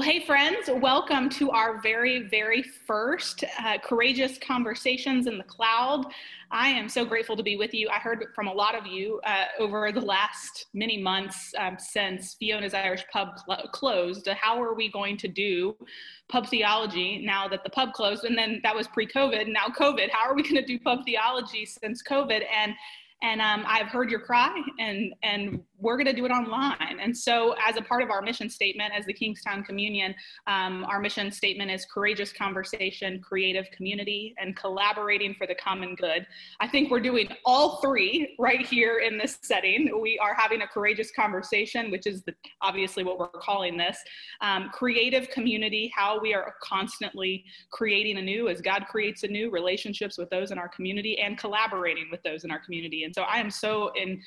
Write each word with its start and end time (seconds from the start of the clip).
Well, 0.00 0.08
hey, 0.08 0.24
friends, 0.24 0.70
welcome 0.76 1.28
to 1.28 1.50
our 1.50 1.78
very, 1.82 2.22
very 2.22 2.62
first 2.62 3.44
uh, 3.62 3.76
Courageous 3.84 4.38
Conversations 4.38 5.26
in 5.26 5.36
the 5.36 5.44
Cloud. 5.44 6.06
I 6.50 6.68
am 6.68 6.88
so 6.88 7.04
grateful 7.04 7.36
to 7.36 7.42
be 7.42 7.56
with 7.56 7.74
you. 7.74 7.90
I 7.90 7.98
heard 7.98 8.24
from 8.34 8.48
a 8.48 8.52
lot 8.52 8.74
of 8.74 8.86
you 8.86 9.20
uh, 9.26 9.44
over 9.58 9.92
the 9.92 10.00
last 10.00 10.68
many 10.72 10.96
months 10.96 11.52
um, 11.58 11.76
since 11.78 12.32
Fiona's 12.32 12.72
Irish 12.72 13.04
Pub 13.12 13.40
cl- 13.44 13.68
closed. 13.74 14.26
How 14.28 14.58
are 14.62 14.72
we 14.72 14.90
going 14.90 15.18
to 15.18 15.28
do 15.28 15.76
pub 16.30 16.48
theology 16.48 17.20
now 17.22 17.46
that 17.48 17.62
the 17.62 17.68
pub 17.68 17.92
closed? 17.92 18.24
And 18.24 18.38
then 18.38 18.60
that 18.62 18.74
was 18.74 18.88
pre 18.88 19.06
COVID, 19.06 19.52
now 19.52 19.66
COVID. 19.66 20.08
How 20.10 20.26
are 20.26 20.34
we 20.34 20.42
going 20.42 20.54
to 20.54 20.64
do 20.64 20.78
pub 20.78 21.04
theology 21.04 21.66
since 21.66 22.02
COVID? 22.02 22.40
And 22.50 22.72
and 23.22 23.42
um, 23.42 23.64
I've 23.66 23.88
heard 23.88 24.10
your 24.10 24.20
cry, 24.20 24.58
and 24.78 25.12
and 25.22 25.62
we're 25.80 25.96
going 25.96 26.06
to 26.06 26.12
do 26.12 26.24
it 26.26 26.30
online. 26.30 26.98
And 27.00 27.16
so, 27.16 27.54
as 27.66 27.76
a 27.76 27.82
part 27.82 28.02
of 28.02 28.10
our 28.10 28.22
mission 28.22 28.50
statement, 28.50 28.92
as 28.96 29.06
the 29.06 29.12
Kingstown 29.12 29.64
Communion, 29.64 30.14
um, 30.46 30.84
our 30.84 31.00
mission 31.00 31.30
statement 31.30 31.70
is 31.70 31.86
courageous 31.86 32.32
conversation, 32.32 33.20
creative 33.20 33.70
community, 33.70 34.34
and 34.38 34.54
collaborating 34.56 35.34
for 35.34 35.46
the 35.46 35.54
common 35.54 35.94
good. 35.94 36.26
I 36.60 36.68
think 36.68 36.90
we're 36.90 37.00
doing 37.00 37.28
all 37.44 37.80
three 37.80 38.34
right 38.38 38.64
here 38.64 38.98
in 38.98 39.16
this 39.18 39.38
setting. 39.42 40.00
We 40.00 40.18
are 40.18 40.34
having 40.34 40.62
a 40.62 40.66
courageous 40.66 41.10
conversation, 41.12 41.90
which 41.90 42.06
is 42.06 42.22
the, 42.22 42.34
obviously 42.60 43.02
what 43.04 43.18
we're 43.18 43.28
calling 43.28 43.76
this. 43.76 43.98
Um, 44.40 44.70
creative 44.72 45.30
community, 45.30 45.92
how 45.94 46.20
we 46.20 46.34
are 46.34 46.54
constantly 46.62 47.44
creating 47.72 48.18
anew 48.18 48.48
as 48.48 48.60
God 48.60 48.84
creates 48.88 49.22
anew 49.22 49.50
relationships 49.50 50.18
with 50.18 50.28
those 50.30 50.50
in 50.50 50.58
our 50.58 50.68
community 50.68 51.18
and 51.18 51.38
collaborating 51.38 52.08
with 52.10 52.22
those 52.22 52.44
in 52.44 52.50
our 52.50 52.60
community. 52.60 53.04
And 53.04 53.14
so, 53.14 53.22
I 53.22 53.38
am 53.38 53.50
so 53.50 53.90
in 53.94 54.20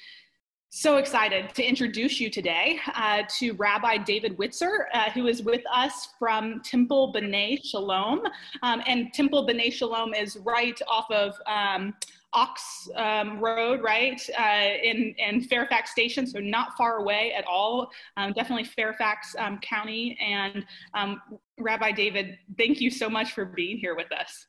so 0.76 0.98
excited 0.98 1.54
to 1.54 1.63
introduce 1.63 2.20
you 2.20 2.32
today 2.32 2.80
uh, 2.95 3.22
to 3.38 3.52
Rabbi 3.54 3.98
David 3.98 4.36
Widzer, 4.40 4.86
uh, 4.91 5.12
who 5.12 5.27
is 5.27 5.44
with 5.44 5.62
us 5.72 6.09
from 6.18 6.62
Temple 6.62 7.14
B'nai 7.14 7.64
Shalom. 7.64 8.22
Um, 8.64 8.81
and 8.88 9.14
Temple 9.14 9.48
B'nai 9.48 9.72
Shalom 9.72 10.16
is 10.16 10.36
right 10.38 10.80
off 10.88 11.06
of 11.11 11.36
um, 11.45 11.94
Ox 12.33 12.89
um, 12.95 13.39
Road, 13.39 13.83
right, 13.83 14.20
uh, 14.36 14.70
in, 14.83 15.14
in 15.20 15.44
Fairfax 15.44 15.92
Station, 15.92 16.25
so 16.25 16.39
not 16.39 16.76
far 16.76 16.98
away 16.98 17.33
at 17.38 17.45
all. 17.45 17.92
Um, 18.17 18.33
definitely 18.33 18.66
Fairfax 18.66 19.36
um, 19.38 19.59
County. 19.59 20.17
And 20.20 20.66
um, 20.95 21.22
Rabbi 21.59 21.92
David, 21.92 22.39
thank 22.58 22.81
you 22.81 22.89
so 22.89 23.11
much 23.11 23.33
for 23.33 23.45
being 23.45 23.78
here 23.78 23.95
with 23.95 24.11
us. 24.11 24.48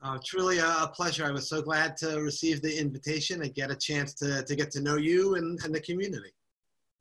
Uh, 0.00 0.16
truly 0.24 0.58
a, 0.58 0.90
pleasure. 0.94 1.24
I 1.24 1.32
was 1.32 1.48
so 1.48 1.60
glad 1.60 1.96
to 1.98 2.20
receive 2.20 2.62
the 2.62 2.78
invitation 2.78 3.42
and 3.42 3.52
get 3.52 3.70
a 3.70 3.76
chance 3.76 4.14
to, 4.14 4.44
to 4.44 4.54
get 4.54 4.70
to 4.72 4.80
know 4.80 4.96
you 4.96 5.34
and, 5.34 5.58
and 5.64 5.74
the 5.74 5.80
community. 5.80 6.30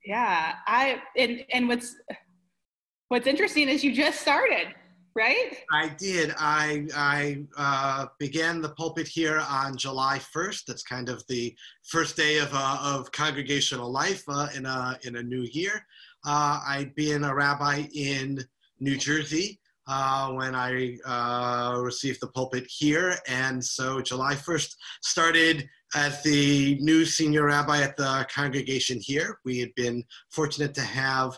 Yeah, 0.04 0.54
I 0.67 1.02
and 1.17 1.44
and 1.52 1.67
what's 1.67 1.95
what's 3.09 3.28
interesting 3.28 3.67
is 3.67 3.84
you 3.84 3.94
just 3.94 4.22
started, 4.22 4.73
right? 5.16 5.58
I 5.72 5.89
did. 5.89 6.34
I 6.38 6.88
I 6.95 7.44
uh, 7.58 8.06
began 8.17 8.62
the 8.62 8.70
pulpit 8.70 9.08
here 9.08 9.44
on 9.50 9.76
July 9.76 10.20
first. 10.20 10.66
That's 10.66 10.84
kind 10.84 11.09
of 11.09 11.23
the 11.28 11.54
first 11.84 12.16
day 12.16 12.38
of 12.38 12.50
uh, 12.54 12.78
of 12.82 13.11
congregational 13.11 13.92
life 13.92 14.23
uh, 14.30 14.48
in 14.56 14.66
a 14.66 14.98
in 15.04 15.17
a 15.17 15.23
new 15.23 15.45
year. 15.52 15.86
Uh, 16.26 16.61
I'd 16.66 16.95
been 16.95 17.26
a 17.26 17.36
rabbi 17.36 17.84
in 17.94 18.39
New 18.80 18.95
Jersey 18.95 19.59
uh, 19.88 20.31
when 20.31 20.55
I 20.55 20.97
uh, 21.05 21.80
received 21.80 22.21
the 22.21 22.27
pulpit 22.27 22.67
here. 22.69 23.16
And 23.27 23.63
so 23.63 24.02
July 24.02 24.35
1st 24.35 24.75
started 25.02 25.67
as 25.95 26.21
the 26.23 26.77
new 26.81 27.05
senior 27.05 27.45
rabbi 27.45 27.81
at 27.81 27.95
the 27.95 28.27
congregation 28.33 28.99
here. 29.02 29.39
We 29.45 29.59
had 29.59 29.73
been 29.75 30.03
fortunate 30.30 30.73
to 30.75 30.81
have 30.81 31.38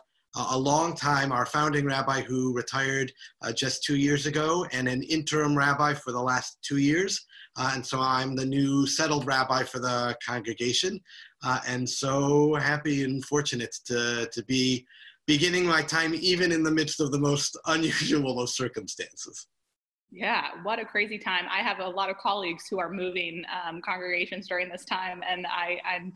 a 0.52 0.58
long 0.58 0.96
time 0.96 1.32
our 1.32 1.46
founding 1.46 1.86
rabbi 1.86 2.22
who 2.22 2.54
retired 2.54 3.12
uh, 3.42 3.52
just 3.52 3.84
two 3.84 3.96
years 3.96 4.26
ago 4.26 4.66
and 4.72 4.88
an 4.88 5.04
interim 5.04 5.58
rabbi 5.58 5.94
for 5.94 6.12
the 6.12 6.22
last 6.22 6.60
two 6.62 6.78
years. 6.78 7.26
Uh, 7.58 7.72
and 7.74 7.86
so 7.86 8.00
I'm 8.00 8.36
the 8.36 8.46
new 8.46 8.86
settled 8.86 9.26
rabbi 9.26 9.64
for 9.64 9.80
the 9.80 10.16
congregation. 10.26 11.00
Uh, 11.44 11.60
and 11.68 11.90
so 11.90 12.56
happy 12.56 13.04
and 13.04 13.26
fortunate 13.26 13.76
to, 13.86 14.30
to 14.32 14.44
be 14.46 14.86
beginning 15.30 15.64
my 15.64 15.84
time 15.84 16.16
even 16.16 16.52
in 16.52 16.64
the 16.64 16.72
midst 16.72 17.00
of 17.00 17.12
the 17.12 17.20
most 17.20 17.56
unusual 17.68 18.42
of 18.42 18.50
circumstances. 18.50 19.46
Yeah, 20.12 20.48
what 20.64 20.80
a 20.80 20.86
crazy 20.86 21.20
time. 21.20 21.46
I 21.52 21.60
have 21.60 21.78
a 21.78 21.88
lot 21.88 22.10
of 22.10 22.18
colleagues 22.18 22.64
who 22.68 22.80
are 22.80 22.90
moving 22.92 23.44
um, 23.64 23.80
congregations 23.80 24.48
during 24.48 24.70
this 24.70 24.86
time, 24.86 25.22
and 25.30 25.46
I, 25.46 25.80
I'm, 25.86 26.14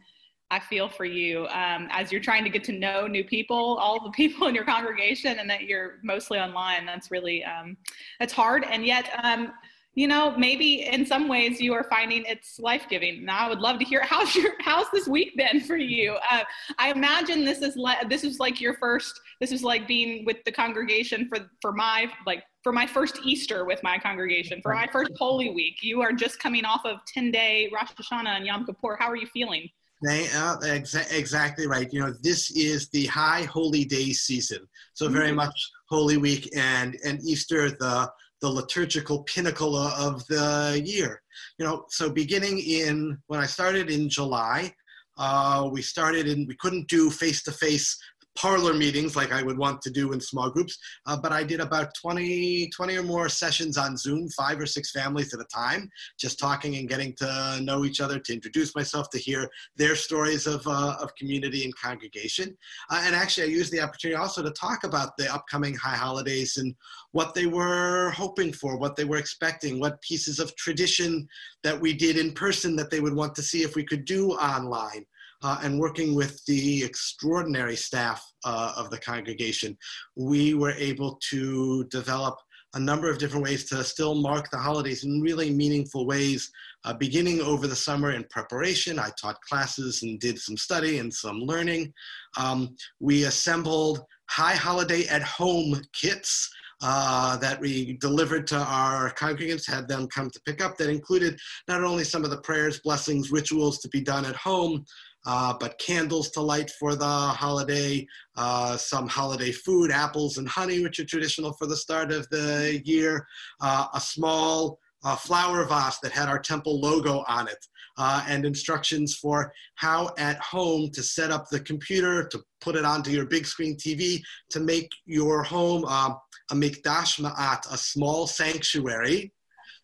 I 0.50 0.60
feel 0.60 0.90
for 0.90 1.06
you 1.06 1.46
um, 1.50 1.90
as 1.92 2.12
you're 2.12 2.22
trying 2.22 2.44
to 2.44 2.50
get 2.50 2.64
to 2.64 2.72
know 2.72 3.06
new 3.06 3.24
people, 3.24 3.78
all 3.80 4.04
the 4.04 4.10
people 4.22 4.48
in 4.48 4.56
your 4.56 4.66
congregation, 4.66 5.38
and 5.38 5.48
that 5.48 5.66
you're 5.66 6.00
mostly 6.04 6.40
online. 6.40 6.88
That's 6.88 7.12
really, 7.12 7.44
um, 7.44 7.78
that's 8.20 8.34
hard. 8.34 8.66
And 8.68 8.84
yet, 8.84 9.12
um, 9.24 9.52
you 9.96 10.08
know, 10.08 10.36
maybe 10.38 10.88
in 10.88 11.06
some 11.06 11.28
ways 11.28 11.62
you 11.62 11.74
are 11.74 11.84
finding 11.84 12.24
it's 12.26 12.60
life 12.60 12.86
giving. 12.90 13.24
Now, 13.24 13.46
I 13.46 13.50
would 13.50 13.60
love 13.60 13.78
to 13.80 13.86
hear 13.86 14.02
how's 14.04 14.36
your 14.36 14.54
how's 14.62 14.90
this 14.92 15.08
week 15.08 15.38
been 15.38 15.62
for 15.62 15.78
you. 15.78 16.18
Uh, 16.32 16.44
I 16.80 16.92
imagine 16.92 17.46
this 17.46 17.62
is 17.62 17.76
le- 17.76 18.06
this 18.10 18.24
is 18.24 18.40
like 18.40 18.60
your 18.60 18.76
first. 18.76 19.20
This 19.40 19.52
is 19.52 19.64
like 19.64 19.88
being 19.88 20.26
with 20.26 20.44
the 20.46 20.52
congregation 20.52 21.28
for 21.28 21.50
for 21.62 21.72
my 21.72 22.12
like 22.26 22.44
for 22.64 22.72
my 22.72 22.88
first 22.88 23.20
Easter 23.24 23.66
with 23.66 23.82
my 23.84 23.98
congregation 24.00 24.62
for 24.62 24.74
my 24.74 24.88
first 24.92 25.12
Holy 25.18 25.52
Week. 25.52 25.76
You 25.82 26.02
are 26.02 26.12
just 26.12 26.40
coming 26.40 26.66
off 26.66 26.86
of 26.86 26.98
ten 27.06 27.32
day 27.32 27.70
Rosh 27.74 27.92
Hashanah 27.92 28.38
and 28.38 28.46
Yom 28.46 28.66
Kippur. 28.66 28.98
How 29.00 29.10
are 29.10 29.18
you 29.18 29.28
feeling? 29.28 29.70
They, 30.04 30.26
uh, 30.36 30.58
exa- 30.58 31.18
exactly 31.18 31.66
right. 31.66 31.88
You 31.94 32.02
know, 32.02 32.14
this 32.22 32.52
is 32.52 32.90
the 32.90 33.06
high 33.06 33.44
holy 33.44 33.86
day 33.86 34.12
season. 34.12 34.68
So 34.94 35.08
very 35.08 35.28
mm-hmm. 35.28 35.38
much 35.38 35.72
Holy 35.88 36.18
Week 36.18 36.50
and 36.58 36.98
and 37.06 37.22
Easter, 37.24 37.70
the 37.70 38.12
the 38.44 38.50
liturgical 38.50 39.24
pinnacle 39.24 39.78
of 39.78 40.28
the 40.28 40.82
year. 40.84 41.22
You 41.58 41.66
know, 41.66 41.86
so 41.88 42.10
beginning 42.10 42.60
in 42.60 43.18
when 43.28 43.40
I 43.40 43.46
started 43.46 43.90
in 43.90 44.10
July, 44.10 44.76
uh, 45.18 45.70
we 45.72 45.82
started 45.82 46.28
in 46.28 46.46
we 46.46 46.58
couldn't 46.58 46.90
do 46.90 47.10
face-to-face 47.10 47.98
parlor 48.36 48.74
meetings 48.74 49.16
like 49.16 49.32
I 49.32 49.44
would 49.44 49.58
want 49.58 49.82
to 49.84 49.92
do 49.92 50.12
in 50.14 50.20
small 50.20 50.50
groups, 50.50 50.78
uh, 51.06 51.18
but 51.18 51.32
I 51.32 51.44
did 51.44 51.60
about 51.60 51.94
20, 51.96 52.70
20 52.70 52.98
or 52.98 53.04
more 53.04 53.30
sessions 53.30 53.78
on 53.78 53.98
Zoom, 53.98 54.30
five 54.30 54.60
or 54.60 54.66
six 54.66 54.92
families 54.92 55.34
at 55.34 55.40
a 55.40 55.46
time, 55.46 55.90
just 56.20 56.40
talking 56.40 56.76
and 56.76 56.90
getting 56.90 57.14
to 57.16 57.60
know 57.62 57.86
each 57.86 58.02
other, 58.02 58.20
to 58.20 58.34
introduce 58.34 58.76
myself, 58.76 59.10
to 59.12 59.18
hear 59.18 59.50
their 59.76 59.96
stories 59.96 60.48
of, 60.48 60.66
uh, 60.68 60.96
of 61.00 61.16
community 61.16 61.64
and 61.64 61.76
congregation. 61.76 62.58
Uh, 62.90 63.02
and 63.04 63.16
actually, 63.16 63.44
I 63.44 63.52
used 63.52 63.72
the 63.72 63.82
opportunity 63.82 64.18
also 64.18 64.42
to 64.42 64.52
talk 64.52 64.84
about 64.84 65.16
the 65.18 65.34
upcoming 65.34 65.76
high 65.76 65.96
holidays 65.96 66.58
and 66.58 66.76
what 67.12 67.34
they 67.36 67.46
were 67.46 68.12
hoping 68.12 68.52
for, 68.52 68.78
what 68.78 68.96
they 68.96 69.06
were 69.06 69.18
expecting, 69.18 69.80
what 69.80 70.02
pieces 70.02 70.40
of 70.40 70.56
tradition 70.56 71.28
that 71.64 71.80
we 71.80 71.94
did 71.94 72.18
in 72.18 72.32
person 72.34 72.76
that 72.76 72.90
they 72.90 73.00
would 73.00 73.14
want 73.14 73.36
to 73.36 73.42
see 73.42 73.62
if 73.64 73.76
we 73.76 73.84
could 73.84 74.06
do 74.06 74.32
online 74.32 75.06
uh, 75.44 75.60
and 75.62 75.80
working 75.80 76.16
with 76.16 76.44
the 76.46 76.84
extraordinary 76.84 77.76
staff 77.76 78.26
uh, 78.46 78.74
of 78.78 78.90
the 78.90 78.98
congregation, 78.98 79.78
we 80.16 80.54
were 80.54 80.72
able 80.72 81.20
to 81.30 81.84
develop 81.86 82.38
a 82.76 82.80
number 82.80 83.10
of 83.10 83.20
different 83.20 83.44
ways 83.44 83.66
to 83.66 83.84
still 83.84 84.16
mark 84.16 84.50
the 84.50 84.58
holidays 84.58 85.04
in 85.04 85.22
really 85.22 85.52
meaningful 85.52 86.08
ways. 86.08 86.50
Uh, 86.86 86.94
beginning 86.94 87.40
over 87.42 87.68
the 87.68 87.76
summer 87.76 88.12
in 88.12 88.24
preparation, 88.32 88.98
I 88.98 89.10
taught 89.22 89.40
classes 89.42 90.02
and 90.02 90.20
did 90.20 90.40
some 90.40 90.58
study 90.58 90.98
and 90.98 91.14
some 91.14 91.40
learning. 91.40 91.94
Um, 92.36 92.76
we 93.00 93.26
assembled 93.26 94.02
high 94.30 94.56
holiday 94.56 95.06
at 95.08 95.22
home 95.22 95.80
kits 95.94 96.50
uh, 96.82 97.38
that 97.38 97.60
we 97.62 97.94
delivered 98.02 98.48
to 98.48 98.58
our 98.58 99.14
congregants, 99.14 99.70
had 99.70 99.88
them 99.88 100.08
come 100.08 100.30
to 100.30 100.42
pick 100.46 100.62
up, 100.62 100.76
that 100.78 100.90
included 100.90 101.40
not 101.68 101.84
only 101.84 102.04
some 102.04 102.26
of 102.26 102.32
the 102.32 102.42
prayers, 102.42 102.80
blessings, 102.82 103.32
rituals 103.32 103.80
to 103.80 103.88
be 103.90 104.02
done 104.02 104.26
at 104.26 104.36
home, 104.36 104.84
uh, 105.26 105.54
but 105.60 105.78
candles 105.78 106.30
to 106.32 106.42
light 106.42 106.70
for 106.80 106.96
the 106.96 107.06
holiday, 107.06 108.06
uh, 108.36 108.76
some 108.78 109.08
holiday 109.08 109.52
food, 109.52 109.92
apples 109.92 110.38
and 110.38 110.48
honey, 110.48 110.82
which 110.82 111.00
are 111.00 111.06
traditional 111.06 111.54
for 111.54 111.66
the 111.66 111.78
start 111.78 112.12
of 112.12 112.28
the 112.30 112.82
year, 112.84 113.26
uh, 113.62 113.88
a 113.94 114.00
small 114.00 114.80
uh, 115.04 115.16
flower 115.16 115.66
vase 115.66 116.00
that 116.00 116.12
had 116.12 116.30
our 116.30 116.40
temple 116.40 116.80
logo 116.80 117.24
on 117.28 117.48
it, 117.48 117.68
uh, 117.98 118.24
and 118.28 118.46
instructions 118.46 119.16
for 119.16 119.54
how 119.76 120.14
at 120.18 120.40
home 120.40 120.90
to 120.92 121.04
set 121.04 121.32
up 121.32 121.50
the 121.50 121.60
computer, 121.60 122.28
to 122.28 122.42
put 122.62 122.76
it 122.76 122.86
onto 122.86 123.12
your 123.12 123.26
big 123.26 123.46
screen 123.46 123.76
TV, 123.76 124.22
to 124.50 124.60
make 124.60 124.90
your 125.06 125.44
home 125.44 125.84
uh, 125.88 126.14
a 126.52 126.56
mikdash 126.56 127.20
me'at, 127.20 127.66
a 127.72 127.78
small 127.78 128.28
sanctuary, 128.28 129.32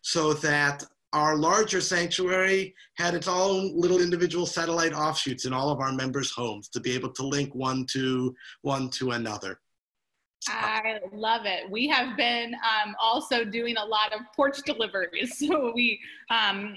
so 0.02 0.32
that 0.32 0.84
our 1.12 1.36
larger 1.36 1.80
sanctuary 1.80 2.74
had 2.96 3.14
its 3.14 3.28
own 3.28 3.72
little 3.78 4.00
individual 4.00 4.46
satellite 4.46 4.92
offshoots 4.92 5.44
in 5.44 5.52
all 5.52 5.70
of 5.70 5.80
our 5.80 5.92
members' 5.92 6.30
homes 6.30 6.68
to 6.68 6.80
be 6.80 6.92
able 6.92 7.10
to 7.10 7.26
link 7.26 7.54
one 7.54 7.84
to 7.92 8.34
one 8.62 8.88
to 8.90 9.10
another. 9.12 9.60
I 10.48 11.00
love 11.12 11.44
it. 11.44 11.70
We 11.70 11.88
have 11.88 12.16
been 12.16 12.54
um, 12.54 12.94
also 13.00 13.44
doing 13.44 13.76
a 13.76 13.84
lot 13.84 14.12
of 14.12 14.20
porch 14.34 14.58
deliveries. 14.64 15.36
So 15.50 15.72
we 15.74 16.00
um, 16.30 16.76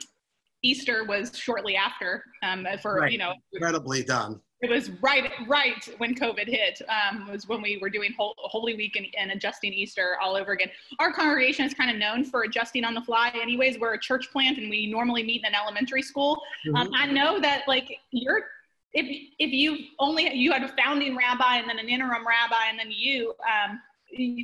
Easter 0.63 1.03
was 1.05 1.37
shortly 1.37 1.75
after 1.75 2.23
um, 2.41 2.65
for 2.81 2.95
right. 2.95 3.11
you 3.11 3.17
know 3.17 3.33
incredibly 3.51 4.03
done 4.03 4.39
it 4.63 4.69
was 4.69 4.89
right 5.01 5.29
right 5.47 5.87
when 5.97 6.15
COVID 6.15 6.47
hit. 6.47 6.81
Um, 6.87 7.29
was 7.29 7.47
when 7.47 7.61
we 7.61 7.77
were 7.81 7.89
doing 7.89 8.13
Holy 8.17 8.75
Week 8.75 8.95
and, 8.95 9.05
and, 9.19 9.31
adjusting 9.31 9.73
Easter 9.73 10.17
all 10.21 10.35
over 10.35 10.53
again. 10.53 10.69
Our 10.99 11.11
congregation 11.11 11.65
is 11.65 11.73
kind 11.73 11.91
of 11.91 11.97
known 11.97 12.23
for 12.23 12.43
adjusting 12.43 12.85
on 12.85 12.93
the 12.93 13.01
fly. 13.01 13.31
Anyways, 13.39 13.77
we're 13.77 13.93
a 13.93 13.99
church 13.99 14.31
plant 14.31 14.57
and 14.57 14.69
we 14.69 14.89
normally 14.89 15.21
meet 15.21 15.41
in 15.41 15.45
an 15.45 15.55
elementary 15.55 16.01
school. 16.01 16.41
Um, 16.69 16.73
mm-hmm. 16.73 16.93
Um, 16.93 16.93
I 16.95 17.05
know 17.07 17.39
that 17.41 17.63
like 17.67 17.99
you're 18.11 18.45
if 18.93 19.05
if 19.37 19.51
you 19.51 19.77
only 19.99 20.33
you 20.33 20.53
had 20.53 20.63
a 20.63 20.73
founding 20.81 21.17
rabbi 21.17 21.57
and 21.57 21.67
then 21.67 21.77
an 21.77 21.89
interim 21.89 22.25
rabbi 22.25 22.69
and 22.69 22.79
then 22.79 22.89
you. 22.89 23.33
Um, 23.41 23.81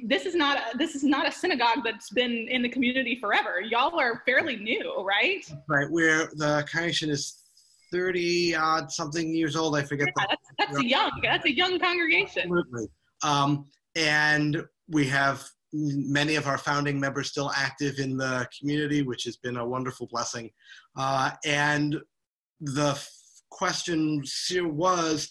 this 0.06 0.26
is 0.26 0.34
not 0.34 0.58
a, 0.58 0.78
this 0.80 0.96
is 0.96 1.04
not 1.04 1.28
a 1.28 1.32
synagogue 1.32 1.84
that's 1.84 2.10
been 2.10 2.48
in 2.50 2.64
the 2.64 2.70
community 2.70 3.20
forever. 3.20 3.62
Y'all 3.62 4.00
are 4.00 4.24
fairly 4.26 4.56
new, 4.56 5.04
right? 5.04 5.46
Right. 5.68 5.88
We're 5.88 6.32
the 6.34 6.66
congregation 6.72 7.12
is 7.12 7.39
30 7.92 8.56
odd 8.56 8.92
something 8.92 9.34
years 9.34 9.56
old. 9.56 9.76
I 9.76 9.84
forget. 9.84 10.08
Yeah, 10.08 10.26
the, 10.30 10.38
that's, 10.58 10.72
that's 10.72 10.84
a 10.84 10.88
young, 10.88 11.12
that's 11.24 11.46
a 11.46 11.56
young 11.56 11.80
congregation. 11.80 12.44
Absolutely. 12.44 12.88
Um, 13.24 13.66
and 13.96 14.64
we 14.88 15.08
have 15.08 15.48
many 15.72 16.36
of 16.36 16.48
our 16.48 16.58
founding 16.58 17.00
members 17.00 17.30
still 17.30 17.52
active 17.56 18.00
in 18.00 18.18
the 18.18 18.48
community, 18.58 19.04
which 19.04 19.24
has 19.24 19.38
been 19.38 19.58
a 19.58 19.66
wonderful 19.66 20.08
blessing. 20.12 20.50
Uh, 20.96 21.32
and 21.46 22.00
the 22.62 23.00
question 23.52 24.24
was, 24.56 25.30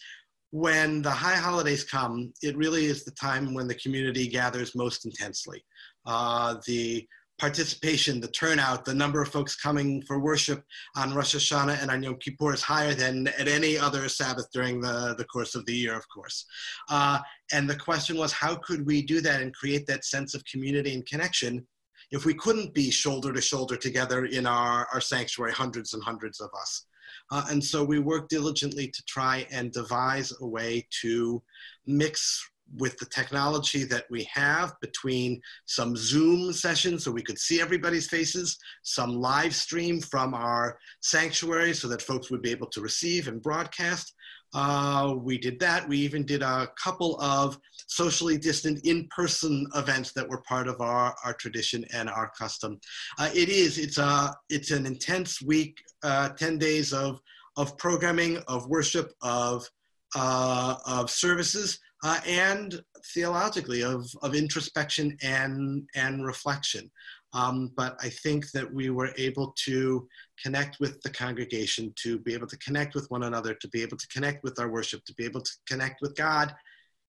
when 0.51 1.03
the 1.03 1.11
high 1.11 1.37
holidays 1.37 1.85
come, 1.85 2.33
it 2.43 2.57
really 2.57 2.87
is 2.87 3.05
the 3.05 3.11
time 3.11 3.53
when 3.53 3.69
the 3.69 3.75
community 3.75 4.29
gathers 4.29 4.75
most 4.75 5.05
intensely. 5.05 5.63
Uh, 6.07 6.57
the 6.67 7.07
participation, 7.39 8.21
the 8.21 8.29
turnout, 8.29 8.85
the 8.85 8.95
number 8.95 9.23
of 9.23 9.29
folks 9.29 9.55
coming 9.55 10.03
for 10.03 10.19
worship 10.19 10.63
on 10.97 11.15
Rosh 11.15 11.37
Hashanah 11.37 11.81
and 11.81 11.91
on 11.91 12.03
Yom 12.03 12.17
Kippur 12.17 12.53
is 12.53 12.63
higher 12.63 12.95
than 12.95 13.29
at 13.29 13.49
any 13.49 13.79
other 13.79 14.09
Sabbath 14.09 14.49
during 14.53 14.81
the, 14.81 15.15
the 15.17 15.25
course 15.25 15.55
of 15.55 15.65
the 15.65 15.75
year, 15.75 15.97
of 15.97 16.09
course. 16.09 16.45
Uh, 16.91 17.21
and 17.53 17.71
the 17.71 17.77
question 17.77 18.17
was, 18.17 18.33
how 18.33 18.57
could 18.57 18.85
we 18.85 19.03
do 19.03 19.21
that 19.21 19.41
and 19.41 19.55
create 19.55 19.87
that 19.87 20.05
sense 20.05 20.35
of 20.35 20.45
community 20.45 20.95
and 20.95 21.07
connection 21.07 21.67
if 22.11 22.25
we 22.25 22.35
couldn't 22.35 22.75
be 22.75 22.91
shoulder 22.91 23.33
to 23.33 23.41
shoulder 23.41 23.77
together 23.77 24.25
in 24.25 24.47
our, 24.47 24.89
our 24.93 25.01
sanctuary, 25.01 25.53
hundreds 25.53 25.95
and 25.95 26.03
hundreds 26.03 26.41
of 26.41 26.51
us? 26.61 26.87
Uh, 27.31 27.45
and 27.51 27.63
so 27.63 27.85
we 27.85 27.99
worked 27.99 28.31
diligently 28.31 28.89
to 28.89 29.03
try 29.07 29.47
and 29.51 29.73
devise 29.73 30.33
a 30.41 30.47
way 30.47 30.87
to 31.03 31.43
mix 31.87 32.45
with 32.77 32.99
the 32.99 33.07
technology 33.07 33.85
that 33.85 34.05
we 34.11 34.29
have 34.33 34.75
between 34.81 35.41
some 35.67 35.97
Zoom 35.97 36.53
sessions 36.53 37.05
so 37.05 37.11
we 37.11 37.23
could 37.23 37.39
see 37.39 37.61
everybody's 37.61 38.09
faces, 38.09 38.59
some 38.83 39.15
live 39.15 39.55
stream 39.55 40.01
from 40.01 40.35
our 40.35 40.79
sanctuary 41.01 41.73
so 41.75 41.89
that 41.89 42.03
folks 42.03 42.31
would 42.31 42.43
be 42.43 42.51
able 42.51 42.67
to 42.69 42.81
receive 42.81 43.29
and 43.29 43.43
broadcast. 43.43 44.15
Uh, 44.55 45.15
we 45.19 45.37
did 45.37 45.61
that. 45.61 45.87
We 45.89 45.99
even 45.99 46.25
did 46.25 46.43
a 46.43 46.69
couple 46.83 47.21
of 47.21 47.59
socially 47.87 48.39
distant 48.39 48.85
in-person 48.85 49.67
events 49.75 50.13
that 50.13 50.29
were 50.29 50.41
part 50.43 50.69
of 50.69 50.81
our, 50.81 51.15
our 51.25 51.35
tradition 51.35 51.85
and 51.93 52.09
our 52.09 52.31
custom. 52.39 52.81
Uh, 53.19 53.31
it 53.35 53.51
is, 53.51 53.79
it's, 53.79 53.99
a, 53.99 54.35
it's 54.49 54.71
an 54.71 54.87
intense 54.87 55.43
week, 55.43 55.79
uh, 56.03 56.31
10 56.31 56.59
days 56.59 56.93
of, 56.93 57.21
of 57.57 57.77
programming, 57.77 58.39
of 58.49 58.67
worship, 58.69 59.13
of, 59.21 59.69
uh, 60.17 60.77
of 60.87 61.11
services 61.11 61.79
uh, 62.05 62.21
and 62.27 62.81
theologically 63.13 63.83
of, 63.83 64.09
of 64.23 64.35
introspection 64.35 65.17
and, 65.23 65.89
and 65.95 66.25
reflection. 66.25 66.91
Um, 67.35 67.73
but 67.77 67.97
I 68.01 68.09
think 68.09 68.51
that 68.53 68.73
we 68.73 68.91
were 68.91 69.11
able 69.19 69.53
to 69.65 70.09
connect 70.43 70.81
with 70.81 71.01
the 71.03 71.11
congregation, 71.11 71.93
to 71.97 72.19
be 72.21 72.33
able 72.33 72.47
to 72.47 72.57
connect 72.59 72.95
with 72.95 73.11
one 73.11 73.25
another, 73.25 73.55
to 73.55 73.69
be 73.69 73.83
able 73.83 73.97
to 73.99 74.09
connect 74.09 74.45
with 74.45 74.59
our 74.59 74.71
worship, 74.71 75.05
to 75.05 75.15
be 75.15 75.25
able 75.25 75.43
to 75.43 75.53
connect 75.67 76.01
with 76.01 76.17
God 76.17 76.55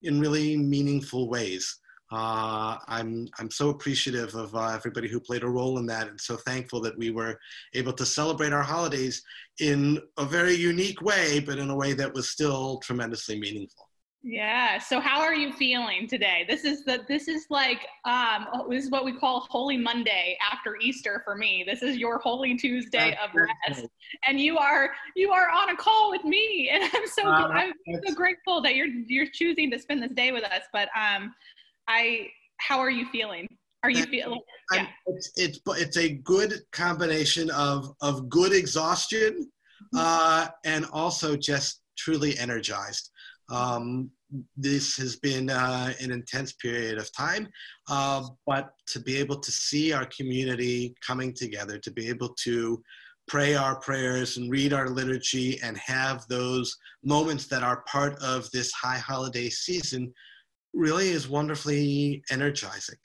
in 0.04 0.20
really 0.20 0.58
meaningful 0.58 1.30
ways. 1.30 1.80
Uh, 2.12 2.78
I'm, 2.88 3.28
I'm 3.38 3.52
so 3.52 3.70
appreciative 3.70 4.34
of 4.34 4.56
uh, 4.56 4.72
everybody 4.74 5.08
who 5.08 5.20
played 5.20 5.44
a 5.44 5.48
role 5.48 5.78
in 5.78 5.86
that 5.86 6.08
and 6.08 6.20
so 6.20 6.38
thankful 6.38 6.82
that 6.82 6.98
we 6.98 7.12
were 7.12 7.40
able 7.76 7.94
to 7.94 8.06
celebrate 8.06 8.52
our 8.52 8.64
holidays 8.64 9.22
in 9.60 10.02
a 10.18 10.26
very 10.26 10.56
unique 10.56 11.02
way, 11.02 11.40
but 11.40 11.60
in 11.60 11.70
a 11.70 11.76
way 11.76 11.94
that 11.94 12.14
was 12.14 12.30
still 12.30 12.80
tremendously 12.80 13.40
meaningful. 13.40 13.89
Yeah. 14.22 14.80
So 14.80 15.00
how 15.00 15.22
are 15.22 15.34
you 15.34 15.54
feeling 15.54 16.06
today? 16.06 16.46
This 16.48 16.66
is 16.66 16.84
the 16.84 17.06
this 17.08 17.30
is 17.30 17.46
like 17.50 17.88
um 18.04 18.48
this 18.70 18.84
is 18.84 18.92
what 18.92 19.06
we 19.06 19.14
call 19.14 19.48
Holy 19.50 19.78
Monday 19.78 20.38
after 20.52 20.76
Easter 20.82 21.22
for 21.24 21.36
me. 21.36 21.64
This 21.66 21.82
is 21.82 21.96
your 21.96 22.20
Holy 22.20 22.56
Tuesday 22.58 23.18
That's 23.18 23.34
of 23.34 23.48
rest, 23.70 23.88
and 24.28 24.40
you 24.40 24.58
are 24.58 24.92
you 25.16 25.32
are 25.32 25.50
on 25.50 25.70
a 25.70 25.78
call 25.78 26.12
with 26.12 26.26
me, 26.26 26.70
and 26.74 26.84
I'm 26.84 27.08
so 27.08 27.24
uh, 27.24 27.48
I'm 27.48 27.72
so 28.06 28.14
grateful 28.14 28.62
that 28.62 28.76
you're 28.76 28.88
you're 28.88 29.30
choosing 29.32 29.72
to 29.72 29.80
spend 29.80 30.04
this 30.04 30.12
day 30.12 30.34
with 30.34 30.44
us. 30.44 30.64
But 30.74 30.90
um, 30.98 31.34
I 31.88 32.28
how 32.58 32.80
are 32.80 32.92
you 32.92 33.06
feeling? 33.14 33.48
Are 33.84 33.90
you 33.90 34.04
feeling? 34.04 34.42
Yeah. 34.74 34.88
It's, 35.06 35.32
it's 35.38 35.60
it's 35.66 35.98
a 35.98 36.16
good 36.16 36.56
combination 36.74 37.50
of 37.52 37.96
of 38.02 38.28
good 38.28 38.52
exhaustion, 38.52 39.50
mm-hmm. 39.96 39.98
uh, 39.98 40.48
and 40.66 40.86
also 40.92 41.38
just 41.38 41.82
truly 41.98 42.38
energized. 42.38 43.12
Um, 43.50 44.12
this 44.56 44.96
has 44.98 45.16
been 45.16 45.50
uh, 45.50 45.94
an 46.00 46.12
intense 46.12 46.54
period 46.54 46.98
of 47.00 47.12
time, 47.14 47.48
uh, 47.90 48.28
but 48.46 48.72
to 48.88 49.00
be 49.00 49.18
able 49.18 49.40
to 49.40 49.52
see 49.52 49.92
our 49.92 50.06
community 50.06 50.96
coming 51.06 51.34
together, 51.34 51.80
to 51.80 51.92
be 51.92 52.08
able 52.10 52.30
to 52.44 52.82
pray 53.28 53.56
our 53.56 53.80
prayers 53.80 54.38
and 54.38 54.52
read 54.52 54.74
our 54.74 54.90
liturgy 54.90 55.60
and 55.64 55.78
have 55.78 56.26
those 56.28 56.76
moments 57.04 57.48
that 57.48 57.64
are 57.64 57.84
part 57.84 58.16
of 58.22 58.50
this 58.52 58.72
high 58.72 58.98
holiday 58.98 59.50
season 59.50 60.12
really 60.74 61.10
is 61.10 61.30
wonderfully 61.30 62.24
energizing. 62.32 62.98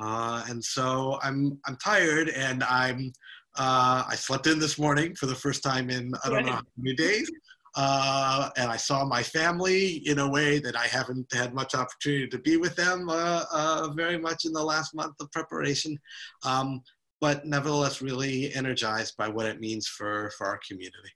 Uh, 0.00 0.44
and 0.48 0.62
so 0.62 1.18
I'm 1.22 1.58
I'm 1.66 1.76
tired 1.76 2.28
and 2.28 2.64
I'm 2.64 3.12
uh, 3.56 4.04
I 4.08 4.16
slept 4.16 4.46
in 4.46 4.58
this 4.58 4.78
morning 4.78 5.14
for 5.14 5.26
the 5.26 5.34
first 5.34 5.62
time 5.62 5.88
in 5.88 6.12
I 6.24 6.28
don't 6.28 6.44
know 6.44 6.52
how 6.52 6.62
many 6.76 6.96
days. 6.96 7.30
Uh, 7.76 8.50
and 8.56 8.70
I 8.70 8.76
saw 8.76 9.04
my 9.04 9.22
family 9.22 9.96
in 10.08 10.18
a 10.20 10.28
way 10.28 10.58
that 10.60 10.76
I 10.76 10.86
haven't 10.86 11.32
had 11.32 11.54
much 11.54 11.74
opportunity 11.74 12.28
to 12.28 12.38
be 12.38 12.56
with 12.56 12.76
them 12.76 13.08
uh, 13.08 13.44
uh, 13.52 13.88
very 13.94 14.18
much 14.18 14.44
in 14.44 14.52
the 14.52 14.62
last 14.62 14.94
month 14.94 15.14
of 15.20 15.30
preparation. 15.32 15.98
Um, 16.44 16.82
but 17.20 17.46
nevertheless, 17.46 18.02
really 18.02 18.54
energized 18.54 19.16
by 19.16 19.28
what 19.28 19.46
it 19.46 19.60
means 19.60 19.88
for, 19.88 20.30
for 20.36 20.46
our 20.46 20.60
community. 20.66 21.10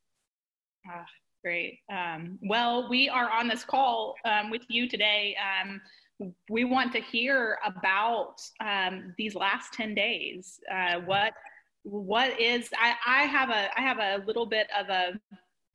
Ah, 0.91 1.05
great. 1.45 1.79
Um, 1.93 2.39
well, 2.43 2.89
we 2.89 3.09
are 3.09 3.31
on 3.31 3.47
this 3.47 3.65
call 3.65 4.15
um, 4.25 4.51
with 4.51 4.63
you 4.69 4.89
today. 4.89 5.37
Um, 5.37 5.81
we 6.51 6.65
want 6.65 6.93
to 6.93 7.01
hear 7.01 7.59
about 7.65 8.35
um, 8.61 9.15
these 9.17 9.35
last 9.35 9.73
10 9.75 9.95
days. 9.95 10.59
Uh, 10.73 11.00
what 11.00 11.35
what 11.85 12.38
is 12.38 12.69
I, 12.77 12.95
I 13.07 13.23
have 13.25 13.50
a 13.50 13.69
I 13.79 13.83
have 13.83 13.99
a 13.99 14.25
little 14.27 14.47
bit 14.47 14.69
of 14.79 14.88
a 14.88 15.12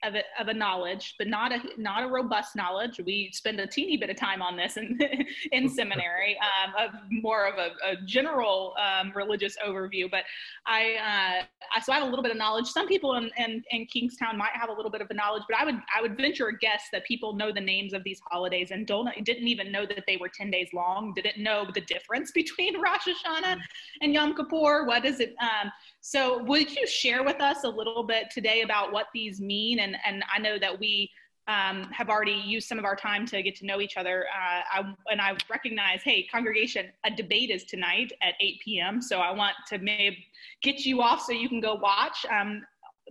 of 0.03 0.15
a, 0.15 0.23
of 0.39 0.47
a 0.47 0.53
knowledge, 0.53 1.15
but 1.17 1.27
not 1.27 1.51
a 1.51 1.59
not 1.77 2.03
a 2.03 2.07
robust 2.07 2.55
knowledge. 2.55 2.99
We 3.05 3.29
spend 3.33 3.59
a 3.59 3.67
teeny 3.67 3.97
bit 3.97 4.09
of 4.09 4.17
time 4.17 4.41
on 4.41 4.57
this 4.57 4.77
in 4.77 4.99
in 5.51 5.69
seminary, 5.69 6.37
um, 6.39 6.73
of 6.77 6.91
more 7.09 7.45
of 7.45 7.55
a, 7.57 7.71
a 7.91 7.95
general 8.05 8.75
um, 8.77 9.11
religious 9.15 9.55
overview. 9.65 10.09
But 10.09 10.23
I, 10.65 10.95
uh, 10.95 11.45
I 11.75 11.81
so 11.81 11.91
I 11.91 11.95
have 11.95 12.03
a 12.03 12.09
little 12.09 12.23
bit 12.23 12.31
of 12.31 12.37
knowledge. 12.37 12.67
Some 12.67 12.87
people 12.87 13.15
in, 13.15 13.29
in, 13.37 13.63
in 13.71 13.85
Kingstown 13.85 14.37
might 14.37 14.53
have 14.53 14.69
a 14.69 14.73
little 14.73 14.91
bit 14.91 15.01
of 15.01 15.07
a 15.09 15.13
knowledge, 15.13 15.43
but 15.49 15.57
I 15.57 15.65
would 15.65 15.79
I 15.95 16.01
would 16.01 16.17
venture 16.17 16.47
a 16.47 16.57
guess 16.57 16.83
that 16.91 17.05
people 17.05 17.33
know 17.33 17.51
the 17.51 17.61
names 17.61 17.93
of 17.93 18.03
these 18.03 18.21
holidays 18.29 18.71
and 18.71 18.85
don't 18.85 19.09
didn't 19.23 19.47
even 19.47 19.71
know 19.71 19.85
that 19.85 20.03
they 20.07 20.17
were 20.17 20.29
ten 20.29 20.51
days 20.51 20.69
long. 20.73 21.13
Didn't 21.15 21.41
know 21.41 21.65
the 21.73 21.81
difference 21.81 22.31
between 22.43 22.79
Rosh 22.79 23.07
Hashanah 23.07 23.57
and 24.01 24.13
Yom 24.13 24.35
Kippur. 24.35 24.85
What 24.85 25.05
is 25.05 25.19
it? 25.19 25.35
Um, 25.41 25.71
so, 26.05 26.43
would 26.43 26.69
you 26.69 26.85
share 26.85 27.23
with 27.23 27.39
us 27.39 27.63
a 27.63 27.69
little 27.69 28.03
bit 28.03 28.29
today 28.29 28.61
about 28.61 28.91
what 28.91 29.07
these 29.13 29.39
mean? 29.39 29.79
And, 29.79 29.95
and 30.05 30.21
I 30.31 30.37
know 30.37 30.59
that 30.59 30.77
we 30.77 31.09
um, 31.47 31.83
have 31.93 32.09
already 32.09 32.43
used 32.45 32.67
some 32.67 32.77
of 32.77 32.83
our 32.83 32.97
time 32.97 33.25
to 33.27 33.41
get 33.41 33.55
to 33.55 33.65
know 33.65 33.79
each 33.79 33.95
other. 33.95 34.25
Uh, 34.27 34.81
I, 34.81 34.93
and 35.09 35.21
I 35.21 35.37
recognize, 35.49 36.01
hey, 36.03 36.27
congregation, 36.29 36.87
a 37.05 37.11
debate 37.11 37.51
is 37.51 37.63
tonight 37.63 38.11
at 38.21 38.33
8 38.41 38.59
p.m. 38.65 39.01
So 39.01 39.19
I 39.19 39.31
want 39.31 39.53
to 39.69 39.77
maybe 39.77 40.25
get 40.61 40.85
you 40.85 41.01
off 41.01 41.21
so 41.21 41.31
you 41.31 41.47
can 41.47 41.61
go 41.61 41.75
watch 41.75 42.25
um, 42.29 42.63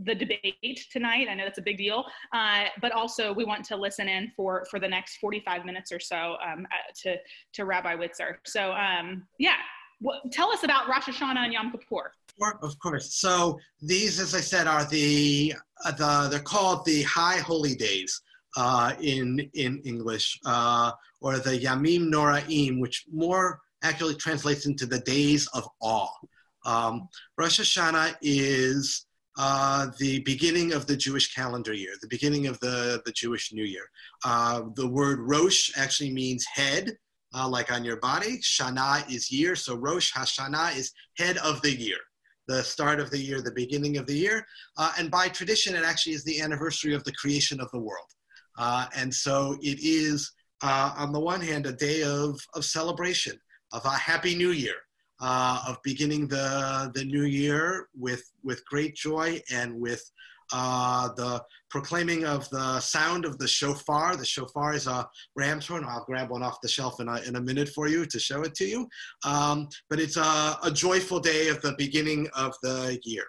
the 0.05 0.15
debate 0.15 0.87
tonight. 0.91 1.29
I 1.31 1.35
know 1.35 1.45
that's 1.45 1.59
a 1.59 1.63
big 1.63 1.79
deal, 1.79 2.05
uh, 2.35 2.65
but 2.83 2.93
also 2.93 3.33
we 3.33 3.47
want 3.47 3.65
to 3.65 3.77
listen 3.77 4.07
in 4.07 4.31
for 4.37 4.67
for 4.71 4.79
the 4.79 4.89
next 4.89 5.17
45 5.17 5.65
minutes 5.65 5.93
or 5.93 6.01
so 6.01 6.37
um, 6.47 6.67
uh, 6.71 6.93
to 7.05 7.17
to 7.55 7.65
Rabbi 7.65 7.97
Widzer. 7.97 8.37
So 8.45 8.73
um, 8.73 9.27
yeah, 9.39 9.57
what, 10.03 10.31
tell 10.33 10.51
us 10.51 10.63
about 10.65 10.89
Rosh 10.89 11.05
Hashanah 11.05 11.45
and 11.45 11.53
Yom 11.53 11.73
Kippur. 11.73 12.13
Of 12.63 12.79
course. 12.79 13.15
So 13.17 13.59
these, 13.81 14.19
as 14.19 14.35
I 14.35 14.41
said, 14.41 14.67
are 14.67 14.85
the, 14.85 15.55
uh, 15.85 15.93
the 15.93 16.29
they're 16.31 16.41
called 16.41 16.85
the 16.85 17.03
High 17.03 17.39
Holy 17.39 17.75
Days 17.75 18.21
uh, 18.57 18.93
in 19.01 19.51
in 19.55 19.81
English, 19.85 20.39
uh, 20.45 20.93
or 21.21 21.39
the 21.39 21.59
Yamim 21.59 22.11
Noraim, 22.13 22.81
which 22.81 23.05
more 23.13 23.61
actually 23.83 24.15
translates 24.15 24.67
into 24.67 24.87
the 24.87 25.01
days 25.01 25.47
of 25.55 25.69
awe. 25.81 26.09
Um, 26.65 27.09
Rosh 27.37 27.61
Hashanah 27.61 28.15
is 28.23 29.07
uh, 29.39 29.89
the 29.99 30.21
beginning 30.21 30.73
of 30.73 30.87
the 30.87 30.97
Jewish 30.97 31.35
calendar 31.35 31.73
year, 31.73 31.93
the 32.01 32.09
beginning 32.09 32.47
of 32.47 32.59
the, 32.61 33.03
the 33.05 33.13
Jewish 33.13 33.53
New 33.53 33.65
Year. 33.65 33.89
Uh, 34.25 34.63
the 34.75 34.87
word 34.87 35.21
Rosh 35.21 35.71
actually 35.77 36.13
means 36.13 36.45
head, 36.45 36.97
uh, 37.35 37.49
like 37.49 37.73
on 37.73 37.85
your 37.85 37.97
body. 37.97 38.39
Shana 38.39 39.09
is 39.11 39.31
year, 39.31 39.57
so 39.57 39.75
Rosh 39.77 40.13
Hashanah 40.13 40.77
is 40.77 40.93
head 41.19 41.39
of 41.39 41.61
the 41.63 41.75
year, 41.75 41.99
the 42.47 42.63
start 42.63 43.01
of 43.01 43.11
the 43.11 43.19
year, 43.19 43.41
the 43.41 43.53
beginning 43.53 43.97
of 43.97 44.07
the 44.07 44.17
year. 44.17 44.47
Uh, 44.77 44.93
and 44.99 45.11
by 45.11 45.29
tradition, 45.29 45.75
it 45.75 45.85
actually 45.85 46.15
is 46.15 46.25
the 46.25 46.41
anniversary 46.41 46.95
of 46.95 47.05
the 47.05 47.13
creation 47.13 47.61
of 47.61 47.71
the 47.73 47.79
world. 47.79 48.07
Uh, 48.59 48.87
and 48.97 49.13
so 49.13 49.57
it 49.63 49.79
is, 49.81 50.31
uh, 50.63 50.93
on 50.97 51.13
the 51.13 51.21
one 51.21 51.41
hand, 51.41 51.67
a 51.67 51.73
day 51.73 52.03
of, 52.03 52.39
of 52.55 52.65
celebration, 52.65 53.39
of 53.73 53.85
a 53.85 53.91
happy 53.91 54.35
new 54.35 54.51
year 54.51 54.75
uh, 55.21 55.63
of 55.67 55.79
beginning 55.83 56.29
the, 56.29 56.91
the 56.95 57.05
new 57.05 57.25
year 57.25 57.89
with, 57.97 58.31
with 58.43 58.65
great 58.67 58.95
joy 58.95 59.41
and 59.51 59.75
with 59.81 60.05
uh, 60.53 61.09
the 61.15 61.43
proclaiming 61.73 62.27
of 62.27 62.49
the 62.51 62.79
sound 62.81 63.25
of 63.25 63.39
the 63.39 63.49
shofar. 63.49 64.15
The 64.15 64.27
shofar 64.27 64.75
is 64.75 64.87
a 64.87 65.09
ram's 65.35 65.67
horn. 65.67 65.87
I'll 65.89 66.05
grab 66.05 66.29
one 66.29 66.43
off 66.43 66.61
the 66.61 66.69
shelf 66.69 67.01
in 67.01 67.09
a, 67.09 67.17
in 67.23 67.37
a 67.37 67.41
minute 67.41 67.71
for 67.71 67.89
you 67.89 68.05
to 68.05 68.21
show 68.21 68.43
it 68.43 68.55
to 68.57 68.67
you. 68.67 68.87
Um, 69.25 69.69
but 69.89 69.99
it's 69.99 70.19
a, 70.19 70.59
a, 70.63 70.71
joyful 70.71 71.19
day 71.19 71.49
of 71.49 71.63
the 71.63 71.75
beginning 71.79 72.29
of 72.37 72.55
the 72.63 73.01
year. 73.05 73.25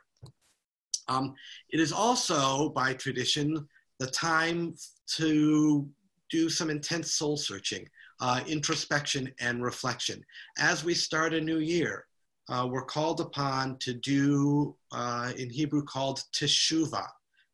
Um, 1.07 1.33
it 1.69 1.79
is 1.79 1.93
also, 1.93 2.69
by 2.69 2.93
tradition, 2.93 3.65
the 3.99 4.07
time 4.07 4.75
to 5.15 5.87
do 6.29 6.49
some 6.49 6.69
intense 6.69 7.13
soul 7.13 7.37
searching 7.37 7.87
uh, 8.19 8.41
introspection 8.45 9.33
and 9.39 9.63
reflection. 9.63 10.21
As 10.57 10.83
we 10.83 10.93
start 10.93 11.33
a 11.33 11.39
new 11.39 11.59
year, 11.59 12.05
uh, 12.49 12.67
we're 12.69 12.83
called 12.83 13.21
upon 13.21 13.77
to 13.79 13.93
do, 13.93 14.75
uh, 14.91 15.31
in 15.37 15.49
Hebrew, 15.49 15.83
called 15.83 16.21
teshuvah. 16.33 17.07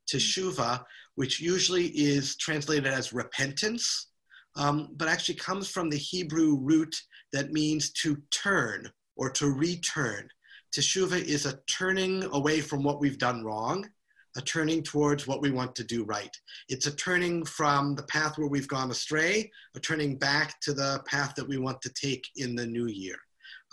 Teshuvah, 0.09 0.83
which 1.15 1.39
usually 1.39 1.87
is 1.87 2.35
translated 2.37 2.87
as 2.87 3.13
repentance, 3.13 4.07
um, 4.55 4.89
but 4.95 5.07
actually 5.07 5.35
comes 5.35 5.69
from 5.69 5.89
the 5.89 5.97
Hebrew 5.97 6.57
root 6.57 6.95
that 7.33 7.51
means 7.51 7.91
to 7.91 8.17
turn 8.31 8.89
or 9.15 9.29
to 9.31 9.47
return. 9.47 10.29
Teshuvah 10.75 11.23
is 11.23 11.45
a 11.45 11.59
turning 11.67 12.23
away 12.25 12.61
from 12.61 12.83
what 12.83 12.99
we've 12.99 13.17
done 13.17 13.43
wrong 13.43 13.89
a 14.37 14.41
turning 14.41 14.83
towards 14.83 15.27
what 15.27 15.41
we 15.41 15.51
want 15.51 15.75
to 15.75 15.83
do 15.83 16.03
right. 16.03 16.35
It's 16.69 16.87
a 16.87 16.95
turning 16.95 17.43
from 17.45 17.95
the 17.95 18.03
path 18.03 18.37
where 18.37 18.47
we've 18.47 18.67
gone 18.67 18.91
astray, 18.91 19.51
a 19.75 19.79
turning 19.79 20.17
back 20.17 20.59
to 20.61 20.73
the 20.73 21.01
path 21.05 21.33
that 21.35 21.47
we 21.47 21.57
want 21.57 21.81
to 21.81 21.93
take 21.93 22.27
in 22.35 22.55
the 22.55 22.65
new 22.65 22.87
year. 22.87 23.15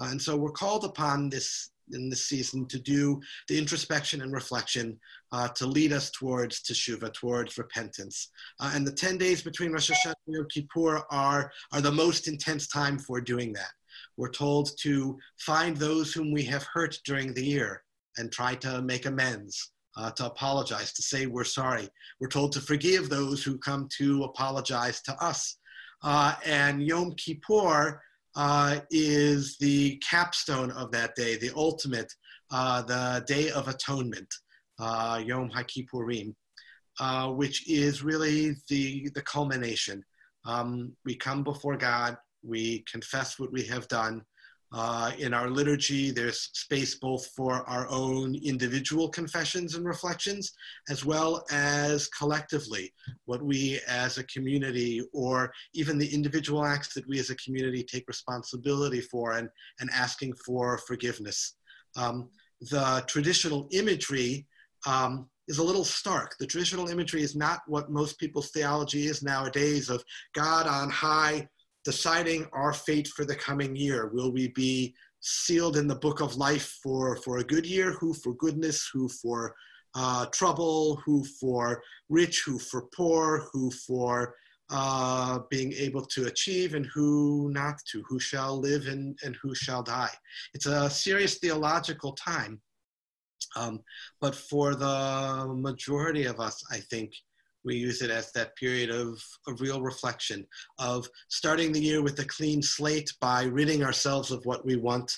Uh, 0.01 0.09
and 0.11 0.21
so 0.21 0.37
we're 0.37 0.51
called 0.51 0.85
upon 0.85 1.29
this 1.29 1.71
in 1.93 2.09
this 2.09 2.29
season 2.29 2.67
to 2.67 2.79
do 2.79 3.21
the 3.49 3.59
introspection 3.59 4.23
and 4.23 4.33
reflection 4.33 4.99
uh, 5.33 5.49
to 5.49 5.67
lead 5.67 5.93
us 5.93 6.11
towards 6.11 6.63
teshuvah, 6.63 7.13
towards 7.13 7.59
repentance. 7.59 8.31
Uh, 8.61 8.73
and 8.75 8.87
the 8.87 8.93
10 8.93 9.19
days 9.19 9.43
between 9.43 9.73
Rosh 9.73 9.91
Hashanah 9.91 10.15
and 10.27 10.37
Yom 10.37 10.47
Kippur 10.53 11.03
are, 11.11 11.51
are 11.73 11.81
the 11.81 11.93
most 11.93 12.29
intense 12.29 12.69
time 12.69 12.99
for 12.99 13.21
doing 13.21 13.53
that. 13.53 13.71
We're 14.17 14.31
told 14.31 14.71
to 14.81 15.19
find 15.39 15.77
those 15.77 16.13
whom 16.13 16.33
we 16.33 16.43
have 16.45 16.65
hurt 16.65 16.99
during 17.05 17.33
the 17.33 17.45
year 17.45 17.83
and 18.17 18.33
try 18.33 18.55
to 18.57 18.83
make 18.83 19.07
amends 19.07 19.73
uh, 19.97 20.11
to 20.13 20.27
apologize, 20.27 20.93
to 20.93 21.03
say 21.03 21.27
we're 21.27 21.45
sorry. 21.45 21.89
We're 22.21 22.29
told 22.29 22.53
to 22.53 22.61
forgive 22.61 23.09
those 23.09 23.43
who 23.43 23.59
come 23.59 23.89
to 23.99 24.25
apologize 24.25 25.01
to 25.03 25.13
us. 25.23 25.59
Uh, 26.03 26.35
and 26.45 26.83
Yom 26.83 27.15
Kippur 27.15 28.03
uh, 28.37 28.81
is 28.91 29.57
the 29.59 29.97
capstone 30.09 30.71
of 30.73 30.91
that 30.93 31.15
day, 31.17 31.37
the 31.37 31.51
ultimate, 31.57 32.13
uh, 32.51 32.83
the 32.83 33.25
Day 33.27 33.51
of 33.51 33.67
Atonement, 33.67 34.33
uh, 34.79 35.21
Yom 35.25 35.51
HaKippurim, 35.51 36.35
uh, 37.01 37.29
which 37.31 37.69
is 37.69 38.05
really 38.05 38.55
the, 38.69 39.11
the 39.15 39.23
culmination. 39.23 40.05
Um, 40.45 40.93
we 41.05 41.17
come 41.17 41.43
before 41.43 41.77
God, 41.77 42.17
we 42.43 42.85
confess 42.91 43.39
what 43.39 43.53
we 43.53 43.65
have 43.65 43.89
done, 43.89 44.23
uh, 44.79 45.11
in 45.19 45.33
our 45.33 45.49
liturgy, 45.49 46.11
there's 46.11 46.51
space 46.53 46.97
both 46.97 47.27
for 47.29 47.67
our 47.67 47.89
own 47.89 48.35
individual 48.45 49.09
confessions 49.09 49.75
and 49.75 49.87
reflections, 49.87 50.53
as 50.91 51.03
well 51.03 51.47
as 51.51 52.09
collectively, 52.09 52.93
what 53.25 53.43
we 53.43 53.81
as 53.89 54.19
a 54.19 54.25
community, 54.25 55.01
or 55.15 55.51
even 55.73 55.97
the 55.97 56.15
individual 56.15 56.63
acts 56.63 56.93
that 56.93 57.09
we 57.09 57.19
as 57.19 57.31
a 57.31 57.37
community 57.37 57.83
take 57.83 58.07
responsibility 58.07 59.01
for 59.01 59.39
and, 59.39 59.49
and 59.81 59.89
asking 59.95 60.35
for 60.45 60.77
forgiveness. 60.87 61.55
Um, 61.97 62.29
the 62.61 63.03
traditional 63.07 63.69
imagery 63.73 64.47
um, 64.87 65.27
is 65.49 65.57
a 65.57 65.65
little 65.65 65.85
stark. 65.85 66.37
The 66.39 66.47
traditional 66.47 66.89
imagery 66.89 67.23
is 67.23 67.35
not 67.35 67.61
what 67.67 67.91
most 67.91 68.19
people's 68.19 68.51
theology 68.51 69.07
is 69.07 69.23
nowadays 69.23 69.89
of 69.89 70.05
God 70.35 70.67
on 70.67 70.91
high 70.91 71.49
deciding 71.87 72.45
our 72.53 72.73
fate 72.73 73.07
for 73.07 73.25
the 73.25 73.37
coming 73.37 73.75
year. 73.77 74.11
Will 74.13 74.33
we 74.33 74.49
be 74.49 74.93
sealed 75.21 75.77
in 75.77 75.87
the 75.87 76.03
book 76.07 76.21
of 76.21 76.37
life 76.37 76.79
for, 76.83 77.17
for 77.19 77.39
a 77.39 77.45
good 77.45 77.65
year? 77.65 77.93
Who 77.93 78.13
for 78.13 78.35
goodness? 78.35 78.91
Who 78.93 79.09
for 79.09 79.55
uh, 79.95 80.27
trouble? 80.27 81.01
Who 81.07 81.25
for 81.41 81.81
rich? 82.09 82.43
Who 82.45 82.59
for 82.59 82.83
poor? 82.95 83.49
Who 83.53 83.71
for 83.71 84.35
uh, 84.69 85.39
being 85.49 85.73
able 85.75 86.05
to 86.07 86.27
achieve 86.27 86.75
and 86.75 86.87
who 86.87 87.51
not 87.53 87.77
to? 87.93 88.03
Who 88.09 88.19
shall 88.19 88.59
live 88.59 88.89
and, 88.89 89.17
and 89.25 89.37
who 89.41 89.55
shall 89.55 89.85
die? 89.85 90.15
It's 90.55 90.67
a 90.67 90.91
serious 90.91 91.39
theological 91.39 92.13
time. 92.15 92.61
Um, 93.55 93.81
but 94.21 94.35
for 94.35 94.75
the 94.75 95.47
majority 95.55 96.25
of 96.25 96.41
us, 96.41 96.65
I 96.71 96.79
think 96.91 97.13
we 97.67 97.75
use 97.75 98.01
it 98.01 98.11
as 98.11 98.33
that 98.33 98.57
period 98.57 98.89
of, 98.91 99.21
of 99.47 99.61
real 99.61 99.83
reflection, 99.83 100.47
of 100.79 101.07
starting 101.29 101.73
the 101.73 101.81
year 101.81 102.01
with 102.01 102.19
a 102.21 102.25
clean 102.25 102.63
slate 102.63 103.13
by 103.21 103.43
ridding 103.45 103.85
ourselves 103.85 104.31
of 104.31 104.47
what 104.47 104.65
we 104.65 104.77
want 104.77 105.13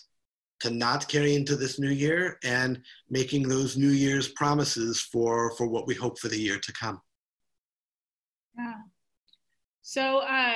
to 0.61 0.71
not 0.71 1.07
carry 1.07 1.37
into 1.37 1.55
this 1.55 1.78
new 1.78 1.90
year 1.90 2.38
and 2.43 2.81
making 3.09 3.47
those 3.47 3.76
new 3.76 3.90
year's 3.90 4.28
promises 4.28 5.00
for, 5.00 5.55
for 5.57 5.69
what 5.69 5.87
we 5.87 5.95
hope 5.95 6.19
for 6.19 6.28
the 6.28 6.40
year 6.40 6.59
to 6.59 6.73
come. 6.73 7.00
Yeah. 8.59 8.75
So 9.83 10.19
uh, 10.19 10.55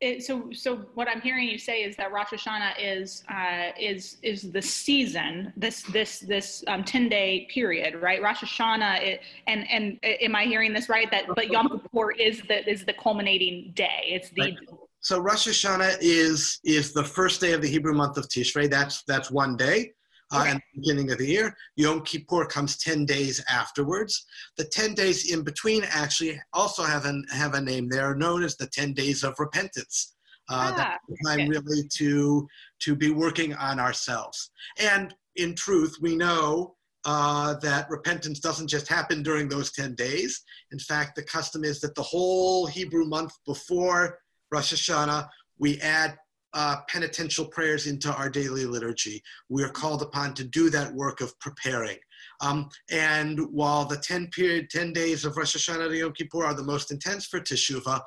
it, 0.00 0.24
so 0.24 0.48
so 0.52 0.76
what 0.94 1.08
I'm 1.08 1.20
hearing 1.20 1.48
you 1.48 1.58
say 1.58 1.82
is 1.82 1.96
that 1.96 2.12
Rosh 2.12 2.28
Hashanah 2.28 2.74
is 2.80 3.24
uh, 3.28 3.70
is 3.78 4.18
is 4.22 4.52
the 4.52 4.62
season 4.62 5.52
this 5.56 5.82
this 5.82 6.20
this 6.20 6.62
um, 6.68 6.84
ten 6.84 7.08
day 7.08 7.48
period 7.52 8.00
right? 8.00 8.22
Rosh 8.22 8.42
Hashanah 8.42 9.02
it, 9.02 9.20
and 9.48 9.68
and 9.70 9.98
am 10.02 10.36
I 10.36 10.44
hearing 10.44 10.72
this 10.72 10.88
right? 10.88 11.10
That 11.10 11.24
but 11.34 11.50
Yom 11.50 11.68
Kippur 11.68 12.12
is 12.12 12.40
the 12.42 12.68
is 12.70 12.84
the 12.84 12.92
culminating 12.92 13.72
day. 13.74 14.04
It's 14.04 14.30
the 14.30 14.42
right. 14.42 14.56
so 15.00 15.18
Rosh 15.18 15.48
Hashanah 15.48 15.98
is 16.00 16.60
is 16.64 16.92
the 16.92 17.04
first 17.04 17.40
day 17.40 17.52
of 17.52 17.60
the 17.60 17.68
Hebrew 17.68 17.94
month 17.94 18.18
of 18.18 18.28
Tishrei. 18.28 18.70
That's 18.70 19.02
that's 19.02 19.32
one 19.32 19.56
day 19.56 19.92
uh, 20.32 20.40
okay. 20.40 20.50
and 20.50 20.60
the 20.60 20.80
beginning 20.80 21.10
of 21.10 21.18
the 21.18 21.26
year. 21.26 21.56
Yom 21.76 22.02
Kippur 22.02 22.46
comes 22.46 22.76
10 22.78 23.06
days 23.06 23.42
afterwards. 23.48 24.26
The 24.56 24.64
10 24.64 24.94
days 24.94 25.32
in 25.32 25.42
between 25.42 25.84
actually 25.84 26.40
also 26.52 26.82
have, 26.82 27.04
an, 27.04 27.24
have 27.30 27.54
a 27.54 27.60
name. 27.60 27.88
They're 27.88 28.14
known 28.14 28.42
as 28.42 28.56
the 28.56 28.66
10 28.66 28.92
days 28.92 29.24
of 29.24 29.38
repentance. 29.38 30.14
Uh, 30.50 30.72
ah, 30.76 30.96
that's 31.08 31.22
time 31.26 31.40
okay. 31.40 31.48
really 31.48 31.88
to, 31.96 32.48
to 32.80 32.96
be 32.96 33.10
working 33.10 33.54
on 33.54 33.78
ourselves. 33.78 34.50
And 34.78 35.14
in 35.36 35.54
truth, 35.54 35.96
we 36.00 36.16
know 36.16 36.74
uh, 37.04 37.54
that 37.60 37.88
repentance 37.88 38.40
doesn't 38.40 38.68
just 38.68 38.88
happen 38.88 39.22
during 39.22 39.48
those 39.48 39.72
10 39.72 39.94
days. 39.94 40.42
In 40.72 40.78
fact, 40.78 41.16
the 41.16 41.22
custom 41.22 41.64
is 41.64 41.80
that 41.80 41.94
the 41.94 42.02
whole 42.02 42.66
Hebrew 42.66 43.04
month 43.04 43.32
before 43.46 44.18
Rosh 44.50 44.72
Hashanah, 44.72 45.28
we 45.58 45.80
add 45.80 46.16
uh, 46.54 46.76
penitential 46.88 47.46
prayers 47.46 47.86
into 47.86 48.12
our 48.12 48.28
daily 48.28 48.64
liturgy. 48.64 49.22
We 49.48 49.62
are 49.62 49.68
called 49.68 50.02
upon 50.02 50.34
to 50.34 50.44
do 50.44 50.70
that 50.70 50.92
work 50.94 51.20
of 51.20 51.38
preparing. 51.40 51.98
Um, 52.40 52.68
and 52.90 53.40
while 53.52 53.84
the 53.84 53.96
10 53.96 54.28
period, 54.28 54.70
10 54.70 54.92
days 54.92 55.24
of 55.24 55.36
Rosh 55.36 55.56
Hashanah 55.56 55.88
to 55.88 55.96
Yom 55.96 56.12
Kippur 56.12 56.44
are 56.44 56.54
the 56.54 56.62
most 56.62 56.90
intense 56.90 57.26
for 57.26 57.40
Teshuvah, 57.40 58.00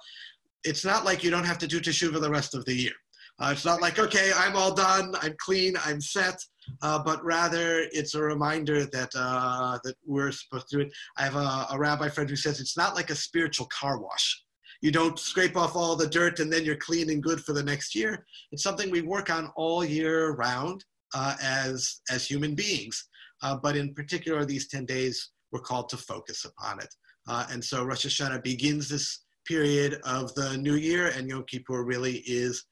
it's 0.64 0.86
not 0.86 1.06
like 1.06 1.24
you 1.24 1.32
don't 1.32 1.46
have 1.46 1.58
to 1.60 1.68
do 1.68 1.80
Teshuvah 1.80 2.22
the 2.22 2.30
rest 2.30 2.56
of 2.56 2.66
the 2.66 2.74
year. 2.74 2.94
Uh, 3.40 3.50
it's 3.52 3.66
not 3.66 3.82
like, 3.82 3.98
okay, 3.98 4.32
I'm 4.36 4.56
all 4.56 4.74
done, 4.74 5.16
I'm 5.22 5.36
clean, 5.40 5.76
I'm 5.84 6.00
set, 6.00 6.40
uh, 6.84 7.02
but 7.04 7.24
rather 7.26 7.88
it's 7.92 8.14
a 8.14 8.22
reminder 8.22 8.86
that, 8.86 9.10
uh, 9.16 9.80
that 9.84 9.96
we're 10.06 10.32
supposed 10.32 10.68
to 10.70 10.78
do 10.78 10.82
it. 10.84 10.94
I 11.18 11.24
have 11.24 11.36
a, 11.36 11.68
a 11.72 11.80
rabbi 11.80 12.10
friend 12.10 12.30
who 12.30 12.36
says 12.36 12.60
it's 12.60 12.78
not 12.78 12.94
like 12.94 13.10
a 13.10 13.16
spiritual 13.16 13.68
car 13.68 14.00
wash 14.00 14.44
you 14.82 14.92
don't 14.92 15.20
scrape 15.20 15.56
off 15.56 15.76
all 15.76 15.96
the 15.96 16.08
dirt 16.08 16.40
and 16.40 16.52
then 16.52 16.66
you're 16.66 16.76
clean 16.76 17.10
and 17.10 17.24
good 17.24 17.40
for 17.44 17.54
the 17.54 17.64
next 17.64 17.96
year. 17.96 18.26
It's 18.52 18.64
something 18.64 18.90
we 18.90 19.02
work 19.02 19.30
on 19.30 19.52
all 19.56 19.86
year 19.86 20.32
round 20.32 20.84
uh, 21.14 21.36
as, 21.42 22.02
as 22.10 22.26
human 22.26 22.56
beings. 22.56 23.08
Uh, 23.44 23.58
but 23.62 23.76
in 23.76 23.94
particular, 23.94 24.44
these 24.46 24.68
10 24.68 24.86
days, 24.86 25.32
we're 25.52 25.60
called 25.60 25.90
to 25.90 25.98
focus 25.98 26.46
upon 26.46 26.80
it. 26.80 26.94
Uh, 27.28 27.46
and 27.52 27.64
so 27.64 27.84
Rosh 27.84 28.06
Hashanah 28.06 28.44
begins 28.44 28.90
this 28.90 29.24
period 29.46 30.00
of 30.04 30.34
the 30.36 30.58
new 30.58 30.76
year, 30.76 31.08
and 31.08 31.28
Yom 31.28 31.44
Kippur 31.48 31.84
really 31.84 32.18
is 32.26 32.66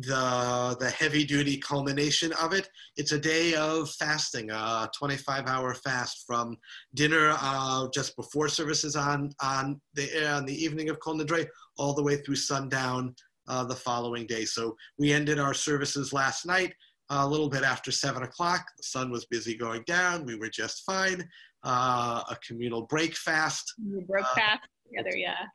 the 0.00 0.76
the 0.78 0.90
heavy 0.90 1.24
duty 1.24 1.58
culmination 1.58 2.32
of 2.34 2.52
it. 2.52 2.68
It's 2.96 3.12
a 3.12 3.18
day 3.18 3.54
of 3.54 3.90
fasting, 3.90 4.50
a 4.50 4.88
25 4.96 5.46
hour 5.46 5.74
fast 5.74 6.24
from 6.26 6.56
dinner 6.94 7.34
uh, 7.40 7.88
just 7.92 8.14
before 8.16 8.48
services 8.48 8.94
on 8.94 9.32
on 9.42 9.80
the 9.94 10.32
on 10.32 10.46
the 10.46 10.64
evening 10.64 10.88
of 10.88 11.00
Kol 11.00 11.18
Nidre 11.18 11.46
all 11.78 11.94
the 11.94 12.02
way 12.02 12.16
through 12.16 12.36
sundown 12.36 13.14
uh, 13.48 13.64
the 13.64 13.74
following 13.74 14.26
day. 14.26 14.44
So 14.44 14.76
we 14.98 15.12
ended 15.12 15.40
our 15.40 15.54
services 15.54 16.12
last 16.12 16.46
night 16.46 16.74
a 17.10 17.26
little 17.26 17.48
bit 17.48 17.64
after 17.64 17.90
seven 17.90 18.22
o'clock. 18.22 18.66
The 18.76 18.84
sun 18.84 19.10
was 19.10 19.26
busy 19.26 19.56
going 19.56 19.82
down. 19.86 20.24
We 20.24 20.36
were 20.36 20.50
just 20.50 20.84
fine. 20.84 21.28
Uh, 21.64 22.22
a 22.30 22.36
communal 22.46 22.82
break 22.82 23.16
fast. 23.16 23.74
We 23.84 24.00
broke 24.02 24.26
uh, 24.26 24.34
fast 24.36 24.68
together, 24.86 25.16
yeah. 25.16 25.46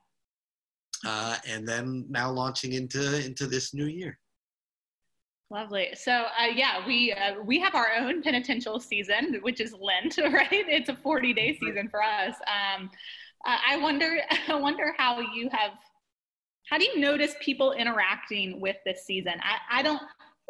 Uh, 1.05 1.37
and 1.47 1.67
then 1.67 2.05
now 2.09 2.29
launching 2.29 2.73
into 2.73 3.25
into 3.25 3.47
this 3.47 3.73
new 3.73 3.85
year. 3.85 4.19
Lovely. 5.53 5.89
So 5.93 6.11
uh, 6.11 6.47
yeah, 6.55 6.83
we 6.87 7.13
uh, 7.13 7.35
we 7.45 7.59
have 7.59 7.75
our 7.75 7.93
own 7.95 8.23
penitential 8.23 8.79
season, 8.79 9.37
which 9.43 9.61
is 9.61 9.75
Lent, 9.79 10.17
right? 10.33 10.47
It's 10.51 10.89
a 10.89 10.95
40 10.95 11.31
day 11.31 11.55
season 11.59 11.89
for 11.89 12.01
us. 12.01 12.33
Um, 12.47 12.89
uh, 13.45 13.57
I 13.69 13.77
wonder 13.77 14.17
I 14.47 14.55
wonder 14.55 14.95
how 14.97 15.19
you 15.19 15.49
have 15.51 15.73
how 16.71 16.79
do 16.79 16.85
you 16.85 16.99
notice 16.99 17.35
people 17.39 17.73
interacting 17.73 18.61
with 18.61 18.77
this 18.83 19.05
season? 19.05 19.33
I, 19.43 19.79
I 19.79 19.83
don't 19.83 20.01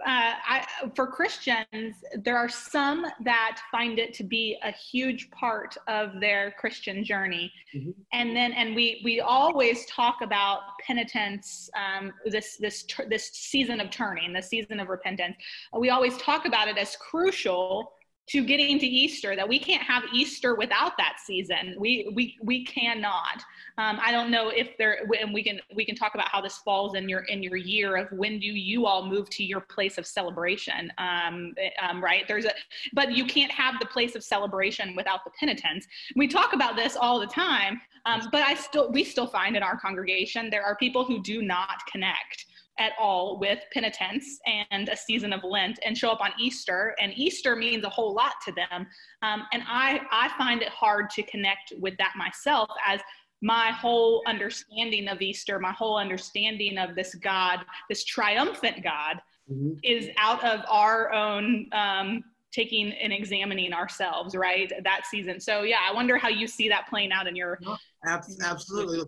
uh, 0.06 0.34
I, 0.48 0.66
for 0.96 1.08
Christians, 1.08 1.96
there 2.24 2.38
are 2.38 2.50
some 2.50 3.06
that 3.24 3.60
find 3.72 4.00
it 4.00 4.14
to 4.16 4.24
be 4.24 4.58
a 4.64 4.72
huge 4.72 5.30
part 5.32 5.78
of 5.88 6.20
their 6.20 6.52
Christian 6.60 7.06
journey, 7.06 7.52
mm-hmm. 7.74 7.92
and 8.12 8.36
then 8.36 8.52
and 8.54 8.76
we 8.76 9.02
we 9.04 9.22
always 9.22 9.86
talk 9.86 10.18
about 10.22 10.62
penitence, 10.86 11.70
um, 11.76 12.12
this 12.26 12.58
this 12.58 12.86
this 13.08 13.30
season 13.34 13.80
of 13.80 13.92
turning, 13.92 14.34
the 14.34 14.42
season 14.42 14.80
of 14.80 14.90
repentance. 14.90 15.38
We 15.78 15.90
always 15.90 16.18
talk 16.18 16.46
about 16.46 16.68
it 16.68 16.78
as 16.78 16.98
crucial 16.98 17.94
to 18.26 18.46
getting 18.46 18.80
to 18.80 18.86
Easter 18.86 19.36
that 19.36 19.48
we 19.48 19.60
can't 19.60 19.84
have 19.84 20.04
Easter 20.14 20.56
without 20.56 20.94
that 20.98 21.18
season. 21.24 21.76
We 21.78 22.12
we 22.16 22.38
we 22.42 22.64
cannot. 22.66 23.44
Um, 23.78 24.00
I 24.02 24.12
don't 24.12 24.32
know 24.32 24.50
if 24.50 24.78
there, 24.78 25.06
and 25.20 25.34
we 25.34 25.44
can 25.44 25.60
we 25.76 25.86
can 25.86 25.96
talk 25.96 26.14
about 26.14 26.30
how 26.30 26.40
this 26.40 26.58
falls 26.60 26.96
in 26.96 27.10
your 27.10 27.22
in 27.22 27.44
your 27.44 27.58
year 27.58 27.98
of 27.98 28.08
when 28.12 28.40
do 28.40 28.48
you 28.48 28.86
all 28.86 29.06
move 29.06 29.30
to 29.32 29.44
your 29.44 29.62
place 29.62 29.98
of 29.98 30.08
celebration, 30.08 30.92
um, 30.98 31.54
um, 31.82 32.02
right? 32.02 32.24
There's 32.28 32.46
a, 32.46 32.52
but 32.94 33.12
you 33.12 33.26
can't 33.26 33.52
have 33.52 33.76
the 33.80 33.88
place 33.88 34.16
of 34.16 34.24
celebration 34.24 34.96
without 34.96 35.26
the 35.26 35.32
penitence. 35.40 35.86
We 36.16 36.28
talk 36.28 36.54
about 36.54 36.78
this 36.78 36.96
all 36.96 37.20
the 37.20 37.28
time, 37.28 37.82
um, 38.06 38.30
but 38.32 38.42
I 38.42 38.54
still 38.54 38.90
we 38.92 39.04
still 39.04 39.28
find 39.28 39.58
in 39.58 39.64
our 39.64 39.78
congregation 39.78 40.50
there 40.50 40.64
are 40.64 40.78
people 40.78 41.04
who 41.04 41.22
do 41.22 41.42
not 41.42 41.86
connect 41.92 42.46
at 42.80 42.94
all 43.00 43.40
with 43.40 43.60
penitence 43.72 44.40
and 44.72 44.90
a 44.90 44.98
season 44.98 45.32
of 45.34 45.44
Lent 45.44 45.80
and 45.86 45.98
show 45.98 46.10
up 46.10 46.22
on 46.22 46.32
Easter. 46.40 46.96
And 47.00 47.14
Easter 47.16 47.56
means 47.56 47.84
a 47.84 47.90
whole 47.90 48.14
lot 48.14 48.34
to 48.46 48.52
them. 48.52 48.88
Um, 49.22 49.44
and 49.54 49.64
I, 49.68 50.02
I 50.12 50.30
find 50.38 50.62
it 50.62 50.70
hard 50.70 51.10
to 51.12 51.24
connect 51.24 51.74
with 51.80 51.96
that 51.98 52.14
myself 52.18 52.70
as 52.88 53.00
my 53.42 53.72
whole 53.72 54.24
understanding 54.26 55.08
of 55.10 55.22
Easter, 55.22 55.60
my 55.60 55.74
whole 55.74 55.98
understanding 55.98 56.78
of 56.78 56.96
this 56.96 57.14
God, 57.16 57.60
this 57.90 58.06
triumphant 58.06 58.84
God, 58.84 59.18
mm-hmm. 59.52 59.74
is 59.84 60.10
out 60.18 60.44
of 60.46 60.62
our 60.70 61.12
own 61.12 61.68
um, 61.74 62.24
taking 62.54 62.92
and 62.94 63.12
examining 63.12 63.74
ourselves, 63.74 64.36
right? 64.36 64.72
That 64.84 65.02
season. 65.10 65.40
So 65.40 65.64
yeah, 65.64 65.80
I 65.90 65.94
wonder 65.94 66.18
how 66.18 66.30
you 66.30 66.48
see 66.48 66.70
that 66.70 66.88
playing 66.88 67.12
out 67.12 67.28
in 67.28 67.36
your. 67.36 67.60
Absolutely, 68.06 69.02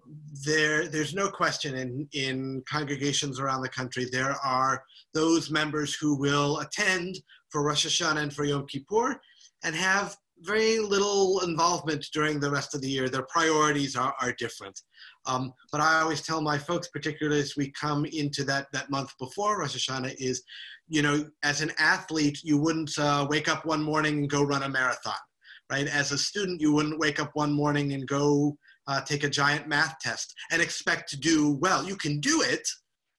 there 0.46 0.88
there's 0.88 1.14
no 1.14 1.30
question 1.30 1.75
in 1.75 2.08
in 2.14 2.64
congregations 2.70 3.40
around 3.40 3.62
the 3.62 3.70
country 3.70 4.06
there 4.12 4.36
are 4.44 4.84
those 5.14 5.52
members 5.52 5.94
who 5.94 6.16
will 6.16 6.60
attend 6.60 7.16
for 7.50 7.64
Rosh 7.64 7.86
Hashanah 7.86 8.22
and 8.22 8.34
for 8.34 8.46
Yom 8.46 8.68
Kippur, 8.68 9.20
and 9.64 9.75
have 9.75 10.18
very 10.42 10.80
little 10.80 11.42
involvement 11.42 12.06
during 12.13 12.39
the 12.39 12.51
rest 12.51 12.75
of 12.75 12.82
the 12.82 12.89
year. 12.89 13.10
Their 13.10 13.25
priorities 13.25 13.96
are, 13.96 14.13
are 14.22 14.34
different. 14.34 14.80
Um, 15.25 15.54
but 15.72 15.82
I 15.82 16.01
always 16.01 16.22
tell 16.22 16.42
my 16.42 16.58
folks, 16.58 16.88
particularly 16.89 17.39
as 17.39 17.56
we 17.56 17.72
come 17.72 18.06
into 18.06 18.44
that, 18.46 18.68
that 18.74 18.89
month 18.89 19.13
before 19.18 19.60
Rosh 19.60 19.75
Hashanah, 19.75 20.15
is, 20.20 20.44
you 20.88 21.01
know, 21.01 21.25
as 21.44 21.62
an 21.62 21.72
athlete, 21.80 22.39
you 22.44 22.58
wouldn't 22.58 22.98
uh, 22.98 23.25
wake 23.30 23.48
up 23.48 23.65
one 23.65 23.82
morning 23.82 24.20
and 24.20 24.30
go 24.30 24.44
run 24.44 24.63
a 24.63 24.70
marathon, 24.70 25.13
right? 25.71 25.88
As 25.88 26.12
a 26.12 26.17
student, 26.17 26.62
you 26.62 26.74
wouldn't 26.74 27.00
wake 27.00 27.19
up 27.19 27.32
one 27.34 27.54
morning 27.54 27.93
and 27.93 28.08
go 28.08 28.58
uh, 28.88 29.02
take 29.02 29.24
a 29.24 29.30
giant 29.30 29.67
math 29.67 29.98
test 30.00 30.34
and 30.52 30.62
expect 30.62 31.10
to 31.10 31.19
do 31.19 31.58
well. 31.62 31.86
You 31.86 31.95
can 31.95 32.19
do 32.19 32.41
it, 32.41 32.67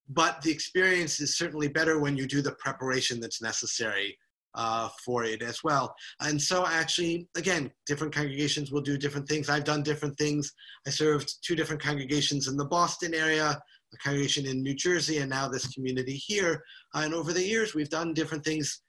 but 0.08 0.40
the 0.42 0.50
experience 0.50 1.18
is 1.18 1.36
certainly 1.36 1.68
better 1.68 1.98
when 1.98 2.16
you 2.16 2.26
do 2.26 2.42
the 2.42 2.52
preparation 2.52 3.20
that's 3.20 3.42
necessary 3.42 4.16
uh, 4.56 4.88
for 5.04 5.24
it 5.24 5.42
as 5.42 5.62
well. 5.62 5.94
And 6.20 6.40
so 6.40 6.66
actually, 6.66 7.28
again, 7.36 7.70
different 7.86 8.14
congregations 8.14 8.72
will 8.72 8.80
do 8.80 8.98
different 8.98 9.28
things. 9.28 9.48
I've 9.48 9.64
done 9.64 9.82
different 9.82 10.16
things. 10.18 10.52
I 10.86 10.90
served 10.90 11.32
two 11.42 11.54
different 11.54 11.82
congregations 11.82 12.48
in 12.48 12.56
the 12.56 12.64
Boston 12.64 13.14
area, 13.14 13.60
a 13.92 13.96
congregation 13.98 14.46
in 14.46 14.62
New 14.62 14.74
Jersey, 14.74 15.18
and 15.18 15.30
now 15.30 15.48
this 15.48 15.68
community 15.68 16.14
here. 16.14 16.62
And 16.94 17.14
over 17.14 17.32
the 17.32 17.44
years, 17.44 17.74
we've 17.74 17.90
done 17.90 18.14
different 18.14 18.44
things 18.44 18.80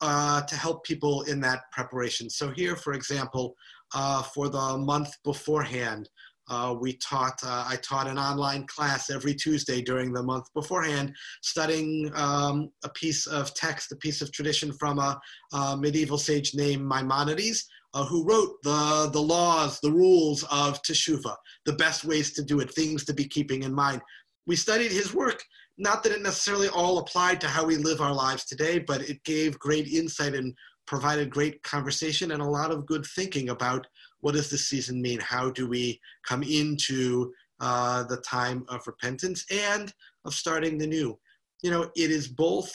uh, 0.00 0.42
to 0.42 0.56
help 0.56 0.84
people 0.84 1.22
in 1.22 1.40
that 1.40 1.60
preparation. 1.72 2.30
So 2.30 2.50
here, 2.50 2.76
for 2.76 2.92
example, 2.92 3.54
uh, 3.94 4.22
for 4.22 4.48
the 4.48 4.78
month 4.78 5.10
beforehand, 5.24 6.08
uh, 6.48 6.74
we 6.78 6.96
taught, 6.98 7.38
uh, 7.44 7.64
I 7.68 7.76
taught 7.76 8.06
an 8.06 8.18
online 8.18 8.66
class 8.66 9.10
every 9.10 9.34
Tuesday 9.34 9.82
during 9.82 10.12
the 10.12 10.22
month 10.22 10.52
beforehand, 10.54 11.14
studying 11.42 12.10
um, 12.14 12.70
a 12.84 12.88
piece 12.90 13.26
of 13.26 13.52
text, 13.54 13.92
a 13.92 13.96
piece 13.96 14.22
of 14.22 14.32
tradition 14.32 14.72
from 14.72 14.98
a, 14.98 15.20
a 15.52 15.76
medieval 15.76 16.18
sage 16.18 16.54
named 16.54 16.86
Maimonides, 16.86 17.66
uh, 17.94 18.04
who 18.04 18.24
wrote 18.24 18.62
the, 18.62 19.10
the 19.12 19.20
laws, 19.20 19.80
the 19.80 19.90
rules 19.90 20.42
of 20.44 20.82
Teshuvah, 20.82 21.36
the 21.64 21.72
best 21.72 22.04
ways 22.04 22.32
to 22.34 22.42
do 22.42 22.60
it, 22.60 22.72
things 22.74 23.04
to 23.04 23.14
be 23.14 23.24
keeping 23.24 23.62
in 23.62 23.74
mind. 23.74 24.02
We 24.46 24.54
studied 24.54 24.92
his 24.92 25.14
work, 25.14 25.42
not 25.78 26.02
that 26.02 26.12
it 26.12 26.22
necessarily 26.22 26.68
all 26.68 26.98
applied 26.98 27.40
to 27.40 27.48
how 27.48 27.64
we 27.64 27.76
live 27.76 28.00
our 28.00 28.14
lives 28.14 28.44
today, 28.44 28.78
but 28.78 29.02
it 29.08 29.24
gave 29.24 29.58
great 29.58 29.88
insight 29.88 30.34
and 30.34 30.54
provided 30.86 31.30
great 31.30 31.62
conversation 31.62 32.30
and 32.30 32.40
a 32.40 32.48
lot 32.48 32.70
of 32.70 32.86
good 32.86 33.04
thinking 33.04 33.48
about 33.48 33.86
what 34.26 34.34
does 34.34 34.50
this 34.50 34.66
season 34.66 35.00
mean? 35.00 35.20
How 35.20 35.50
do 35.50 35.68
we 35.68 36.00
come 36.26 36.42
into 36.42 37.32
uh, 37.60 38.02
the 38.02 38.16
time 38.16 38.64
of 38.68 38.84
repentance 38.84 39.46
and 39.52 39.94
of 40.24 40.34
starting 40.34 40.78
the 40.78 40.86
new? 40.88 41.16
You 41.62 41.70
know, 41.70 41.82
it 41.94 42.10
is 42.10 42.26
both 42.26 42.74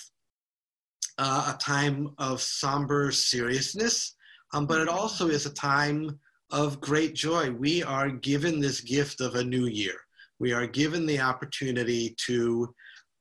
uh, 1.18 1.54
a 1.54 1.62
time 1.62 2.12
of 2.20 2.42
somber 2.42 3.12
seriousness, 3.12 4.16
um, 4.54 4.66
but 4.66 4.80
it 4.80 4.88
also 4.88 5.28
is 5.28 5.46
a 5.46 5.54
time 5.54 6.18
of 6.52 6.80
great 6.80 7.16
joy. 7.16 7.52
We 7.52 7.84
are 7.84 8.10
given 8.10 8.62
this 8.62 8.80
gift 8.80 9.20
of 9.20 9.36
a 9.36 9.44
new 9.44 9.66
year. 9.66 10.00
We 10.40 10.54
are 10.54 10.66
given 10.66 11.06
the 11.06 11.20
opportunity 11.20 12.16
to 12.28 12.74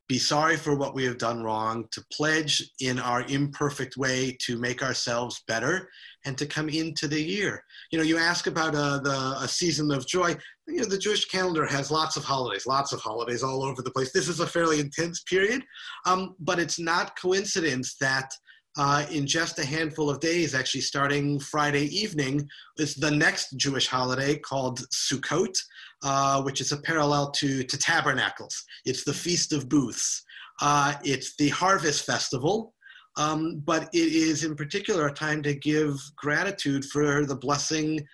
be 0.09 0.21
sorry 0.21 0.57
for 0.57 0.77
what 0.77 0.95
we 0.95 1.05
have 1.05 1.19
done 1.19 1.43
wrong, 1.43 1.88
to 1.90 2.05
pledge 2.12 2.71
in 2.81 3.01
our 3.01 3.23
imperfect 3.23 3.97
way 3.97 4.37
to 4.43 4.57
make 4.57 4.85
ourselves 4.85 5.43
better, 5.49 5.88
and 6.24 6.37
to 6.38 6.46
come 6.46 6.68
into 6.68 7.09
the 7.09 7.20
year. 7.20 7.64
You 7.90 7.98
know, 7.98 8.04
you 8.04 8.18
ask 8.18 8.46
about 8.46 8.74
uh, 8.74 8.98
the, 8.98 9.37
a 9.40 9.48
season 9.48 9.90
of 9.90 10.06
joy. 10.06 10.37
You 10.68 10.78
know, 10.78 10.85
the 10.85 10.98
Jewish 10.98 11.26
calendar 11.26 11.66
has 11.66 11.90
lots 11.90 12.16
of 12.16 12.24
holidays, 12.24 12.66
lots 12.66 12.92
of 12.92 13.00
holidays 13.00 13.42
all 13.42 13.62
over 13.62 13.83
the 13.83 13.90
place. 13.90 14.12
This 14.12 14.28
is 14.28 14.40
a 14.40 14.46
fairly 14.46 14.80
intense 14.80 15.22
period, 15.22 15.62
um, 16.06 16.35
but 16.40 16.59
it's 16.59 16.78
not 16.78 17.18
coincidence 17.18 17.96
that 18.00 18.30
uh, 18.78 19.04
in 19.11 19.26
just 19.26 19.59
a 19.59 19.64
handful 19.64 20.09
of 20.09 20.20
days, 20.20 20.54
actually 20.54 20.80
starting 20.80 21.40
Friday 21.40 21.87
evening, 21.87 22.48
is 22.78 22.94
the 22.94 23.11
next 23.11 23.56
Jewish 23.56 23.88
holiday 23.88 24.38
called 24.38 24.80
Sukkot, 24.92 25.56
uh, 26.04 26.42
which 26.42 26.61
is 26.61 26.70
a 26.72 26.76
parallel 26.78 27.30
to, 27.33 27.64
to 27.64 27.78
tabernacles. 27.78 28.64
It's 28.85 29.04
the 29.04 29.12
Feast 29.12 29.52
of 29.52 29.68
Booths. 29.68 30.22
Uh, 30.62 30.94
it's 31.02 31.35
the 31.37 31.48
Harvest 31.48 32.04
Festival, 32.04 32.74
um, 33.16 33.62
but 33.64 33.85
it 33.92 34.12
is 34.12 34.44
in 34.44 34.55
particular 34.55 35.07
a 35.07 35.12
time 35.12 35.42
to 35.42 35.55
give 35.55 35.94
gratitude 36.16 36.85
for 36.85 37.25
the 37.25 37.37
blessing 37.37 38.07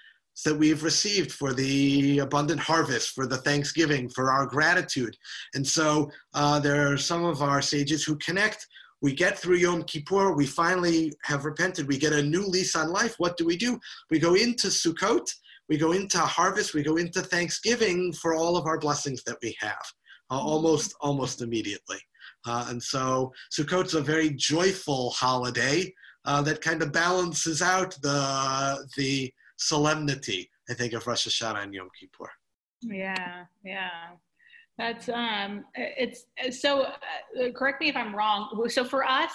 that 0.44 0.54
we've 0.54 0.82
received, 0.82 1.32
for 1.32 1.54
the 1.54 2.18
abundant 2.18 2.60
harvest, 2.60 3.10
for 3.10 3.26
the 3.26 3.38
thanksgiving, 3.38 4.08
for 4.10 4.30
our 4.30 4.46
gratitude. 4.46 5.16
And 5.54 5.66
so 5.66 6.10
uh, 6.34 6.60
there 6.60 6.92
are 6.92 6.98
some 6.98 7.24
of 7.24 7.40
our 7.40 7.62
sages 7.62 8.04
who 8.04 8.16
connect. 8.18 8.66
We 9.00 9.14
get 9.14 9.38
through 9.38 9.56
Yom 9.56 9.84
Kippur, 9.84 10.32
we 10.32 10.46
finally 10.46 11.12
have 11.24 11.44
repented, 11.44 11.88
we 11.88 11.98
get 11.98 12.12
a 12.12 12.22
new 12.22 12.46
lease 12.46 12.76
on 12.76 12.90
life. 12.90 13.14
What 13.18 13.36
do 13.36 13.46
we 13.46 13.56
do? 13.56 13.78
We 14.10 14.18
go 14.18 14.34
into 14.34 14.68
Sukkot 14.68 15.26
we 15.68 15.76
go 15.76 15.92
into 15.92 16.18
harvest, 16.18 16.74
we 16.74 16.82
go 16.82 16.96
into 16.96 17.20
Thanksgiving 17.20 18.12
for 18.12 18.34
all 18.34 18.56
of 18.56 18.66
our 18.66 18.78
blessings 18.78 19.22
that 19.24 19.38
we 19.42 19.56
have, 19.60 19.84
uh, 20.30 20.38
almost 20.38 20.94
almost 21.00 21.42
immediately. 21.42 21.98
Uh, 22.46 22.66
and 22.68 22.82
so 22.82 23.32
Sukkot's 23.50 23.94
a 23.94 24.00
very 24.00 24.30
joyful 24.30 25.10
holiday 25.10 25.92
uh, 26.24 26.42
that 26.42 26.60
kind 26.60 26.82
of 26.82 26.92
balances 26.92 27.62
out 27.62 27.96
the 28.02 28.88
the 28.96 29.32
solemnity, 29.56 30.50
I 30.68 30.74
think, 30.74 30.92
of 30.92 31.06
Rosh 31.06 31.26
Hashanah 31.26 31.62
and 31.62 31.74
Yom 31.74 31.88
Kippur. 31.98 32.30
Yeah, 32.82 33.44
yeah. 33.64 33.90
That's 34.78 35.08
um, 35.08 35.64
it's 35.74 36.26
so. 36.50 36.82
Uh, 36.82 37.50
correct 37.54 37.80
me 37.80 37.88
if 37.88 37.96
I'm 37.96 38.14
wrong. 38.14 38.66
So 38.68 38.84
for 38.84 39.04
us, 39.04 39.32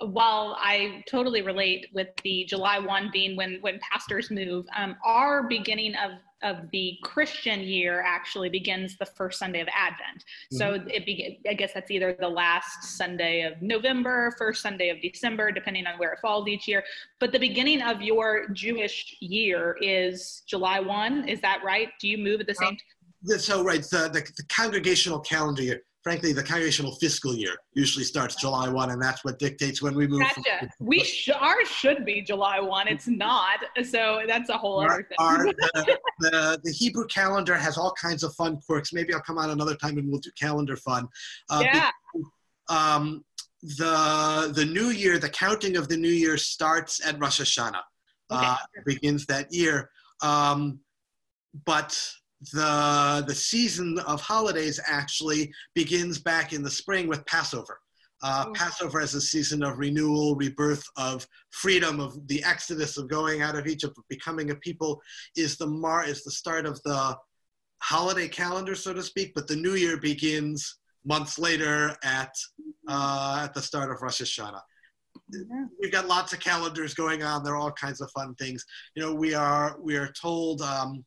while 0.00 0.56
I 0.58 1.04
totally 1.08 1.42
relate 1.42 1.86
with 1.94 2.08
the 2.24 2.44
July 2.48 2.78
1 2.78 3.10
being 3.12 3.36
when 3.36 3.58
when 3.60 3.78
pastors 3.78 4.30
move, 4.30 4.66
um, 4.76 4.96
our 5.04 5.44
beginning 5.44 5.94
of 5.94 6.12
of 6.42 6.70
the 6.72 6.98
Christian 7.02 7.60
year 7.60 8.02
actually 8.04 8.48
begins 8.48 8.96
the 8.96 9.06
first 9.06 9.38
Sunday 9.38 9.60
of 9.60 9.68
Advent. 9.74 10.24
Mm-hmm. 10.52 10.56
So 10.56 10.84
it 10.92 11.06
be, 11.06 11.40
I 11.48 11.54
guess 11.54 11.72
that's 11.74 11.90
either 11.90 12.16
the 12.18 12.28
last 12.28 12.96
Sunday 12.96 13.42
of 13.42 13.60
November, 13.60 14.34
first 14.38 14.62
Sunday 14.62 14.90
of 14.90 15.00
December, 15.00 15.52
depending 15.52 15.86
on 15.86 15.98
where 15.98 16.12
it 16.12 16.18
falls 16.20 16.48
each 16.48 16.66
year. 16.66 16.82
But 17.18 17.32
the 17.32 17.38
beginning 17.38 17.82
of 17.82 18.02
your 18.02 18.48
Jewish 18.48 19.16
year 19.20 19.76
is 19.80 20.42
July 20.46 20.80
1. 20.80 21.28
Is 21.28 21.40
that 21.40 21.60
right? 21.64 21.88
Do 22.00 22.08
you 22.08 22.18
move 22.18 22.40
at 22.40 22.46
the 22.46 22.54
same 22.54 22.76
time? 22.76 23.38
So 23.38 23.62
right, 23.62 23.82
the, 23.82 24.08
the, 24.12 24.20
the 24.36 24.44
congregational 24.48 25.20
calendar 25.20 25.62
year 25.62 25.82
frankly, 26.02 26.32
the 26.32 26.42
congregational 26.42 26.94
fiscal 26.96 27.34
year 27.34 27.56
usually 27.74 28.04
starts 28.04 28.36
July 28.36 28.68
1, 28.68 28.90
and 28.90 29.02
that's 29.02 29.24
what 29.24 29.38
dictates 29.38 29.82
when 29.82 29.94
we 29.94 30.06
move. 30.06 30.20
Gotcha. 30.20 30.70
we 30.78 31.04
sh- 31.04 31.30
ours 31.38 31.68
should 31.68 32.04
be 32.04 32.22
July 32.22 32.58
1. 32.58 32.88
It's 32.88 33.06
not. 33.06 33.60
So 33.84 34.22
that's 34.26 34.48
a 34.48 34.56
whole 34.56 34.80
our, 34.80 34.90
other 34.90 35.02
thing. 35.02 35.16
Our, 35.18 35.44
the, 35.44 35.98
the, 36.20 36.60
the, 36.64 36.72
Hebrew 36.72 37.06
calendar 37.06 37.54
has 37.54 37.76
all 37.76 37.92
kinds 38.00 38.22
of 38.22 38.34
fun 38.34 38.58
quirks. 38.66 38.92
Maybe 38.92 39.12
I'll 39.12 39.20
come 39.20 39.38
on 39.38 39.50
another 39.50 39.74
time 39.74 39.98
and 39.98 40.10
we'll 40.10 40.20
do 40.20 40.30
calendar 40.38 40.76
fun. 40.76 41.08
Uh, 41.50 41.62
yeah. 41.64 41.90
Because, 42.14 42.30
um, 42.68 43.24
the, 43.62 44.52
the 44.54 44.64
new 44.64 44.88
year, 44.88 45.18
the 45.18 45.28
counting 45.28 45.76
of 45.76 45.88
the 45.88 45.96
new 45.96 46.08
year 46.08 46.38
starts 46.38 47.06
at 47.06 47.18
Rosh 47.20 47.40
Hashanah. 47.40 47.82
Okay. 48.32 48.46
Uh, 48.46 48.56
begins 48.86 49.26
that 49.26 49.52
year. 49.52 49.90
Um, 50.22 50.80
but 51.64 51.98
the 52.52 53.24
the 53.26 53.34
season 53.34 53.98
of 54.06 54.20
holidays 54.20 54.80
actually 54.86 55.52
begins 55.74 56.18
back 56.18 56.52
in 56.52 56.62
the 56.62 56.70
spring 56.70 57.06
with 57.06 57.24
Passover. 57.26 57.78
Uh, 58.22 58.44
oh. 58.46 58.52
Passover 58.52 59.00
as 59.00 59.14
a 59.14 59.20
season 59.20 59.62
of 59.62 59.78
renewal, 59.78 60.36
rebirth, 60.36 60.84
of 60.96 61.26
freedom, 61.50 62.00
of 62.00 62.26
the 62.28 62.44
exodus 62.44 62.98
of 62.98 63.08
going 63.08 63.40
out 63.40 63.56
of 63.56 63.66
Egypt, 63.66 63.96
of 63.96 64.04
becoming 64.08 64.50
a 64.50 64.54
people, 64.56 65.00
is 65.36 65.56
the 65.56 65.66
mar 65.66 66.04
is 66.04 66.22
the 66.22 66.30
start 66.30 66.66
of 66.66 66.80
the 66.82 67.16
holiday 67.78 68.28
calendar, 68.28 68.74
so 68.74 68.92
to 68.92 69.02
speak. 69.02 69.32
But 69.34 69.46
the 69.46 69.56
new 69.56 69.74
year 69.74 69.96
begins 69.96 70.80
months 71.04 71.38
later 71.38 71.96
at 72.04 72.34
uh, 72.88 73.40
at 73.44 73.54
the 73.54 73.62
start 73.62 73.90
of 73.90 74.02
Rosh 74.02 74.20
Hashanah. 74.20 74.60
Yeah. 75.32 75.64
We've 75.80 75.92
got 75.92 76.08
lots 76.08 76.32
of 76.32 76.40
calendars 76.40 76.94
going 76.94 77.22
on. 77.22 77.42
There 77.42 77.54
are 77.54 77.58
all 77.58 77.72
kinds 77.72 78.00
of 78.00 78.10
fun 78.10 78.34
things. 78.34 78.64
You 78.94 79.02
know, 79.02 79.14
we 79.14 79.34
are 79.34 79.76
we 79.80 79.96
are 79.96 80.12
told. 80.12 80.62
Um, 80.62 81.04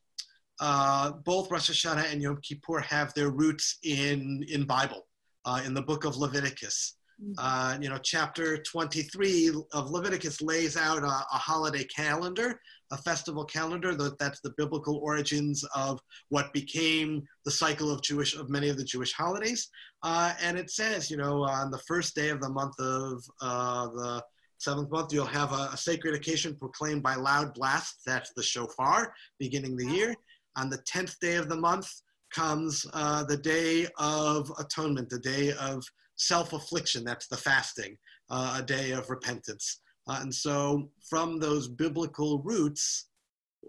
uh, 0.64 1.12
both 1.26 1.52
Rosh 1.52 1.70
Hashanah 1.70 2.10
and 2.10 2.22
Yom 2.22 2.40
Kippur 2.42 2.80
have 2.80 3.14
their 3.16 3.32
roots 3.32 3.80
in 3.84 4.46
in 4.48 4.64
Bible, 4.64 5.06
uh, 5.44 5.62
in 5.66 5.74
the 5.74 5.82
book 5.82 6.06
of 6.06 6.16
Leviticus. 6.16 6.96
Mm-hmm. 7.22 7.34
Uh, 7.38 7.78
you 7.82 7.90
know, 7.90 7.98
chapter 8.02 8.58
23 8.64 9.52
of 9.74 9.92
Leviticus 9.92 10.42
lays 10.42 10.78
out 10.78 11.04
a, 11.04 11.06
a 11.36 11.38
holiday 11.50 11.84
calendar, 11.84 12.62
a 12.94 12.98
festival 12.98 13.44
calendar. 13.44 13.94
That, 13.94 14.18
that's 14.20 14.40
the 14.40 14.54
biblical 14.56 15.00
origins 15.00 15.66
of 15.76 16.00
what 16.30 16.54
became 16.54 17.24
the 17.44 17.52
cycle 17.52 17.92
of 17.92 18.02
Jewish 18.02 18.34
of 18.34 18.50
many 18.50 18.70
of 18.70 18.78
the 18.78 18.86
Jewish 18.86 19.12
holidays. 19.12 19.68
Uh, 20.02 20.34
and 20.42 20.58
it 20.58 20.72
says, 20.72 21.12
you 21.12 21.18
know, 21.18 21.44
on 21.44 21.72
the 21.72 21.84
first 21.90 22.16
day 22.16 22.30
of 22.30 22.40
the 22.40 22.50
month 22.50 22.80
of 22.80 23.22
uh, 23.42 23.88
the 23.88 24.24
seventh 24.60 24.90
month, 24.90 25.12
you'll 25.12 25.26
have 25.26 25.52
a, 25.52 25.72
a, 25.74 25.78
sacred 25.78 26.16
occasion 26.16 26.56
proclaimed 26.56 27.04
by 27.04 27.16
loud 27.16 27.54
blasts. 27.54 28.02
That's 28.06 28.32
the 28.34 28.44
shofar, 28.44 29.14
beginning 29.38 29.76
the 29.76 29.88
year. 29.88 30.16
On 30.56 30.70
the 30.70 30.80
10th 30.80 31.18
day 31.20 31.36
of 31.36 31.50
the 31.50 31.56
month 31.56 31.90
comes 32.34 32.86
uh, 32.94 33.24
the 33.24 33.38
day 33.38 33.88
of 33.98 34.52
atonement, 34.60 35.10
the 35.10 35.20
day 35.20 35.54
of 35.54 35.84
self 36.16 36.54
affliction. 36.54 37.04
That's 37.04 37.28
the 37.28 37.38
fasting, 37.38 37.98
uh, 38.30 38.60
a 38.60 38.64
day 38.64 38.92
of 38.92 39.10
repentance. 39.10 39.80
Uh, 40.08 40.20
and 40.22 40.34
so, 40.34 40.90
from 41.10 41.40
those 41.40 41.68
biblical 41.68 42.42
roots, 42.44 43.08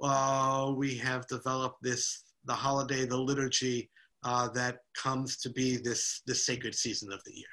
uh, 0.02 0.72
we 0.76 0.96
have 0.96 1.26
developed 1.28 1.82
this 1.82 2.22
the 2.46 2.52
holiday, 2.52 3.06
the 3.06 3.16
liturgy 3.16 3.90
uh, 4.24 4.48
that 4.48 4.78
comes 4.96 5.38
to 5.38 5.50
be 5.50 5.76
this 5.76 6.22
this 6.26 6.44
sacred 6.46 6.74
season 6.74 7.12
of 7.12 7.22
the 7.24 7.32
year. 7.34 7.46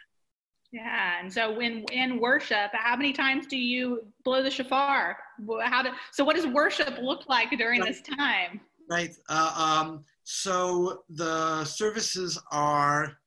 Yeah, 0.72 1.20
and 1.20 1.32
so 1.32 1.54
when 1.54 1.84
in 1.92 2.20
worship, 2.20 2.72
how 2.72 2.96
many 2.96 3.12
times 3.12 3.46
do 3.46 3.58
you 3.58 4.06
blow 4.24 4.42
the 4.42 4.50
shofar? 4.50 5.18
How 5.64 5.84
do 5.84 5.90
so? 6.12 6.24
What 6.24 6.38
does 6.38 6.48
worship 6.48 6.98
look 7.02 7.28
like 7.28 7.50
during 7.58 7.82
this 7.82 8.02
time? 8.02 8.62
Right? 8.92 9.16
Uh, 9.30 9.54
um, 9.56 10.04
so 10.24 11.04
the 11.10 11.64
services 11.64 12.38
are 12.52 13.18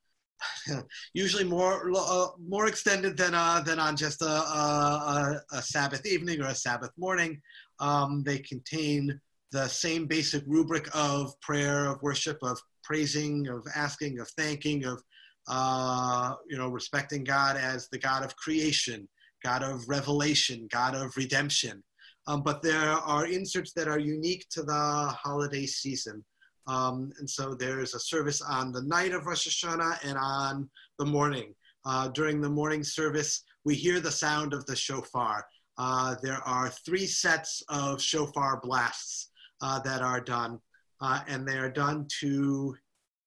usually 1.14 1.44
more 1.44 1.90
uh, 1.96 2.26
more 2.46 2.66
extended 2.66 3.16
than 3.16 3.34
uh, 3.34 3.60
than 3.60 3.78
on 3.78 3.96
just 3.96 4.20
a, 4.20 4.26
a, 4.26 5.40
a, 5.52 5.62
Sabbath 5.62 6.04
evening 6.04 6.42
or 6.42 6.48
a 6.48 6.54
Sabbath 6.54 6.90
morning. 6.98 7.40
Um, 7.80 8.22
they 8.24 8.38
contain 8.38 9.18
the 9.52 9.66
same 9.68 10.06
basic 10.06 10.42
rubric 10.46 10.86
of 10.94 11.40
prayer, 11.40 11.86
of 11.86 12.02
worship, 12.02 12.38
of 12.42 12.60
praising, 12.82 13.48
of 13.48 13.66
asking, 13.74 14.20
of 14.20 14.28
thanking, 14.36 14.84
of 14.84 15.02
uh, 15.48 16.34
you 16.46 16.58
know 16.58 16.68
respecting 16.68 17.24
God 17.24 17.56
as 17.56 17.88
the 17.88 17.98
God 17.98 18.22
of 18.22 18.36
creation, 18.36 19.08
God 19.42 19.62
of 19.62 19.88
revelation, 19.88 20.68
God 20.70 20.94
of 20.94 21.16
redemption. 21.16 21.82
Um, 22.26 22.42
but 22.42 22.62
there 22.62 22.90
are 22.90 23.26
inserts 23.26 23.72
that 23.74 23.88
are 23.88 23.98
unique 23.98 24.46
to 24.50 24.62
the 24.62 25.14
holiday 25.22 25.66
season. 25.66 26.24
Um, 26.66 27.12
and 27.18 27.28
so 27.28 27.54
there's 27.54 27.94
a 27.94 28.00
service 28.00 28.40
on 28.40 28.72
the 28.72 28.82
night 28.82 29.12
of 29.12 29.26
Rosh 29.26 29.46
Hashanah 29.46 29.98
and 30.04 30.16
on 30.18 30.68
the 30.98 31.04
morning. 31.04 31.54
Uh, 31.84 32.08
during 32.08 32.40
the 32.40 32.48
morning 32.48 32.82
service, 32.82 33.42
we 33.64 33.74
hear 33.74 34.00
the 34.00 34.10
sound 34.10 34.54
of 34.54 34.64
the 34.64 34.76
shofar. 34.76 35.44
Uh, 35.76 36.14
there 36.22 36.40
are 36.46 36.70
three 36.70 37.06
sets 37.06 37.62
of 37.68 38.00
shofar 38.00 38.60
blasts 38.62 39.30
uh, 39.60 39.78
that 39.80 40.00
are 40.00 40.20
done, 40.20 40.58
uh, 41.02 41.20
and 41.28 41.46
they 41.46 41.58
are 41.58 41.70
done 41.70 42.06
to, 42.20 42.74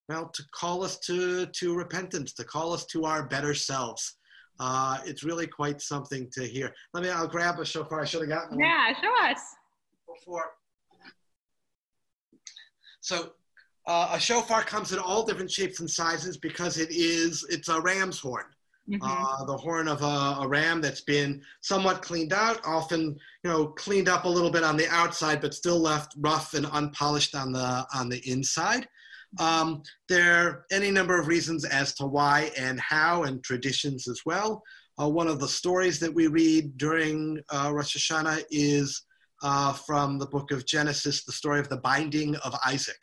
well, 0.10 0.30
to 0.30 0.44
call 0.56 0.84
us 0.84 0.98
to, 1.00 1.46
to 1.48 1.76
repentance, 1.76 2.34
to 2.34 2.44
call 2.44 2.74
us 2.74 2.86
to 2.88 3.06
our 3.06 3.28
better 3.28 3.54
selves. 3.54 4.18
Uh, 4.60 5.00
it's 5.06 5.24
really 5.24 5.48
quite 5.48 5.82
something 5.82 6.30
to 6.32 6.48
hear. 6.48 6.74
Let 6.93 7.04
me, 7.04 7.10
I'll 7.10 7.28
grab 7.28 7.60
a 7.60 7.65
shofar. 7.65 8.02
I 8.02 8.06
should 8.06 8.22
have 8.22 8.30
gotten 8.30 8.58
one. 8.58 8.60
Yeah, 8.60 8.93
show 8.93 9.30
us. 9.30 9.41
Before. 10.08 10.52
So 13.02 13.32
uh, 13.88 14.10
a 14.13 14.20
shofar 14.20 14.63
comes 14.63 14.91
in 14.91 15.00
all 15.00 15.26
different 15.26 15.52
shapes 15.52 15.80
and 15.80 15.89
sizes 15.89 16.38
because 16.38 16.78
it 16.78 16.89
is, 16.91 17.46
it's 17.50 17.70
a 17.70 17.80
ram's 17.80 18.20
horn. 18.20 18.46
Mm-hmm. 18.89 19.02
Uh, 19.02 19.46
the 19.46 19.58
horn 19.58 19.89
of 19.89 20.02
a, 20.02 20.38
a, 20.41 20.48
ram 20.48 20.80
that's 20.80 21.02
been 21.02 21.41
somewhat 21.60 22.02
cleaned 22.02 22.32
out, 22.32 22.62
often 22.65 23.17
you 23.43 23.50
know 23.50 23.67
cleaned 23.67 24.08
up 24.08 24.24
a 24.24 24.30
little 24.30 24.50
bit 24.50 24.63
on 24.63 24.78
the 24.78 24.88
outside, 24.88 25.41
but 25.41 25.54
still 25.54 25.78
left 25.78 26.15
rough 26.20 26.54
and 26.54 26.65
unpolished 26.72 27.36
on 27.36 27.52
the 27.52 27.86
on 27.93 28.08
the 28.08 28.20
inside. 28.30 28.88
Um, 29.40 29.84
there 30.10 30.36
are 30.36 30.66
any 30.72 30.92
number 30.92 31.20
of 31.20 31.28
reasons 31.28 31.66
as 31.66 31.94
to 31.96 32.06
why 32.06 32.52
and 32.58 32.80
how, 32.80 33.24
and 33.24 33.44
traditions 33.44 34.08
as 34.08 34.22
well. 34.26 34.63
Uh, 35.00 35.08
one 35.08 35.28
of 35.28 35.40
the 35.40 35.48
stories 35.48 36.00
that 36.00 36.13
we 36.13 36.28
read 36.28 36.78
during 36.78 37.40
uh, 37.50 37.72
Rosh 37.74 37.96
Hashanah 37.96 38.44
is 38.50 39.04
uh, 39.44 39.74
from 39.74 40.18
the 40.18 40.26
book 40.26 40.52
of 40.52 40.66
Genesis, 40.66 41.24
the 41.24 41.32
story 41.32 41.60
of 41.60 41.70
the 41.70 41.78
binding 41.78 42.36
of 42.38 42.56
Isaac, 42.66 42.98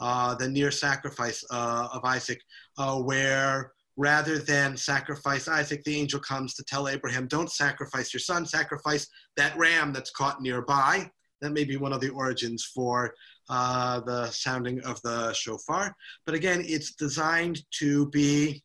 uh, 0.00 0.34
the 0.36 0.48
near 0.48 0.70
sacrifice 0.70 1.44
uh, 1.50 1.88
of 1.92 2.04
Isaac, 2.04 2.40
uh, 2.78 2.98
where 2.98 3.72
rather 3.96 4.38
than 4.38 4.76
sacrifice 4.76 5.48
Isaac, 5.48 5.82
the 5.84 5.96
angel 5.96 6.20
comes 6.20 6.54
to 6.54 6.64
tell 6.64 6.88
Abraham, 6.88 7.26
Don't 7.26 7.50
sacrifice 7.50 8.12
your 8.14 8.20
son, 8.20 8.46
sacrifice 8.46 9.06
that 9.36 9.56
ram 9.56 9.92
that's 9.92 10.10
caught 10.10 10.40
nearby. 10.40 11.10
That 11.42 11.52
may 11.52 11.64
be 11.64 11.76
one 11.76 11.92
of 11.92 12.00
the 12.00 12.08
origins 12.08 12.64
for 12.64 13.14
uh, 13.48 14.00
the 14.00 14.30
sounding 14.30 14.80
of 14.84 15.02
the 15.02 15.32
shofar. 15.34 15.94
But 16.24 16.34
again, 16.34 16.62
it's 16.64 16.94
designed 16.94 17.62
to 17.80 18.08
be 18.10 18.62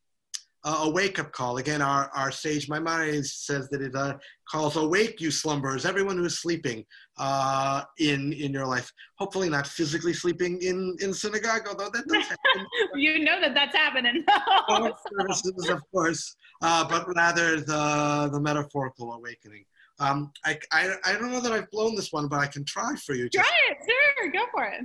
a 0.64 0.90
wake-up 0.90 1.32
call. 1.32 1.58
Again, 1.58 1.82
our, 1.82 2.10
our 2.14 2.32
sage 2.32 2.68
Maimonides 2.70 3.34
says 3.34 3.70
that 3.70 3.82
it 3.82 3.96
uh, 3.96 4.18
calls 4.50 4.76
awake 4.76 5.22
you 5.22 5.30
slumberers, 5.30 5.86
everyone 5.86 6.18
who's 6.18 6.40
sleeping 6.40 6.84
uh, 7.18 7.84
in 8.00 8.34
in 8.34 8.52
your 8.52 8.66
life. 8.66 8.92
Hopefully 9.18 9.50
not 9.50 9.66
physically 9.66 10.14
sleeping 10.14 10.62
in, 10.62 10.96
in 11.00 11.14
synagogue, 11.14 11.68
although 11.68 11.90
that 11.90 12.08
does 12.08 12.26
happen. 12.26 12.68
you 12.96 13.24
know 13.24 13.40
that 13.40 13.54
that's 13.54 13.76
happening. 13.76 14.26
services, 15.18 15.70
of 15.70 15.82
course, 15.92 16.36
uh, 16.62 16.88
but 16.88 17.08
rather 17.16 17.62
the, 17.62 18.30
the 18.32 18.40
metaphorical 18.40 19.14
awakening. 19.14 19.64
Um, 20.00 20.32
I, 20.46 20.60
I, 20.72 20.94
I 21.04 21.14
don't 21.14 21.32
know 21.32 21.42
that 21.42 21.52
I've 21.52 21.70
blown 21.72 21.96
this 21.96 22.14
one, 22.14 22.28
but 22.28 22.40
I 22.40 22.48
can 22.48 22.64
try 22.64 22.96
for 22.96 23.16
you. 23.16 23.30
Try 23.30 23.44
it, 23.70 23.78
sure, 23.84 24.32
go 24.32 24.46
for 24.52 24.66
it. 24.66 24.82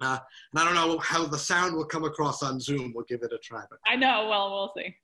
Uh, 0.00 0.18
and 0.52 0.60
I 0.60 0.64
don't 0.64 0.74
know 0.74 0.98
how 0.98 1.26
the 1.26 1.38
sound 1.38 1.76
will 1.76 1.84
come 1.84 2.04
across 2.04 2.42
on 2.42 2.58
Zoom. 2.58 2.92
We'll 2.94 3.04
give 3.04 3.22
it 3.22 3.32
a 3.32 3.38
try. 3.38 3.62
But. 3.68 3.78
I 3.86 3.96
know. 3.96 4.28
Well, 4.28 4.50
we'll 4.50 4.72
see. 4.76 4.96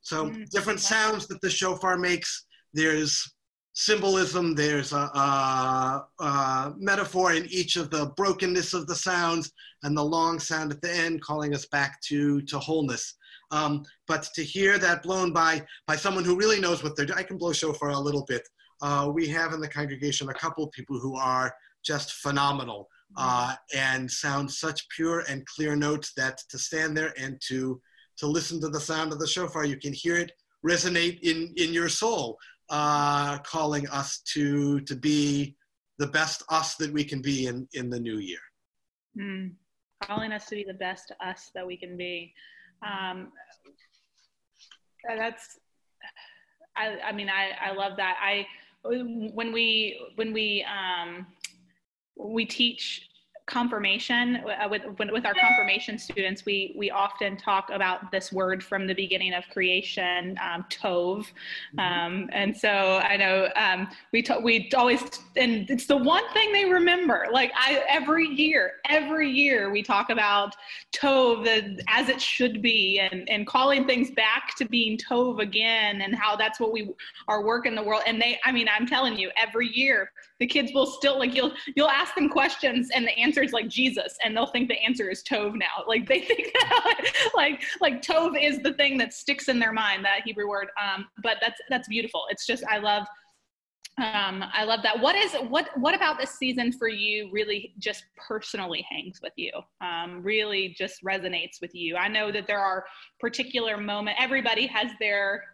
So 0.00 0.30
mm. 0.30 0.48
different 0.50 0.78
sounds 0.78 1.26
that 1.26 1.40
the 1.40 1.50
shofar 1.50 1.98
makes 1.98 2.46
there's 2.72 3.34
symbolism, 3.76 4.54
there's 4.54 4.94
a, 4.94 4.96
a, 4.96 6.06
a, 6.20 6.74
metaphor 6.78 7.34
in 7.34 7.46
each 7.50 7.76
of 7.76 7.90
the 7.90 8.06
brokenness 8.16 8.72
of 8.72 8.86
the 8.86 8.94
sounds 8.94 9.52
and 9.82 9.94
the 9.94 10.02
long 10.02 10.40
sound 10.40 10.72
at 10.72 10.80
the 10.80 10.90
end 10.90 11.20
calling 11.20 11.54
us 11.54 11.66
back 11.66 12.00
to, 12.00 12.40
to 12.40 12.58
wholeness. 12.58 13.14
Um, 13.50 13.84
but 14.08 14.30
to 14.34 14.42
hear 14.42 14.78
that 14.78 15.02
blown 15.02 15.30
by, 15.30 15.62
by 15.86 15.94
someone 15.94 16.24
who 16.24 16.36
really 16.36 16.58
knows 16.58 16.82
what 16.82 16.96
they're 16.96 17.04
doing, 17.04 17.18
I 17.18 17.22
can 17.22 17.36
blow 17.36 17.52
shofar 17.52 17.90
a 17.90 17.98
little 17.98 18.24
bit. 18.24 18.48
Uh, 18.80 19.10
we 19.12 19.28
have 19.28 19.52
in 19.52 19.60
the 19.60 19.68
congregation 19.68 20.30
a 20.30 20.34
couple 20.34 20.66
people 20.68 20.98
who 20.98 21.14
are 21.14 21.54
just 21.84 22.14
phenomenal 22.14 22.88
uh, 23.18 23.54
and 23.74 24.10
sound 24.10 24.50
such 24.50 24.88
pure 24.88 25.22
and 25.28 25.44
clear 25.44 25.76
notes 25.76 26.14
that 26.16 26.38
to 26.48 26.58
stand 26.58 26.96
there 26.96 27.12
and 27.20 27.38
to, 27.48 27.78
to 28.16 28.26
listen 28.26 28.58
to 28.62 28.68
the 28.68 28.80
sound 28.80 29.12
of 29.12 29.18
the 29.18 29.26
shofar, 29.26 29.66
you 29.66 29.76
can 29.76 29.92
hear 29.92 30.16
it 30.16 30.32
resonate 30.66 31.20
in, 31.20 31.52
in 31.56 31.72
your 31.72 31.88
soul, 31.88 32.38
uh, 32.70 33.38
calling 33.38 33.88
us 33.88 34.20
to, 34.34 34.80
to 34.80 34.96
be 34.96 35.56
the 35.98 36.06
best 36.06 36.42
us 36.50 36.76
that 36.76 36.92
we 36.92 37.04
can 37.04 37.22
be 37.22 37.46
in, 37.46 37.68
in 37.74 37.88
the 37.90 37.98
new 37.98 38.18
year. 38.18 38.38
Mm. 39.18 39.52
Calling 40.02 40.32
us 40.32 40.46
to 40.46 40.56
be 40.56 40.64
the 40.64 40.74
best 40.74 41.12
us 41.24 41.50
that 41.54 41.66
we 41.66 41.76
can 41.76 41.96
be. 41.96 42.32
Um, 42.86 43.32
that's, 45.08 45.58
I, 46.76 46.98
I 47.00 47.12
mean, 47.12 47.28
I, 47.28 47.70
I 47.70 47.72
love 47.72 47.96
that. 47.96 48.16
I, 48.22 48.46
when 48.84 49.52
we, 49.52 49.98
when 50.16 50.32
we, 50.32 50.64
um, 50.64 51.26
we 52.16 52.44
teach 52.44 53.08
confirmation 53.46 54.36
uh, 54.36 54.68
with 54.68 54.82
with 54.98 55.24
our 55.24 55.34
confirmation 55.34 55.98
students 55.98 56.44
we 56.44 56.74
we 56.76 56.90
often 56.90 57.36
talk 57.36 57.70
about 57.70 58.10
this 58.10 58.32
word 58.32 58.62
from 58.62 58.88
the 58.88 58.94
beginning 58.94 59.32
of 59.32 59.44
creation 59.52 60.36
um, 60.42 60.64
tov 60.68 61.18
mm-hmm. 61.18 61.78
um, 61.78 62.28
and 62.32 62.56
so 62.56 63.00
i 63.04 63.16
know 63.16 63.48
um, 63.54 63.86
we 64.12 64.24
we 64.42 64.68
always 64.76 65.00
and 65.36 65.70
it's 65.70 65.86
the 65.86 65.96
one 65.96 66.24
thing 66.32 66.52
they 66.52 66.64
remember 66.64 67.28
like 67.32 67.52
i 67.54 67.84
every 67.88 68.26
year 68.26 68.72
every 68.88 69.30
year 69.30 69.70
we 69.70 69.80
talk 69.80 70.10
about 70.10 70.56
tov 70.92 71.46
as 71.86 72.08
it 72.08 72.20
should 72.20 72.60
be 72.60 72.98
and 72.98 73.28
and 73.28 73.46
calling 73.46 73.86
things 73.86 74.10
back 74.10 74.56
to 74.56 74.64
being 74.64 74.98
tov 74.98 75.40
again 75.40 76.00
and 76.00 76.16
how 76.16 76.34
that's 76.34 76.58
what 76.58 76.72
we 76.72 76.92
our 77.28 77.44
work 77.44 77.64
in 77.64 77.76
the 77.76 77.82
world 77.82 78.02
and 78.08 78.20
they 78.20 78.40
i 78.44 78.50
mean 78.50 78.66
i'm 78.76 78.88
telling 78.88 79.16
you 79.16 79.30
every 79.36 79.68
year 79.68 80.10
the 80.40 80.46
kids 80.46 80.72
will 80.74 80.86
still 80.86 81.18
like 81.18 81.34
you'll 81.34 81.52
you'll 81.76 81.88
ask 81.88 82.14
them 82.16 82.28
questions 82.28 82.90
and 82.94 83.06
the 83.06 83.16
answer 83.18 83.35
is 83.42 83.52
like 83.52 83.68
Jesus 83.68 84.16
and 84.24 84.36
they'll 84.36 84.46
think 84.46 84.68
the 84.68 84.82
answer 84.82 85.10
is 85.10 85.22
Tov 85.22 85.54
now. 85.54 85.84
Like 85.86 86.08
they 86.08 86.20
think 86.20 86.52
that, 86.52 87.12
like 87.34 87.62
like 87.80 88.02
Tov 88.02 88.40
is 88.40 88.60
the 88.62 88.74
thing 88.74 88.98
that 88.98 89.12
sticks 89.12 89.48
in 89.48 89.58
their 89.58 89.72
mind 89.72 90.04
that 90.04 90.22
Hebrew 90.24 90.48
word. 90.48 90.68
Um, 90.82 91.06
but 91.22 91.36
that's 91.40 91.60
that's 91.70 91.88
beautiful. 91.88 92.24
It's 92.30 92.46
just 92.46 92.64
I 92.70 92.78
love 92.78 93.06
um, 93.98 94.44
I 94.52 94.64
love 94.64 94.82
that. 94.82 95.00
What 95.00 95.16
is 95.16 95.32
what 95.48 95.70
what 95.78 95.94
about 95.94 96.18
this 96.18 96.32
season 96.32 96.70
for 96.70 96.86
you? 96.86 97.30
Really, 97.32 97.72
just 97.78 98.04
personally 98.28 98.84
hangs 98.90 99.20
with 99.22 99.32
you. 99.36 99.52
Um, 99.80 100.22
really, 100.22 100.74
just 100.76 101.02
resonates 101.02 101.62
with 101.62 101.74
you. 101.74 101.96
I 101.96 102.08
know 102.08 102.30
that 102.30 102.46
there 102.46 102.60
are 102.60 102.84
particular 103.20 103.78
moment. 103.78 104.18
Everybody 104.20 104.66
has 104.66 104.90
their, 105.00 105.44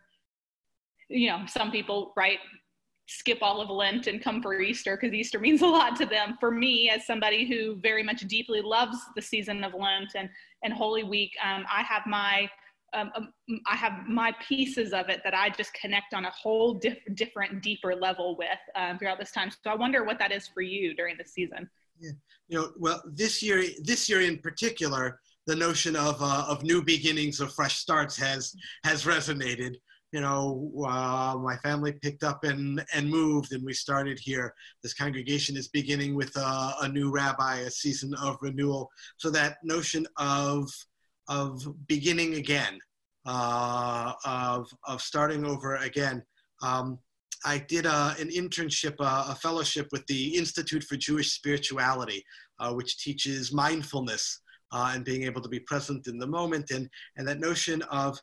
you 1.09 1.29
know, 1.29 1.45
some 1.47 1.71
people 1.71 2.13
right 2.17 2.39
skip 3.07 3.39
all 3.43 3.61
of 3.61 3.69
Lent 3.69 4.07
and 4.07 4.23
come 4.23 4.41
for 4.41 4.61
Easter 4.61 4.97
because 4.97 5.15
Easter 5.15 5.39
means 5.39 5.63
a 5.63 5.67
lot 5.67 5.97
to 5.97 6.07
them. 6.07 6.37
For 6.41 6.51
me, 6.51 6.89
as 6.89 7.07
somebody 7.07 7.47
who 7.47 7.77
very 7.77 8.03
much 8.03 8.23
deeply 8.23 8.61
loves 8.63 8.99
the 9.17 9.23
season 9.23 9.65
of 9.65 9.75
Lent 9.75 10.13
and, 10.15 10.29
and 10.63 10.73
Holy 10.73 11.03
Week, 11.03 11.33
um, 11.45 11.65
I 11.71 11.83
have 11.83 12.03
my 12.07 12.49
um, 12.95 13.11
um, 13.17 13.33
I 13.67 13.75
have 13.75 14.07
my 14.07 14.35
pieces 14.47 14.93
of 14.93 15.09
it 15.09 15.23
that 15.25 15.35
I 15.35 15.49
just 15.49 15.73
connect 15.73 16.13
on 16.13 16.27
a 16.27 16.31
whole 16.31 16.75
diff- 16.75 16.99
different, 17.15 17.63
deeper 17.63 17.95
level 17.95 18.37
with 18.37 18.49
um, 18.75 18.99
throughout 18.99 19.19
this 19.19 19.33
time. 19.33 19.51
So 19.51 19.71
I 19.71 19.75
wonder 19.75 20.05
what 20.05 20.19
that 20.19 20.31
is 20.31 20.47
for 20.47 20.61
you 20.61 20.95
during 20.95 21.17
the 21.17 21.25
season. 21.25 21.71
Yeah. 21.99 22.11
You 22.49 22.59
know, 22.59 22.73
well, 22.79 23.03
this 23.07 23.43
year, 23.43 23.65
this 23.83 24.11
year 24.11 24.21
in 24.21 24.39
particular, 24.39 25.21
the 25.47 25.57
notion 25.57 25.97
of 25.97 26.17
uh, 26.21 26.45
of 26.47 26.63
new 26.63 26.83
beginnings, 26.83 27.41
of 27.41 27.55
fresh 27.55 27.77
starts, 27.77 28.17
has 28.17 28.55
has 28.85 29.05
resonated 29.05 29.77
you 30.13 30.21
know, 30.21 30.71
uh, 30.87 31.37
my 31.39 31.57
family 31.57 31.93
picked 31.93 32.23
up 32.23 32.45
and, 32.45 32.85
and 32.95 33.09
moved, 33.09 33.53
and 33.53 33.65
we 33.65 33.73
started 33.73 34.19
here. 34.19 34.55
This 34.83 34.93
congregation 34.93 35.57
is 35.57 35.69
beginning 35.69 36.15
with 36.15 36.37
a, 36.37 36.75
a 36.83 36.89
new 36.89 37.11
rabbi, 37.11 37.61
a 37.61 37.71
season 37.71 38.15
of 38.23 38.37
renewal. 38.43 38.91
So 39.17 39.31
that 39.31 39.57
notion 39.65 40.07
of, 40.19 40.71
of 41.29 41.67
beginning 41.89 42.35
again, 42.35 42.79
uh, 43.25 44.13
of, 44.25 44.69
of 44.87 45.01
starting 45.01 45.47
over 45.47 45.77
again. 45.77 46.23
Um, 46.63 46.99
I 47.45 47.59
did 47.59 47.87
a, 47.87 48.15
an 48.21 48.29
internship, 48.29 48.95
uh, 49.01 49.27
a 49.29 49.35
fellowship 49.35 49.89
with 49.93 50.07
the 50.07 50.37
Institute 50.37 50.85
for 50.85 50.97
Jewish 50.97 51.33
Spirituality, 51.33 52.23
uh, 52.61 52.73
which 52.73 52.99
teaches 53.03 53.53
mindfulness 53.53 54.41
uh, 54.73 54.93
and 54.95 55.05
being 55.05 55.25
able 55.25 55.41
to 55.41 55.49
be 55.49 55.61
present 55.61 56.07
in 56.07 56.19
the 56.19 56.27
moment, 56.27 56.71
and, 56.71 56.89
and 57.17 57.27
that 57.27 57.41
notion 57.41 57.83
of 57.83 58.19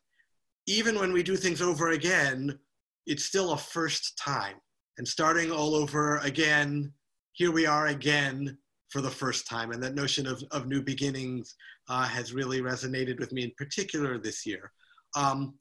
even 0.67 0.99
when 0.99 1.11
we 1.13 1.23
do 1.23 1.35
things 1.35 1.61
over 1.61 1.89
again, 1.89 2.57
it's 3.05 3.25
still 3.25 3.53
a 3.53 3.57
first 3.57 4.17
time. 4.17 4.55
And 4.97 5.07
starting 5.07 5.51
all 5.51 5.75
over 5.75 6.17
again, 6.17 6.91
here 7.33 7.51
we 7.51 7.65
are 7.65 7.87
again 7.87 8.57
for 8.89 9.01
the 9.01 9.09
first 9.09 9.47
time. 9.47 9.71
And 9.71 9.81
that 9.81 9.95
notion 9.95 10.27
of, 10.27 10.43
of 10.51 10.67
new 10.67 10.81
beginnings 10.81 11.55
uh, 11.87 12.05
has 12.05 12.33
really 12.33 12.61
resonated 12.61 13.19
with 13.19 13.31
me 13.31 13.43
in 13.43 13.51
particular 13.57 14.17
this 14.17 14.45
year. 14.45 14.71
Um, 15.15 15.55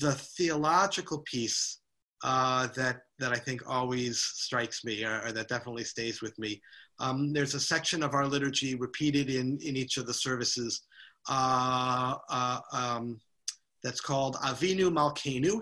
the 0.00 0.12
theological 0.12 1.18
piece 1.20 1.80
uh, 2.24 2.66
that, 2.76 3.02
that 3.18 3.32
I 3.32 3.36
think 3.36 3.62
always 3.68 4.20
strikes 4.20 4.84
me, 4.84 5.04
or, 5.04 5.22
or 5.26 5.32
that 5.32 5.48
definitely 5.48 5.84
stays 5.84 6.20
with 6.20 6.38
me. 6.38 6.60
Um, 6.98 7.32
there's 7.32 7.54
a 7.54 7.60
section 7.60 8.02
of 8.02 8.12
our 8.12 8.26
liturgy 8.26 8.74
repeated 8.74 9.30
in, 9.30 9.58
in 9.62 9.76
each 9.76 9.96
of 9.96 10.06
the 10.06 10.14
services 10.14 10.82
uh, 11.28 12.14
uh 12.30 12.60
um, 12.72 13.20
that's 13.82 14.00
called 14.00 14.36
Avinu 14.36 14.90
Malkeinu, 14.90 15.60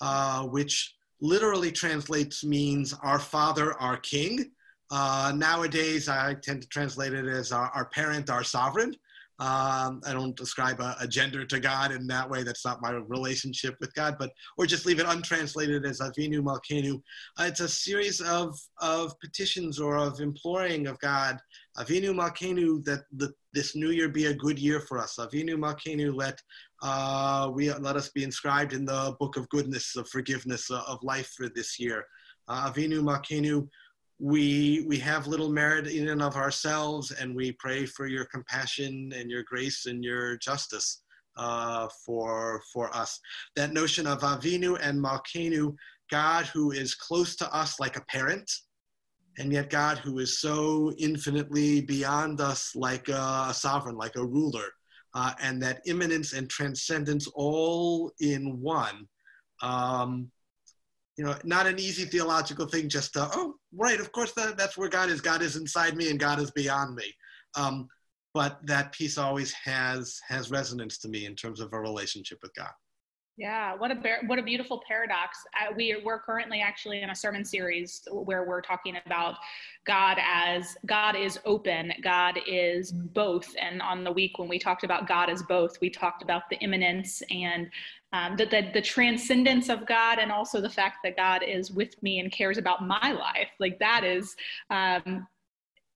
uh, 0.00 0.44
which 0.44 0.94
literally 1.20 1.72
translates 1.72 2.44
means 2.44 2.94
our 3.02 3.18
father, 3.18 3.74
our 3.80 3.96
king. 3.96 4.50
Uh, 4.90 5.32
nowadays, 5.34 6.08
I 6.08 6.34
tend 6.34 6.62
to 6.62 6.68
translate 6.68 7.12
it 7.14 7.26
as 7.26 7.52
our, 7.52 7.70
our 7.74 7.86
parent, 7.86 8.30
our 8.30 8.44
sovereign. 8.44 8.94
Um, 9.40 10.00
I 10.06 10.12
don't 10.12 10.36
describe 10.36 10.80
a, 10.80 10.94
a, 11.00 11.08
gender 11.08 11.44
to 11.44 11.58
God 11.58 11.90
in 11.90 12.06
that 12.06 12.30
way. 12.30 12.44
That's 12.44 12.64
not 12.64 12.80
my 12.80 12.92
relationship 12.92 13.74
with 13.80 13.92
God, 13.94 14.14
but 14.16 14.30
or 14.56 14.64
just 14.64 14.86
leave 14.86 15.00
it 15.00 15.06
untranslated 15.08 15.84
as 15.84 15.98
Avinu 15.98 16.40
Malkeinu. 16.40 17.02
Uh, 17.36 17.46
it's 17.48 17.58
a 17.58 17.68
series 17.68 18.20
of 18.20 18.56
of 18.80 19.18
petitions 19.18 19.80
or 19.80 19.96
of 19.96 20.20
imploring 20.20 20.86
of 20.86 21.00
God, 21.00 21.40
Avinu 21.76 22.14
Malkeinu, 22.14 22.84
that 22.84 23.06
the, 23.16 23.32
this 23.52 23.74
new 23.74 23.90
year 23.90 24.08
be 24.08 24.26
a 24.26 24.34
good 24.34 24.56
year 24.56 24.78
for 24.78 24.98
us. 25.00 25.16
Avinu 25.18 25.56
Malkeinu, 25.56 26.14
let 26.14 26.40
uh, 26.82 27.50
we 27.52 27.72
let 27.72 27.96
us 27.96 28.10
be 28.10 28.22
inscribed 28.22 28.72
in 28.72 28.84
the 28.84 29.16
book 29.18 29.36
of 29.36 29.48
goodness, 29.48 29.96
of 29.96 30.08
forgiveness, 30.08 30.70
uh, 30.70 30.82
of 30.86 31.02
life 31.02 31.32
for 31.36 31.48
this 31.48 31.80
year. 31.80 32.06
Uh, 32.46 32.70
Avinu 32.70 33.02
Malkeinu, 33.02 33.68
we 34.18 34.84
we 34.88 34.98
have 34.98 35.26
little 35.26 35.50
merit 35.50 35.86
in 35.86 36.08
and 36.08 36.22
of 36.22 36.36
ourselves, 36.36 37.10
and 37.10 37.34
we 37.34 37.52
pray 37.52 37.86
for 37.86 38.06
your 38.06 38.24
compassion 38.26 39.12
and 39.14 39.30
your 39.30 39.42
grace 39.42 39.86
and 39.86 40.04
your 40.04 40.36
justice 40.38 41.02
uh, 41.36 41.88
for 42.04 42.62
for 42.72 42.94
us. 42.94 43.18
That 43.56 43.72
notion 43.72 44.06
of 44.06 44.20
Avinu 44.20 44.78
and 44.80 45.02
Malkeinu, 45.02 45.74
God 46.10 46.46
who 46.46 46.70
is 46.70 46.94
close 46.94 47.36
to 47.36 47.54
us 47.54 47.80
like 47.80 47.96
a 47.96 48.04
parent, 48.04 48.50
and 49.38 49.52
yet 49.52 49.70
God 49.70 49.98
who 49.98 50.18
is 50.18 50.40
so 50.40 50.92
infinitely 50.98 51.80
beyond 51.80 52.40
us 52.40 52.72
like 52.74 53.08
a, 53.08 53.46
a 53.48 53.54
sovereign, 53.54 53.96
like 53.96 54.16
a 54.16 54.24
ruler, 54.24 54.68
uh, 55.14 55.32
and 55.42 55.62
that 55.62 55.80
immanence 55.86 56.32
and 56.32 56.48
transcendence 56.48 57.28
all 57.34 58.12
in 58.20 58.60
one. 58.60 59.08
Um, 59.62 60.30
you 61.16 61.24
know, 61.24 61.36
not 61.44 61.66
an 61.66 61.78
easy 61.78 62.04
theological 62.04 62.66
thing 62.66 62.88
just 62.88 63.12
to, 63.12 63.28
oh, 63.34 63.54
right, 63.72 64.00
of 64.00 64.10
course 64.12 64.32
that, 64.32 64.56
that's 64.56 64.76
where 64.76 64.88
God 64.88 65.10
is. 65.10 65.20
God 65.20 65.42
is 65.42 65.56
inside 65.56 65.96
me 65.96 66.10
and 66.10 66.18
God 66.18 66.40
is 66.40 66.50
beyond 66.50 66.94
me. 66.94 67.12
Um, 67.56 67.88
but 68.32 68.58
that 68.66 68.92
piece 68.92 69.16
always 69.16 69.52
has 69.52 70.18
has 70.28 70.50
resonance 70.50 70.98
to 70.98 71.08
me 71.08 71.26
in 71.26 71.36
terms 71.36 71.60
of 71.60 71.72
a 71.72 71.78
relationship 71.78 72.38
with 72.42 72.52
God. 72.54 72.72
Yeah, 73.36 73.74
what 73.74 73.90
a 73.90 73.96
what 74.26 74.38
a 74.38 74.42
beautiful 74.42 74.80
paradox. 74.86 75.38
Uh, 75.60 75.72
we 75.76 76.00
we're 76.04 76.20
currently 76.20 76.60
actually 76.60 77.02
in 77.02 77.10
a 77.10 77.16
sermon 77.16 77.44
series 77.44 78.06
where 78.12 78.44
we're 78.44 78.60
talking 78.60 78.96
about 79.06 79.34
God 79.84 80.18
as 80.22 80.76
God 80.86 81.16
is 81.16 81.40
open, 81.44 81.92
God 82.00 82.38
is 82.46 82.92
both. 82.92 83.52
And 83.60 83.82
on 83.82 84.04
the 84.04 84.12
week 84.12 84.38
when 84.38 84.48
we 84.48 84.60
talked 84.60 84.84
about 84.84 85.08
God 85.08 85.30
as 85.30 85.42
both, 85.42 85.80
we 85.80 85.90
talked 85.90 86.22
about 86.22 86.48
the 86.48 86.56
immanence 86.58 87.22
and 87.28 87.68
um, 88.12 88.36
the, 88.36 88.46
the, 88.46 88.70
the 88.72 88.80
transcendence 88.80 89.68
of 89.68 89.84
God 89.84 90.20
and 90.20 90.30
also 90.30 90.60
the 90.60 90.70
fact 90.70 90.98
that 91.02 91.16
God 91.16 91.42
is 91.42 91.72
with 91.72 92.00
me 92.04 92.20
and 92.20 92.30
cares 92.30 92.56
about 92.56 92.86
my 92.86 93.10
life. 93.10 93.48
Like 93.58 93.80
that 93.80 94.04
is 94.04 94.36
um, 94.70 95.26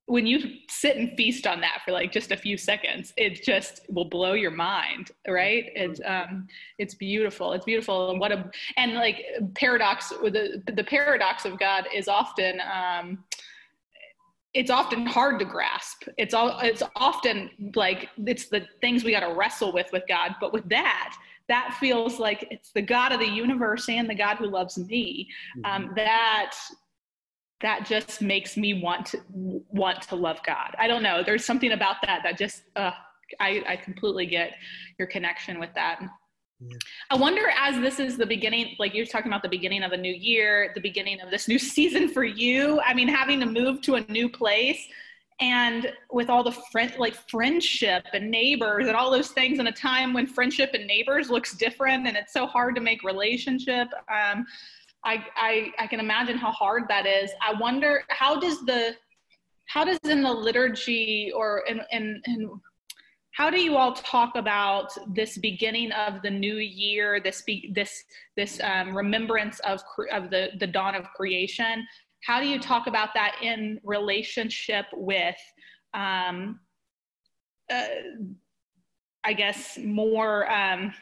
when 0.08 0.26
you 0.26 0.56
sit 0.70 0.96
and 0.96 1.14
feast 1.18 1.46
on 1.46 1.60
that 1.60 1.82
for 1.84 1.92
like 1.92 2.10
just 2.10 2.32
a 2.32 2.36
few 2.36 2.56
seconds, 2.56 3.12
it 3.18 3.44
just 3.44 3.82
will 3.90 4.06
blow 4.06 4.32
your 4.32 4.50
mind, 4.50 5.10
right? 5.28 5.66
It's 5.74 6.00
um, 6.04 6.48
it's 6.78 6.94
beautiful. 6.94 7.52
It's 7.52 7.66
beautiful, 7.66 8.10
and 8.10 8.18
what 8.18 8.32
a 8.32 8.50
and 8.78 8.94
like 8.94 9.22
paradox. 9.54 10.08
The 10.08 10.62
the 10.74 10.84
paradox 10.84 11.44
of 11.44 11.58
God 11.58 11.86
is 11.94 12.08
often. 12.08 12.58
Um, 12.60 13.24
it's 14.54 14.70
often 14.70 15.04
hard 15.04 15.38
to 15.40 15.44
grasp. 15.44 16.04
It's 16.16 16.32
all. 16.32 16.58
It's 16.60 16.82
often 16.96 17.50
like 17.76 18.08
it's 18.26 18.48
the 18.48 18.66
things 18.80 19.04
we 19.04 19.12
got 19.12 19.28
to 19.28 19.34
wrestle 19.34 19.74
with 19.74 19.92
with 19.92 20.04
God. 20.08 20.36
But 20.40 20.54
with 20.54 20.66
that, 20.70 21.14
that 21.48 21.76
feels 21.78 22.18
like 22.18 22.48
it's 22.50 22.72
the 22.72 22.82
God 22.82 23.12
of 23.12 23.20
the 23.20 23.28
universe 23.28 23.90
and 23.90 24.08
the 24.08 24.14
God 24.14 24.38
who 24.38 24.46
loves 24.46 24.78
me. 24.78 25.28
Um, 25.66 25.84
mm-hmm. 25.84 25.94
that 25.96 26.54
that 27.60 27.86
just 27.86 28.22
makes 28.22 28.56
me 28.56 28.80
want 28.80 29.06
to 29.06 29.20
want 29.32 30.02
to 30.02 30.14
love 30.14 30.40
God. 30.46 30.74
I 30.78 30.86
don't 30.86 31.02
know. 31.02 31.22
There's 31.24 31.44
something 31.44 31.72
about 31.72 31.96
that 32.02 32.20
that 32.22 32.38
just 32.38 32.62
uh, 32.76 32.92
I, 33.40 33.62
I 33.68 33.76
completely 33.76 34.26
get 34.26 34.52
your 34.98 35.08
connection 35.08 35.58
with 35.58 35.70
that. 35.74 36.00
Yeah. 36.60 36.76
I 37.10 37.16
wonder 37.16 37.42
as 37.56 37.80
this 37.80 38.00
is 38.00 38.16
the 38.16 38.26
beginning, 38.26 38.74
like 38.78 38.94
you're 38.94 39.06
talking 39.06 39.28
about 39.28 39.42
the 39.42 39.48
beginning 39.48 39.82
of 39.82 39.92
a 39.92 39.96
new 39.96 40.12
year, 40.12 40.72
the 40.74 40.80
beginning 40.80 41.20
of 41.20 41.30
this 41.30 41.48
new 41.48 41.58
season 41.58 42.08
for 42.08 42.24
you. 42.24 42.80
I 42.80 42.94
mean, 42.94 43.08
having 43.08 43.40
to 43.40 43.46
move 43.46 43.80
to 43.82 43.96
a 43.96 44.00
new 44.06 44.28
place 44.28 44.86
and 45.40 45.92
with 46.10 46.28
all 46.28 46.42
the 46.42 46.56
friend 46.72 46.92
like 46.98 47.14
friendship 47.30 48.04
and 48.12 48.28
neighbors 48.28 48.88
and 48.88 48.96
all 48.96 49.10
those 49.10 49.28
things 49.28 49.60
in 49.60 49.68
a 49.68 49.72
time 49.72 50.12
when 50.12 50.26
friendship 50.26 50.70
and 50.74 50.84
neighbors 50.86 51.30
looks 51.30 51.56
different 51.56 52.08
and 52.08 52.16
it's 52.16 52.32
so 52.32 52.46
hard 52.46 52.74
to 52.74 52.80
make 52.80 53.04
relationship. 53.04 53.88
Um, 54.12 54.44
I, 55.04 55.24
I, 55.36 55.72
I 55.78 55.86
can 55.86 56.00
imagine 56.00 56.36
how 56.36 56.50
hard 56.50 56.84
that 56.88 57.06
is. 57.06 57.30
I 57.40 57.58
wonder 57.58 58.02
how 58.08 58.38
does 58.38 58.64
the 58.64 58.96
how 59.66 59.84
does 59.84 59.98
in 60.04 60.22
the 60.22 60.32
liturgy 60.32 61.30
or 61.34 61.62
in, 61.68 61.80
in, 61.92 62.22
in 62.26 62.50
how 63.32 63.50
do 63.50 63.60
you 63.60 63.76
all 63.76 63.92
talk 63.92 64.34
about 64.34 64.90
this 65.14 65.38
beginning 65.38 65.92
of 65.92 66.22
the 66.22 66.30
new 66.30 66.56
year 66.56 67.20
this 67.20 67.42
be, 67.42 67.70
this 67.74 68.02
this 68.36 68.60
um, 68.64 68.96
remembrance 68.96 69.60
of 69.60 69.80
of 70.10 70.30
the 70.30 70.48
the 70.58 70.66
dawn 70.66 70.94
of 70.94 71.04
creation 71.14 71.86
how 72.24 72.40
do 72.40 72.48
you 72.48 72.58
talk 72.58 72.88
about 72.88 73.10
that 73.14 73.36
in 73.42 73.78
relationship 73.84 74.86
with 74.94 75.36
um, 75.94 76.58
uh, 77.70 77.84
i 79.24 79.32
guess 79.32 79.78
more 79.78 80.50
um, 80.50 80.92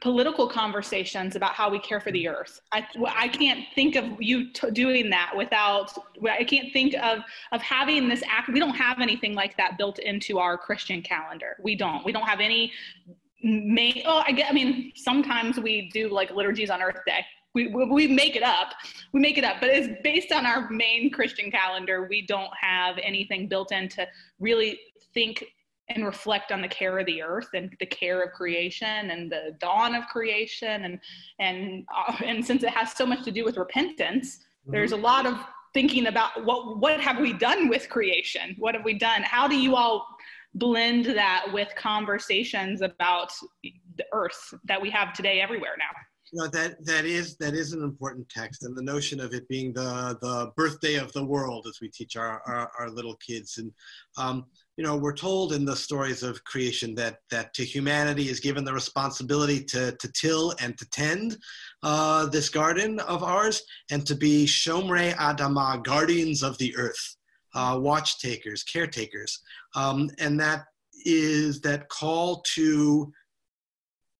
political 0.00 0.48
conversations 0.48 1.36
about 1.36 1.52
how 1.52 1.70
we 1.70 1.78
care 1.80 2.00
for 2.00 2.12
the 2.12 2.28
earth. 2.28 2.60
I, 2.72 2.86
I 3.08 3.28
can't 3.28 3.64
think 3.74 3.96
of 3.96 4.04
you 4.20 4.52
t- 4.52 4.70
doing 4.70 5.10
that 5.10 5.32
without, 5.36 5.92
I 6.30 6.44
can't 6.44 6.72
think 6.72 6.94
of, 6.94 7.20
of 7.52 7.62
having 7.62 8.08
this 8.08 8.22
act. 8.28 8.48
We 8.48 8.60
don't 8.60 8.76
have 8.76 9.00
anything 9.00 9.34
like 9.34 9.56
that 9.56 9.78
built 9.78 9.98
into 9.98 10.38
our 10.38 10.56
Christian 10.56 11.02
calendar. 11.02 11.56
We 11.62 11.74
don't. 11.74 12.04
We 12.04 12.12
don't 12.12 12.26
have 12.26 12.40
any 12.40 12.72
main, 13.42 14.02
oh, 14.06 14.22
I 14.26 14.32
get, 14.32 14.50
I 14.50 14.52
mean, 14.52 14.92
sometimes 14.94 15.58
we 15.58 15.90
do 15.92 16.08
like 16.08 16.30
liturgies 16.30 16.70
on 16.70 16.82
Earth 16.82 17.00
Day. 17.06 17.24
We, 17.54 17.68
we 17.68 18.06
make 18.06 18.36
it 18.36 18.42
up. 18.42 18.74
We 19.12 19.20
make 19.20 19.38
it 19.38 19.42
up, 19.42 19.56
but 19.60 19.70
it's 19.70 19.88
based 20.04 20.32
on 20.32 20.46
our 20.46 20.68
main 20.70 21.10
Christian 21.10 21.50
calendar. 21.50 22.06
We 22.08 22.26
don't 22.26 22.52
have 22.60 22.98
anything 23.02 23.48
built 23.48 23.72
in 23.72 23.88
to 23.90 24.06
really 24.38 24.78
think 25.14 25.44
and 25.90 26.04
reflect 26.04 26.52
on 26.52 26.60
the 26.60 26.68
care 26.68 26.98
of 26.98 27.06
the 27.06 27.22
earth 27.22 27.48
and 27.54 27.74
the 27.80 27.86
care 27.86 28.22
of 28.22 28.32
creation 28.32 29.10
and 29.10 29.30
the 29.32 29.56
dawn 29.58 29.94
of 29.94 30.06
creation. 30.06 30.84
And 30.84 31.00
and 31.38 31.86
uh, 31.96 32.16
and 32.24 32.44
since 32.44 32.62
it 32.62 32.70
has 32.70 32.92
so 32.92 33.06
much 33.06 33.24
to 33.24 33.30
do 33.30 33.44
with 33.44 33.56
repentance 33.56 34.36
mm-hmm. 34.36 34.72
there's 34.72 34.92
a 34.92 34.96
lot 34.96 35.26
of 35.26 35.38
thinking 35.74 36.06
about 36.06 36.44
what 36.44 36.78
what 36.78 37.00
have 37.00 37.18
we 37.18 37.32
done 37.32 37.68
with 37.68 37.88
creation? 37.88 38.54
What 38.58 38.74
have 38.74 38.84
we 38.84 38.94
done? 38.94 39.22
How 39.22 39.48
do 39.48 39.56
you 39.56 39.76
all 39.76 40.06
blend 40.54 41.06
that 41.06 41.46
with 41.52 41.68
conversations 41.76 42.82
about 42.82 43.32
the 43.62 44.04
earth 44.12 44.54
that 44.64 44.80
we 44.80 44.90
have 44.90 45.12
today 45.12 45.40
everywhere 45.40 45.76
now? 45.78 45.84
You 46.32 46.40
know, 46.40 46.48
that 46.48 46.84
that 46.84 47.04
is 47.04 47.36
that 47.36 47.54
is 47.54 47.72
an 47.72 47.82
important 47.82 48.28
text, 48.28 48.64
and 48.64 48.76
the 48.76 48.82
notion 48.82 49.18
of 49.20 49.32
it 49.32 49.48
being 49.48 49.72
the 49.72 50.18
the 50.20 50.52
birthday 50.56 50.96
of 50.96 51.12
the 51.12 51.24
world, 51.24 51.66
as 51.66 51.78
we 51.80 51.88
teach 51.88 52.16
our 52.16 52.42
our, 52.46 52.70
our 52.78 52.90
little 52.90 53.16
kids, 53.16 53.58
and 53.58 53.72
um, 54.18 54.44
you 54.78 54.84
know, 54.84 54.96
we're 54.96 55.12
told 55.12 55.52
in 55.52 55.64
the 55.64 55.74
stories 55.74 56.22
of 56.22 56.44
creation 56.44 56.94
that 56.94 57.18
that 57.32 57.52
to 57.54 57.64
humanity 57.64 58.28
is 58.28 58.38
given 58.38 58.62
the 58.64 58.72
responsibility 58.72 59.62
to 59.64 59.90
to 59.96 60.12
till 60.12 60.54
and 60.60 60.78
to 60.78 60.88
tend 60.90 61.36
uh, 61.82 62.26
this 62.26 62.48
garden 62.48 63.00
of 63.00 63.24
ours, 63.24 63.60
and 63.90 64.06
to 64.06 64.14
be 64.14 64.46
shomrei 64.46 65.12
adama, 65.14 65.82
guardians 65.82 66.44
of 66.44 66.56
the 66.58 66.74
earth, 66.76 67.16
uh, 67.56 67.76
watch 67.80 68.20
takers, 68.20 68.62
caretakers, 68.62 69.40
um, 69.74 70.08
and 70.20 70.38
that 70.38 70.66
is 71.04 71.60
that 71.62 71.88
call 71.88 72.40
to 72.54 73.12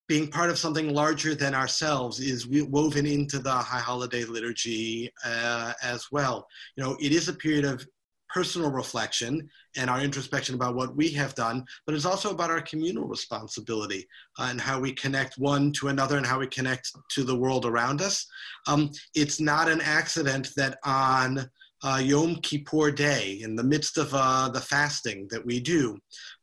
being 0.09 0.27
part 0.27 0.51
of 0.51 0.59
something 0.59 0.93
larger 0.93 1.37
than 1.37 1.55
ourselves 1.55 2.19
is 2.19 2.49
woven 2.49 3.07
into 3.07 3.39
the 3.39 3.51
high 3.53 3.79
holiday 3.79 4.25
liturgy 4.25 5.09
uh, 5.25 5.73
as 5.83 6.07
well. 6.11 6.49
You 6.77 6.83
know, 6.83 6.97
it 7.01 7.13
is 7.13 7.29
a 7.29 7.35
period 7.35 7.65
of 7.65 7.87
personal 8.33 8.71
reflection 8.71 9.49
and 9.77 9.89
our 9.89 10.01
introspection 10.01 10.55
about 10.55 10.75
what 10.75 10.95
we 10.97 11.11
have 11.11 11.35
done, 11.35 11.65
but 11.87 11.95
it's 11.95 12.05
also 12.05 12.31
about 12.31 12.51
our 12.51 12.61
communal 12.61 13.07
responsibility 13.07 14.07
uh, 14.39 14.49
and 14.51 14.61
how 14.61 14.79
we 14.81 14.93
connect 14.93 15.39
one 15.39 15.73
to 15.73 15.89
another 15.89 16.17
and 16.17 16.27
how 16.27 16.39
we 16.39 16.47
connect 16.47 16.93
to 17.11 17.25
the 17.25 17.37
world 17.37 17.65
around 17.65 18.01
us. 18.01 18.27
Um, 18.67 18.91
it's 19.15 19.41
not 19.41 19.69
an 19.69 19.81
accident 19.81 20.51
that 20.57 20.79
on 20.85 21.49
uh, 21.83 22.01
Yom 22.03 22.37
Kippur 22.37 22.91
Day, 22.91 23.39
in 23.43 23.55
the 23.55 23.63
midst 23.63 23.99
of 23.99 24.11
uh, 24.13 24.49
the 24.49 24.61
fasting 24.61 25.29
that 25.31 25.45
we 25.45 25.61
do, 25.61 25.97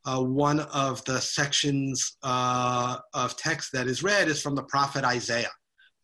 uh, 0.06 0.22
one 0.22 0.62
of 0.62 1.04
the 1.06 1.20
sections 1.20 2.18
uh, 2.24 2.98
of 3.14 3.36
text 3.38 3.72
that 3.74 3.88
is 3.88 4.04
read 4.04 4.28
is 4.28 4.42
from 4.42 4.56
the 4.56 4.64
prophet 4.64 5.04
Isaiah, 5.04 5.52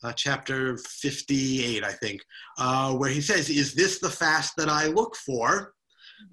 uh, 0.04 0.14
chapter 0.14 0.78
58, 0.78 1.84
I 1.84 1.92
think, 1.92 2.22
uh, 2.58 2.94
where 2.94 3.10
he 3.10 3.22
says, 3.22 3.50
Is 3.50 3.74
this 3.74 4.00
the 4.00 4.10
fast 4.10 4.56
that 4.58 4.70
I 4.70 4.88
look 4.88 5.16
for? 5.16 5.74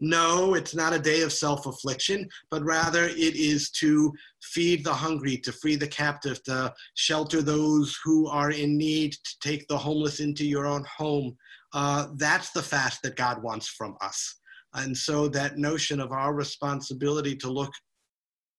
No, 0.00 0.54
it's 0.54 0.74
not 0.74 0.92
a 0.92 0.98
day 0.98 1.22
of 1.22 1.33
self 1.33 1.66
affliction, 1.66 2.28
but 2.50 2.62
rather 2.62 3.04
it 3.04 3.37
is 3.37 3.70
to 3.72 4.12
feed 4.42 4.85
the 4.85 4.92
hungry, 4.92 5.38
to 5.38 5.52
free 5.52 5.76
the 5.76 5.88
captive, 5.88 6.42
to 6.44 6.72
shelter 6.94 7.42
those 7.42 7.98
who 8.04 8.28
are 8.28 8.50
in 8.50 8.76
need, 8.76 9.12
to 9.12 9.38
take 9.40 9.66
the 9.68 9.78
homeless 9.78 10.20
into 10.20 10.46
your 10.46 10.66
own 10.66 10.85
home. 10.85 11.37
Uh, 11.72 12.09
that's 12.16 12.50
the 12.50 12.62
fast 12.62 13.02
that 13.02 13.16
God 13.16 13.42
wants 13.42 13.68
from 13.68 13.96
us. 14.00 14.37
And 14.74 14.96
so 14.96 15.28
that 15.28 15.59
notion 15.59 16.00
of 16.00 16.12
our 16.12 16.35
responsibility 16.35 17.35
to 17.37 17.50
look 17.50 17.72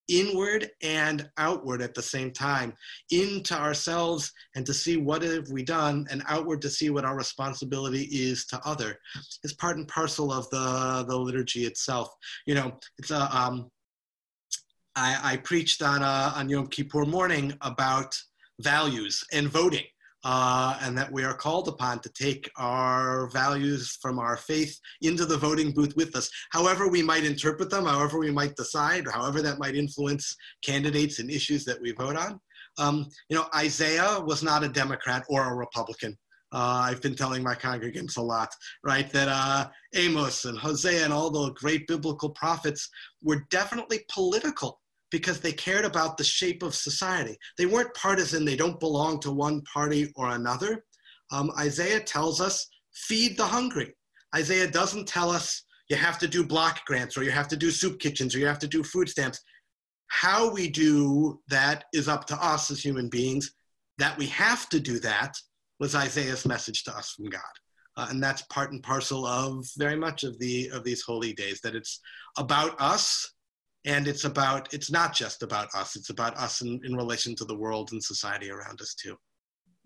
inward 0.10 0.70
and 0.82 1.30
outward 1.38 1.82
at 1.82 1.94
the 1.94 2.02
same 2.02 2.32
time, 2.32 2.74
into 3.12 3.56
ourselves 3.56 4.32
and 4.56 4.66
to 4.66 4.74
see 4.74 4.98
what 4.98 5.22
have 5.22 5.50
we 5.50 5.64
done, 5.64 6.08
and 6.12 6.24
outward 6.28 6.62
to 6.62 6.70
see 6.70 6.90
what 6.90 7.06
our 7.06 7.16
responsibility 7.16 8.04
is 8.12 8.46
to 8.48 8.60
other, 8.66 8.98
is 9.44 9.54
part 9.54 9.78
and 9.78 9.88
parcel 9.88 10.34
of 10.34 10.50
the, 10.50 11.06
the 11.08 11.16
liturgy 11.16 11.66
itself. 11.66 12.14
You 12.46 12.56
know, 12.56 12.78
it's 12.98 13.12
a, 13.12 13.38
um, 13.38 13.70
I, 14.96 15.34
I 15.34 15.38
preached 15.38 15.82
on, 15.82 16.02
a, 16.02 16.06
uh, 16.06 16.34
on 16.36 16.50
Yom 16.50 16.68
Kippur 16.68 17.06
morning 17.06 17.54
about 17.62 18.18
values 18.60 19.24
and 19.32 19.48
voting 19.48 19.86
uh, 20.24 20.78
and 20.82 20.98
that 20.98 21.12
we 21.12 21.24
are 21.24 21.34
called 21.34 21.68
upon 21.68 22.00
to 22.00 22.10
take 22.10 22.50
our 22.58 23.30
values 23.32 23.98
from 24.02 24.20
our 24.20 24.38
faith 24.38 24.78
into 25.02 25.26
the 25.26 25.38
voting 25.38 25.72
booth 25.72 25.96
with 25.96 26.16
us. 26.16 26.30
However, 26.52 26.88
we 26.90 27.02
might 27.02 27.24
interpret 27.24 27.70
them, 27.70 27.86
however, 27.86 28.20
we 28.20 28.32
might 28.32 28.56
decide, 28.56 29.06
however, 29.12 29.42
that 29.42 29.60
might 29.60 29.76
influence 29.76 30.36
candidates 30.64 31.20
and 31.20 31.32
issues 31.32 31.64
that 31.66 31.82
we 31.82 31.92
vote 31.94 32.16
on. 32.16 32.40
Um, 32.78 33.08
you 33.30 33.38
know, 33.38 33.48
Isaiah 33.56 34.20
was 34.20 34.44
not 34.44 34.64
a 34.64 34.70
Democrat 34.70 35.24
or 35.30 35.52
a 35.52 35.56
Republican. 35.56 36.18
Uh, 36.52 36.82
I've 36.86 37.02
been 37.02 37.16
telling 37.16 37.44
my 37.44 37.54
congregants 37.54 38.18
a 38.18 38.22
lot, 38.22 38.50
right? 38.84 39.10
That 39.12 39.28
uh, 39.28 39.70
Amos 39.94 40.46
and 40.46 40.58
Hosea 40.58 41.04
and 41.04 41.14
all 41.14 41.30
the 41.30 41.54
great 41.54 41.86
biblical 41.88 42.32
prophets 42.32 42.90
were 43.22 43.46
definitely 43.52 44.00
political 44.12 44.79
because 45.12 45.40
they 45.40 45.52
cared 45.52 45.86
about 45.86 46.18
the 46.18 46.24
shape 46.24 46.64
of 46.64 46.76
society. 46.76 47.38
They 47.58 47.66
weren't 47.66 47.94
partisan, 47.94 48.46
they 48.46 48.56
don't 48.56 48.80
belong 48.80 49.20
to 49.22 49.32
one 49.32 49.62
party 49.62 50.12
or 50.16 50.30
another. 50.30 50.84
Um, 51.32 51.52
Isaiah 51.60 52.00
tells 52.00 52.42
us, 52.42 52.68
feed 52.94 53.38
the 53.38 53.46
hungry. 53.46 53.94
Isaiah 54.36 54.70
doesn't 54.70 55.08
tell 55.08 55.30
us 55.30 55.64
you 55.90 55.96
have 55.96 56.20
to 56.20 56.28
do 56.28 56.46
block 56.46 56.86
grants 56.86 57.18
or 57.18 57.24
you 57.24 57.32
have 57.32 57.48
to 57.50 57.58
do 57.58 57.72
soup 57.72 58.00
kitchens 58.00 58.36
or 58.36 58.40
you 58.40 58.48
have 58.48 58.60
to 58.60 58.68
do 58.68 58.84
food 58.84 59.10
stamps. 59.10 59.40
How 60.08 60.52
we 60.52 60.70
do 60.70 61.40
that 61.50 61.86
is 61.94 62.08
up 62.08 62.26
to 62.28 62.36
us 62.44 62.70
as 62.72 62.84
human 62.84 63.10
beings. 63.10 63.52
That 63.98 64.18
we 64.18 64.28
have 64.28 64.70
to 64.70 64.80
do 64.80 65.00
that 65.00 65.36
was 65.80 65.96
Isaiah's 65.96 66.46
message 66.46 66.84
to 66.86 66.96
us 66.96 67.12
from 67.12 67.30
God. 67.30 67.42
Uh, 67.98 68.08
and 68.10 68.24
that's 68.24 68.44
part 68.44 68.72
and 68.72 68.82
parcel 68.82 69.26
of 69.26 69.68
very 69.78 69.96
much 69.96 70.24
of 70.24 70.38
the 70.40 70.70
of 70.70 70.84
these 70.84 71.02
holy 71.02 71.34
days 71.34 71.60
that 71.62 71.76
it's 71.76 72.00
about 72.38 72.80
us 72.80 73.34
and 73.86 74.08
it's 74.08 74.26
about 74.26 74.74
it's 74.74 74.92
not 74.92 75.14
just 75.14 75.44
about 75.44 75.68
us 75.74 75.96
it's 75.96 76.10
about 76.10 76.36
us 76.38 76.62
in, 76.62 76.80
in 76.84 76.96
relation 76.96 77.36
to 77.36 77.46
the 77.46 77.56
world 77.56 77.92
and 77.92 78.04
society 78.04 78.52
around 78.52 78.82
us 78.82 78.94
too 78.94 79.16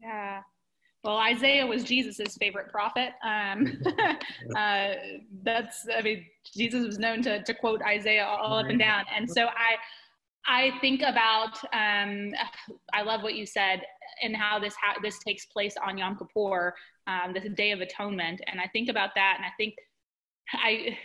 yeah 0.01 0.41
Well, 1.03 1.17
Isaiah 1.17 1.65
was 1.67 1.83
Jesus's 1.83 2.37
favorite 2.37 2.71
prophet. 2.71 3.11
Um, 3.25 3.77
uh, 4.55 4.93
that's, 5.43 5.85
I 5.93 6.01
mean, 6.01 6.25
Jesus 6.55 6.85
was 6.85 6.97
known 6.97 7.21
to, 7.23 7.43
to 7.43 7.53
quote 7.53 7.81
Isaiah 7.81 8.25
all 8.25 8.57
up 8.57 8.67
and 8.67 8.79
down. 8.79 9.03
And 9.13 9.29
so 9.29 9.47
I, 9.47 9.75
I 10.45 10.71
think 10.79 11.01
about, 11.01 11.57
um, 11.73 12.31
I 12.93 13.01
love 13.03 13.21
what 13.21 13.35
you 13.35 13.45
said 13.45 13.81
and 14.23 14.33
how 14.33 14.59
this, 14.59 14.75
ha- 14.75 14.99
this 15.03 15.19
takes 15.27 15.45
place 15.47 15.75
on 15.85 15.97
Yom 15.97 16.17
Kippur, 16.17 16.73
um, 17.07 17.33
this 17.33 17.49
day 17.55 17.71
of 17.71 17.81
atonement. 17.81 18.39
And 18.47 18.61
I 18.61 18.69
think 18.71 18.89
about 18.89 19.09
that 19.15 19.33
and 19.35 19.45
I 19.45 19.51
think 19.57 19.75
I, 20.53 20.97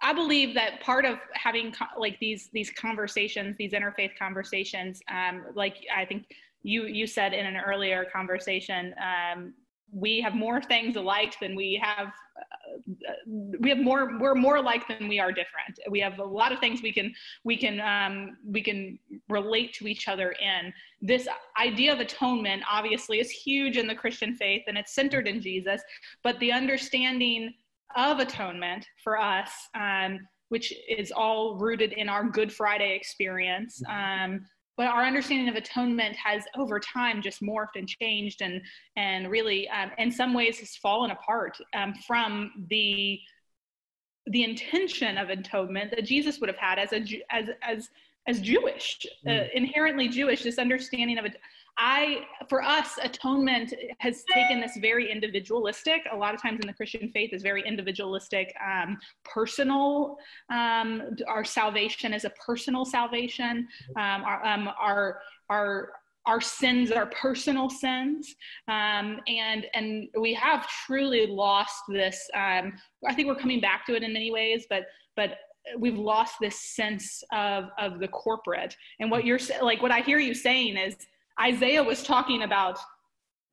I 0.00 0.12
believe 0.12 0.54
that 0.54 0.80
part 0.80 1.04
of 1.04 1.18
having 1.32 1.72
co- 1.72 2.00
like 2.00 2.18
these, 2.20 2.50
these 2.52 2.70
conversations, 2.70 3.56
these 3.58 3.72
interfaith 3.72 4.16
conversations, 4.18 5.00
um, 5.10 5.44
like 5.54 5.76
I 5.94 6.04
think 6.04 6.26
you 6.62 6.86
you 6.86 7.06
said 7.06 7.32
in 7.32 7.46
an 7.46 7.56
earlier 7.56 8.04
conversation 8.12 8.94
um, 9.02 9.54
we 9.90 10.20
have 10.20 10.34
more 10.34 10.60
things 10.60 10.96
alike 10.96 11.34
than 11.40 11.56
we 11.56 11.80
have 11.82 12.08
uh, 12.08 13.14
we 13.26 13.70
have 13.70 13.78
more 13.78 14.18
we're 14.18 14.34
more 14.34 14.56
alike 14.56 14.86
than 14.86 15.08
we 15.08 15.18
are 15.18 15.32
different. 15.32 15.78
We 15.90 16.00
have 16.00 16.18
a 16.18 16.24
lot 16.24 16.52
of 16.52 16.58
things 16.58 16.82
we 16.82 16.92
can 16.92 17.14
we 17.44 17.56
can 17.56 17.80
um, 17.80 18.36
we 18.44 18.62
can 18.62 18.98
relate 19.28 19.72
to 19.74 19.86
each 19.86 20.08
other 20.08 20.32
in. 20.32 20.72
This 21.00 21.26
idea 21.58 21.92
of 21.92 22.00
atonement 22.00 22.62
obviously 22.70 23.18
is 23.20 23.30
huge 23.30 23.76
in 23.76 23.86
the 23.86 23.94
christian 23.94 24.34
faith 24.34 24.62
and 24.66 24.76
it's 24.76 24.92
centered 24.92 25.26
in 25.28 25.40
jesus 25.40 25.80
but 26.22 26.38
the 26.40 26.52
understanding 26.52 27.54
of 27.96 28.20
atonement 28.20 28.86
for 29.02 29.18
us 29.20 29.50
um, 29.74 30.18
which 30.48 30.72
is 30.88 31.12
all 31.12 31.56
rooted 31.56 31.92
in 31.92 32.08
our 32.08 32.24
good 32.24 32.52
friday 32.52 32.94
experience. 32.94 33.82
Um, 33.88 34.46
but 34.76 34.86
our 34.86 35.04
understanding 35.04 35.48
of 35.48 35.56
atonement 35.56 36.14
has 36.16 36.44
over 36.56 36.78
time 36.78 37.20
just 37.20 37.42
morphed 37.42 37.76
and 37.76 37.88
changed 37.88 38.40
and 38.42 38.62
and 38.96 39.30
really 39.30 39.68
um, 39.68 39.90
in 39.98 40.10
some 40.10 40.32
ways 40.32 40.60
has 40.60 40.76
fallen 40.76 41.10
apart 41.10 41.58
um, 41.74 41.92
from 42.06 42.52
the 42.70 43.18
the 44.28 44.44
intention 44.44 45.18
of 45.18 45.30
atonement 45.30 45.90
that 45.90 46.04
jesus 46.04 46.38
would 46.38 46.48
have 46.48 46.58
had 46.58 46.78
as 46.78 46.92
a 46.92 47.02
as 47.30 47.48
as 47.62 47.88
as 48.28 48.40
jewish 48.40 49.04
uh, 49.26 49.30
mm. 49.30 49.48
inherently 49.54 50.08
jewish 50.08 50.42
this 50.42 50.58
understanding 50.58 51.18
of 51.18 51.24
it 51.24 51.36
I, 51.78 52.26
for 52.48 52.62
us, 52.62 52.98
atonement 53.00 53.72
has 53.98 54.24
taken 54.34 54.60
this 54.60 54.76
very 54.78 55.10
individualistic, 55.10 56.02
a 56.12 56.16
lot 56.16 56.34
of 56.34 56.42
times 56.42 56.58
in 56.60 56.66
the 56.66 56.72
Christian 56.72 57.08
faith 57.12 57.32
is 57.32 57.40
very 57.40 57.62
individualistic, 57.64 58.52
um, 58.60 58.98
personal, 59.24 60.18
um, 60.50 61.16
our 61.28 61.44
salvation 61.44 62.12
is 62.12 62.24
a 62.24 62.30
personal 62.30 62.84
salvation. 62.84 63.68
Um, 63.96 64.24
our, 64.24 64.44
um, 64.44 64.68
our, 64.78 65.20
our, 65.50 65.92
our 66.26 66.40
sins 66.40 66.90
are 66.90 67.06
personal 67.06 67.70
sins. 67.70 68.34
Um, 68.66 69.20
and, 69.28 69.66
and 69.72 70.08
we 70.20 70.34
have 70.34 70.66
truly 70.84 71.28
lost 71.28 71.84
this, 71.88 72.28
um, 72.34 72.72
I 73.06 73.14
think 73.14 73.28
we're 73.28 73.36
coming 73.36 73.60
back 73.60 73.86
to 73.86 73.94
it 73.94 74.02
in 74.02 74.12
many 74.12 74.32
ways, 74.32 74.66
but, 74.68 74.86
but 75.14 75.38
we've 75.76 75.98
lost 75.98 76.34
this 76.40 76.60
sense 76.60 77.22
of, 77.32 77.64
of 77.78 77.98
the 78.00 78.08
corporate. 78.08 78.76
And 79.00 79.10
what 79.10 79.24
you're 79.24 79.40
like, 79.62 79.82
what 79.82 79.90
I 79.90 80.00
hear 80.00 80.18
you 80.18 80.34
saying 80.34 80.76
is, 80.76 80.96
Isaiah 81.40 81.82
was 81.82 82.02
talking 82.02 82.42
about 82.42 82.78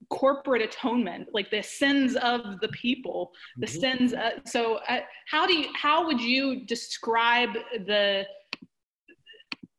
corporate 0.10 0.62
atonement 0.62 1.28
like 1.34 1.50
the 1.50 1.64
sins 1.64 2.16
of 2.18 2.60
the 2.60 2.68
people 2.70 3.32
the 3.58 3.66
mm-hmm. 3.66 3.80
sins 3.80 4.14
uh, 4.14 4.32
so 4.46 4.76
uh, 4.90 5.00
how 5.28 5.48
do 5.48 5.54
you 5.54 5.68
how 5.74 6.06
would 6.06 6.22
you 6.22 6.66
describe 6.66 7.50
the 7.88 8.24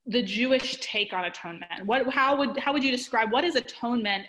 the 0.07 0.23
jewish 0.23 0.77
take 0.81 1.13
on 1.13 1.25
atonement 1.25 1.85
what 1.85 2.09
how 2.13 2.37
would 2.37 2.57
how 2.59 2.73
would 2.73 2.85
you 2.85 2.91
describe 2.91 3.33
what 3.33 3.45
is 3.45 3.57
atonement 3.57 4.25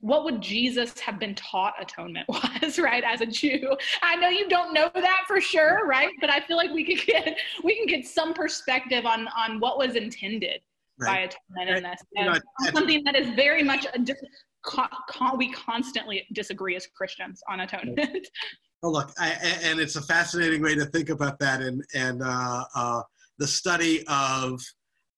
what 0.00 0.24
would 0.24 0.40
jesus 0.40 0.98
have 1.00 1.18
been 1.18 1.34
taught 1.34 1.74
atonement 1.80 2.26
was 2.62 2.78
right 2.78 3.02
as 3.04 3.20
a 3.20 3.26
jew 3.26 3.74
i 4.02 4.14
know 4.16 4.28
you 4.28 4.48
don't 4.48 4.74
know 4.74 4.90
that 4.94 5.24
for 5.26 5.40
sure 5.40 5.86
right 5.86 6.10
but 6.20 6.30
i 6.30 6.40
feel 6.40 6.56
like 6.56 6.70
we 6.70 6.84
could 6.84 7.04
get 7.06 7.36
we 7.64 7.76
can 7.76 7.86
get 7.86 8.06
some 8.06 8.34
perspective 8.34 9.06
on 9.06 9.26
on 9.28 9.58
what 9.58 9.78
was 9.78 9.94
intended 9.94 10.60
right. 10.98 11.30
by 11.54 11.58
atonement 11.58 11.86
in 12.16 12.30
this. 12.30 12.72
Something 12.72 13.02
that 13.04 13.16
is 13.16 13.28
very 13.34 13.62
much 13.62 13.86
a 13.92 13.98
dis- 13.98 14.16
co- 14.62 14.86
co- 15.08 15.36
we 15.36 15.52
constantly 15.52 16.26
disagree 16.32 16.76
as 16.76 16.86
Christians 16.86 17.42
on 17.48 17.60
atonement. 17.60 18.28
Look, 18.84 19.12
I, 19.16 19.30
and 19.62 19.78
it's 19.78 19.94
a 19.94 20.02
fascinating 20.02 20.60
way 20.60 20.74
to 20.74 20.84
think 20.86 21.08
about 21.08 21.38
that, 21.38 21.62
and 21.62 21.84
and 21.94 22.20
uh, 22.20 22.64
uh, 22.74 23.02
the 23.38 23.46
study 23.46 24.04
of 24.08 24.60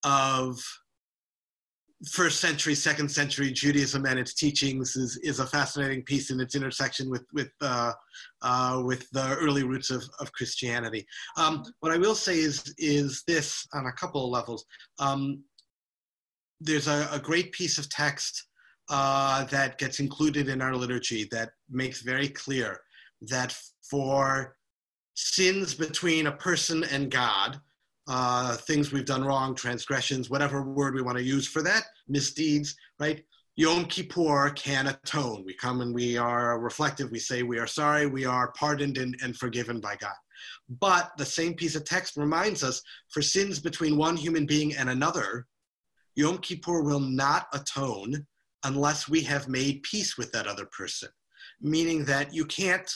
of 0.05 0.59
first 2.11 2.41
century, 2.41 2.75
second 2.75 3.09
century 3.11 3.51
Judaism 3.51 4.05
and 4.07 4.19
its 4.19 4.35
teachings 4.35 4.97
is, 4.97 5.17
is 5.23 5.41
a 5.41 5.47
fascinating 5.47 6.03
piece 6.03 6.31
in 6.31 6.41
its 6.41 6.55
intersection 6.55 7.11
with 7.11 7.25
with 7.33 7.51
uh, 7.61 7.93
uh, 8.43 8.83
with 8.85 9.09
the 9.11 9.37
early 9.41 9.65
roots 9.65 9.91
of, 9.91 10.05
of 10.21 10.33
Christianity. 10.33 11.07
Um, 11.37 11.65
what 11.81 11.93
I 11.93 11.99
will 11.99 12.15
say 12.15 12.39
is 12.39 12.75
is 12.79 13.23
this 13.27 13.67
on 13.73 13.87
a 13.87 13.93
couple 13.93 14.25
of 14.25 14.31
levels. 14.31 14.65
Um, 14.99 15.43
there's 16.61 16.89
a, 16.89 17.09
a, 17.13 17.19
great 17.19 17.53
piece 17.53 17.79
of 17.79 17.91
text 17.91 18.47
uh, 18.89 19.45
that 19.45 19.77
gets 19.77 20.01
included 20.01 20.49
in 20.49 20.63
our 20.63 20.75
liturgy 20.75 21.29
that 21.31 21.51
makes 21.69 22.01
very 22.01 22.29
clear 22.29 22.81
that 23.23 23.57
for 23.83 24.57
sins 25.15 25.75
between 25.75 26.29
a 26.29 26.33
person 26.33 26.85
and 26.85 27.11
God, 27.11 27.61
uh, 28.07 28.57
things 28.57 28.93
we've 28.93 29.07
done 29.07 29.25
wrong, 29.25 29.55
transgressions, 29.55 30.29
whatever 30.29 30.63
word 30.63 30.95
we 30.95 31.03
want 31.03 31.17
to 31.17 31.25
use 31.25 31.47
for 31.47 31.63
that, 31.63 31.85
misdeeds, 32.09 32.77
right? 32.99 33.25
Yom 33.57 33.85
Kippur 33.85 34.51
can 34.51 34.89
atone. 34.89 35.45
We 35.47 35.55
come 35.55 35.81
and 35.81 35.95
we 35.95 36.17
are 36.17 36.59
reflective. 36.59 37.11
We 37.11 37.21
say 37.21 37.43
we 37.43 37.59
are 37.59 37.69
sorry. 37.69 38.07
We 38.07 38.25
are 38.25 38.53
pardoned 38.53 38.99
and, 38.99 39.17
and 39.23 39.37
forgiven 39.37 39.81
by 39.81 39.97
God. 39.97 40.15
But 40.81 41.13
the 41.17 41.25
same 41.25 41.55
piece 41.55 41.77
of 41.77 41.85
text 41.85 42.17
reminds 42.17 42.65
us 42.65 42.83
for 43.09 43.23
sins 43.23 43.61
between 43.61 43.97
one 43.97 44.17
human 44.17 44.45
being 44.45 44.75
and 44.75 44.91
another, 44.91 45.47
Yom 46.17 46.39
Kippur 46.39 46.83
will 46.83 47.01
not 47.01 47.47
atone 47.53 48.27
unless 48.65 49.09
we 49.09 49.21
have 49.23 49.49
made 49.49 49.83
peace 49.83 50.19
with 50.19 50.33
that 50.33 50.47
other 50.47 50.67
person, 50.67 51.09
meaning 51.61 52.05
that 52.07 52.35
you 52.35 52.45
can't 52.47 52.91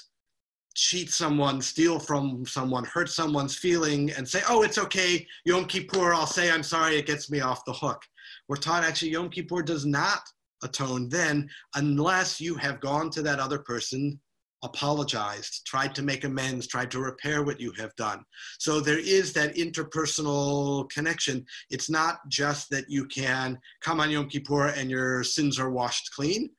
cheat 0.78 1.10
someone, 1.10 1.60
steal 1.60 1.98
from 1.98 2.46
someone, 2.46 2.84
hurt 2.84 3.10
someone's 3.10 3.56
feeling, 3.56 4.12
and 4.12 4.26
say, 4.26 4.40
oh, 4.48 4.62
it's 4.62 4.78
okay, 4.78 5.26
Yom 5.44 5.64
Kippur, 5.64 6.14
I'll 6.14 6.26
say 6.26 6.50
I'm 6.50 6.62
sorry, 6.62 6.96
it 6.96 7.06
gets 7.06 7.30
me 7.30 7.40
off 7.40 7.64
the 7.64 7.72
hook. 7.72 8.00
We're 8.48 8.56
taught 8.56 8.84
actually 8.84 9.10
Yom 9.10 9.28
Kippur 9.28 9.62
does 9.62 9.84
not 9.84 10.20
atone 10.62 11.08
then 11.08 11.48
unless 11.74 12.40
you 12.40 12.54
have 12.54 12.80
gone 12.80 13.10
to 13.10 13.22
that 13.22 13.40
other 13.40 13.58
person 13.58 14.20
apologized, 14.64 15.64
tried 15.66 15.94
to 15.94 16.02
make 16.02 16.24
amends, 16.24 16.66
tried 16.66 16.90
to 16.90 17.00
repair 17.00 17.42
what 17.42 17.60
you 17.60 17.72
have 17.72 17.94
done. 17.96 18.24
So 18.58 18.80
there 18.80 18.98
is 18.98 19.32
that 19.32 19.56
interpersonal 19.56 20.88
connection. 20.90 21.44
It's 21.70 21.90
not 21.90 22.18
just 22.28 22.70
that 22.70 22.84
you 22.88 23.06
can 23.06 23.58
come 23.80 24.00
on 24.00 24.10
Yom 24.10 24.28
Kippur 24.28 24.68
and 24.68 24.90
your 24.90 25.22
sins 25.24 25.58
are 25.58 25.70
washed 25.70 26.10
clean, 26.14 26.50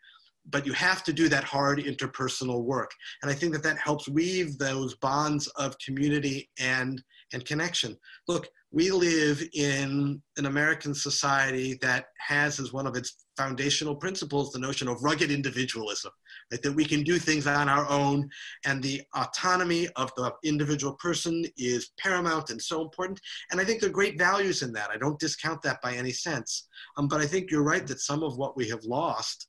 but 0.50 0.66
you 0.66 0.74
have 0.74 1.04
to 1.04 1.14
do 1.14 1.30
that 1.30 1.43
hard 1.43 1.80
interpersonal 1.80 2.64
work. 2.64 2.91
And 3.22 3.32
I 3.32 3.34
think 3.34 3.54
that 3.54 3.64
that 3.64 3.78
helps 3.78 4.08
weave 4.08 4.58
those 4.58 4.95
bonds 4.95 5.47
of 5.58 5.78
community 5.80 6.50
and, 6.60 7.02
and 7.34 7.45
connection. 7.45 7.97
Look, 8.28 8.50
we 8.72 8.91
live 8.91 9.43
in 9.54 10.22
an 10.38 10.45
American 10.45 10.93
society 10.93 11.78
that 11.82 12.06
has 12.20 12.60
as 12.60 12.72
one 12.72 12.86
of 12.86 12.95
its 12.95 13.26
foundational 13.36 13.95
principles 13.95 14.52
the 14.52 14.60
notion 14.60 14.88
of 14.88 15.02
rugged 15.02 15.32
individualism 15.32 16.12
right? 16.52 16.62
that 16.62 16.76
we 16.76 16.84
can 16.84 17.04
do 17.04 17.18
things 17.18 17.47
on 17.47 17.70
our 17.70 17.89
own 17.89 18.30
and 18.66 18.84
the 18.84 19.02
autonomy 19.16 19.88
of 19.95 20.12
the 20.18 20.32
individual 20.43 20.93
person 20.95 21.45
is 21.58 21.91
paramount 21.97 22.50
and 22.50 22.62
so 22.62 22.82
important 22.82 23.20
and 23.52 23.62
i 23.62 23.64
think 23.64 23.80
there 23.80 23.89
are 23.89 23.93
great 23.93 24.18
values 24.18 24.62
in 24.62 24.74
that 24.74 24.89
i 24.89 24.97
don't 24.97 25.20
discount 25.20 25.62
that 25.62 25.82
by 25.82 25.93
any 25.93 26.12
sense 26.12 26.68
um, 26.97 27.08
but 27.08 27.22
i 27.22 27.26
think 27.26 27.50
you're 27.50 27.64
right 27.64 27.88
that 27.88 28.02
some 28.02 28.24
of 28.24 28.38
what 28.38 28.58
we 28.58 28.68
have 28.68 28.84
lost 28.84 29.47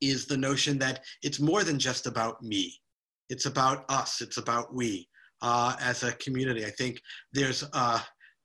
is 0.00 0.26
the 0.26 0.36
notion 0.36 0.78
that 0.78 1.04
it's 1.22 1.40
more 1.40 1.64
than 1.64 1.78
just 1.78 2.06
about 2.06 2.42
me. 2.42 2.74
It's 3.28 3.46
about 3.46 3.84
us. 3.88 4.20
It's 4.20 4.36
about 4.36 4.74
we 4.74 5.08
uh, 5.42 5.76
as 5.80 6.02
a 6.02 6.12
community. 6.14 6.64
I 6.64 6.70
think 6.70 7.00
there's 7.32 7.64
uh, 7.72 8.00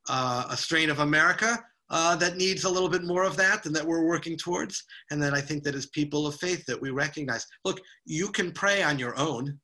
uh, 0.10 0.46
a 0.50 0.58
strain 0.58 0.90
of 0.90 1.00
america 1.00 1.60
uh, 1.90 2.16
that 2.16 2.38
needs 2.38 2.64
a 2.64 2.70
little 2.70 2.90
bit 2.90 3.04
more 3.04 3.24
of 3.24 3.36
that 3.38 3.66
and 3.66 3.76
that 3.76 3.86
we're 3.86 4.06
working 4.06 4.38
towards. 4.38 4.84
And 5.12 5.22
then 5.22 5.34
I 5.34 5.42
think 5.42 5.64
that 5.64 5.76
as 5.76 5.88
people 5.88 6.26
of 6.26 6.36
faith 6.36 6.66
that 6.66 6.82
we 6.82 6.90
recognize, 6.90 7.46
look, 7.66 7.82
you 8.06 8.30
can 8.30 8.52
pray 8.52 8.82
on 8.82 8.98
your 8.98 9.18
own, 9.20 9.60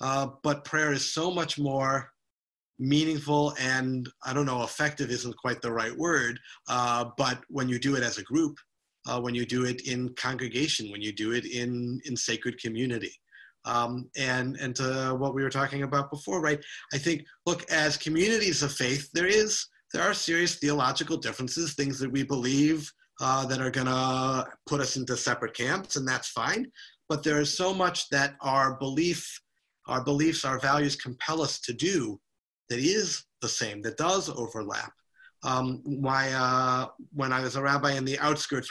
but 0.00 0.64
prayer 0.64 0.92
is 0.92 1.12
so 1.12 1.30
much 1.30 1.58
more 1.58 2.10
meaningful 2.78 3.54
and 3.60 4.08
I 4.24 4.32
don't 4.32 4.46
know, 4.46 4.62
effective 4.62 5.10
isn't 5.10 5.36
quite 5.36 5.60
the 5.60 5.70
right 5.70 5.94
word, 5.94 6.38
but 6.66 7.42
when 7.48 7.68
you 7.68 7.78
do 7.78 7.94
it 7.94 8.02
as 8.02 8.16
a 8.16 8.22
group, 8.22 8.56
uh, 9.08 9.20
when 9.20 9.34
you 9.34 9.46
do 9.46 9.64
it 9.64 9.88
in 9.88 10.14
congregation, 10.14 10.90
when 10.90 11.02
you 11.02 11.12
do 11.12 11.32
it 11.32 11.44
in, 11.44 12.00
in 12.04 12.16
sacred 12.16 12.60
community. 12.60 13.12
Um, 13.66 14.08
and 14.16 14.56
and 14.56 14.74
to 14.76 15.14
what 15.18 15.34
we 15.34 15.42
were 15.42 15.50
talking 15.50 15.82
about 15.82 16.10
before, 16.10 16.40
right? 16.40 16.64
I 16.94 16.98
think, 16.98 17.26
look, 17.44 17.70
as 17.70 17.98
communities 17.98 18.62
of 18.62 18.72
faith, 18.72 19.10
there 19.12 19.26
is 19.26 19.66
there 19.92 20.02
are 20.02 20.14
serious 20.14 20.54
theological 20.56 21.18
differences, 21.18 21.74
things 21.74 21.98
that 21.98 22.10
we 22.10 22.22
believe 22.22 22.90
uh, 23.20 23.44
that 23.46 23.60
are 23.60 23.70
to 23.70 24.46
put 24.66 24.80
us 24.80 24.96
into 24.96 25.16
separate 25.16 25.54
camps, 25.54 25.96
and 25.96 26.08
that's 26.08 26.30
fine. 26.30 26.70
but 27.08 27.24
there 27.24 27.40
is 27.40 27.54
so 27.54 27.74
much 27.74 28.08
that 28.08 28.34
our 28.40 28.78
belief, 28.78 29.40
our 29.88 30.02
beliefs, 30.04 30.44
our 30.44 30.60
values 30.60 30.94
compel 30.94 31.42
us 31.42 31.60
to 31.60 31.72
do 31.72 32.20
that 32.68 32.78
is 32.78 33.24
the 33.42 33.48
same, 33.48 33.82
that 33.82 33.96
does 33.96 34.30
overlap. 34.30 34.92
Um, 35.42 35.82
my, 35.84 36.32
uh, 36.32 36.86
when 37.12 37.32
I 37.32 37.40
was 37.40 37.56
a 37.56 37.62
rabbi 37.62 37.92
in 37.94 38.04
the 38.04 38.18
outskirts, 38.20 38.70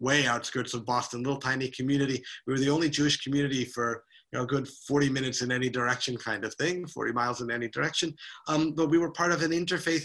way 0.00 0.26
outskirts 0.26 0.74
of 0.74 0.84
Boston, 0.84 1.22
little 1.22 1.40
tiny 1.40 1.68
community, 1.68 2.22
we 2.46 2.52
were 2.52 2.58
the 2.58 2.70
only 2.70 2.88
Jewish 2.88 3.18
community 3.22 3.64
for 3.64 4.04
you 4.32 4.38
know, 4.38 4.44
a 4.44 4.46
good 4.46 4.68
40 4.86 5.08
minutes 5.08 5.42
in 5.42 5.50
any 5.50 5.70
direction 5.70 6.16
kind 6.16 6.44
of 6.44 6.54
thing, 6.54 6.86
40 6.86 7.12
miles 7.12 7.40
in 7.40 7.50
any 7.50 7.68
direction. 7.68 8.14
Um, 8.46 8.72
but 8.72 8.90
we 8.90 8.98
were 8.98 9.12
part 9.12 9.32
of 9.32 9.42
an 9.42 9.52
interfaith 9.52 10.04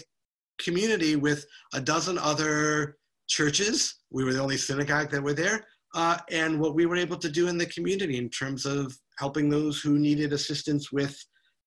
community 0.60 1.16
with 1.16 1.44
a 1.74 1.80
dozen 1.80 2.18
other 2.18 2.96
churches. 3.28 3.96
We 4.10 4.24
were 4.24 4.32
the 4.32 4.42
only 4.42 4.56
synagogue 4.56 5.10
that 5.10 5.22
were 5.22 5.34
there. 5.34 5.66
Uh, 5.94 6.18
and 6.30 6.58
what 6.58 6.74
we 6.74 6.86
were 6.86 6.96
able 6.96 7.16
to 7.16 7.28
do 7.28 7.48
in 7.48 7.56
the 7.56 7.66
community 7.66 8.18
in 8.18 8.28
terms 8.28 8.66
of 8.66 8.96
helping 9.18 9.48
those 9.48 9.80
who 9.80 9.98
needed 9.98 10.32
assistance 10.32 10.90
with 10.90 11.16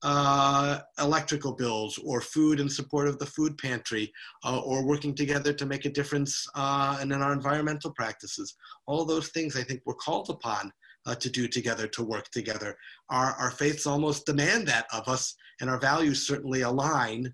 uh, 0.04 0.80
electrical 1.00 1.54
bills 1.54 1.98
or 2.06 2.22
food 2.22 2.60
in 2.60 2.70
support 2.70 3.08
of 3.08 3.18
the 3.18 3.26
food 3.26 3.58
pantry 3.58 4.12
uh, 4.46 4.60
or 4.60 4.86
working 4.86 5.16
together 5.16 5.52
to 5.54 5.66
make 5.66 5.86
a 5.86 5.90
difference 5.90 6.46
uh, 6.56 6.98
and 7.02 7.12
in 7.12 7.22
our 7.22 7.34
environmental 7.34 7.92
practices. 7.92 8.56
All 8.86 9.06
those 9.06 9.30
things 9.30 9.56
I 9.56 9.64
think 9.64 9.82
we're 9.86 9.96
called 9.96 10.30
upon 10.30 10.72
uh, 11.08 11.16
to 11.16 11.30
do 11.30 11.48
together, 11.48 11.88
to 11.88 12.04
work 12.04 12.30
together. 12.32 12.76
Our, 13.10 13.34
our 13.34 13.52
faiths 13.52 13.88
almost 13.88 14.26
demand 14.26 14.68
that 14.68 14.86
of 14.94 15.08
us, 15.08 15.34
and 15.62 15.70
our 15.70 15.80
values 15.80 16.28
certainly 16.28 16.62
align 16.62 17.34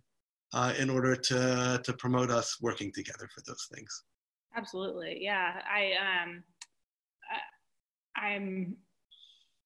uh, 0.53 0.74
in 0.80 0.89
order 0.89 1.16
to, 1.16 1.82
to 1.84 1.93
promote 1.93 2.30
us 2.30 2.57
working 2.61 2.91
together 2.93 3.28
for 3.34 3.41
those 3.47 3.68
things. 3.74 4.03
Absolutely. 4.55 5.18
Yeah. 5.20 5.61
I, 5.70 5.93
um, 6.24 6.43
I, 8.16 8.20
I'm, 8.20 8.78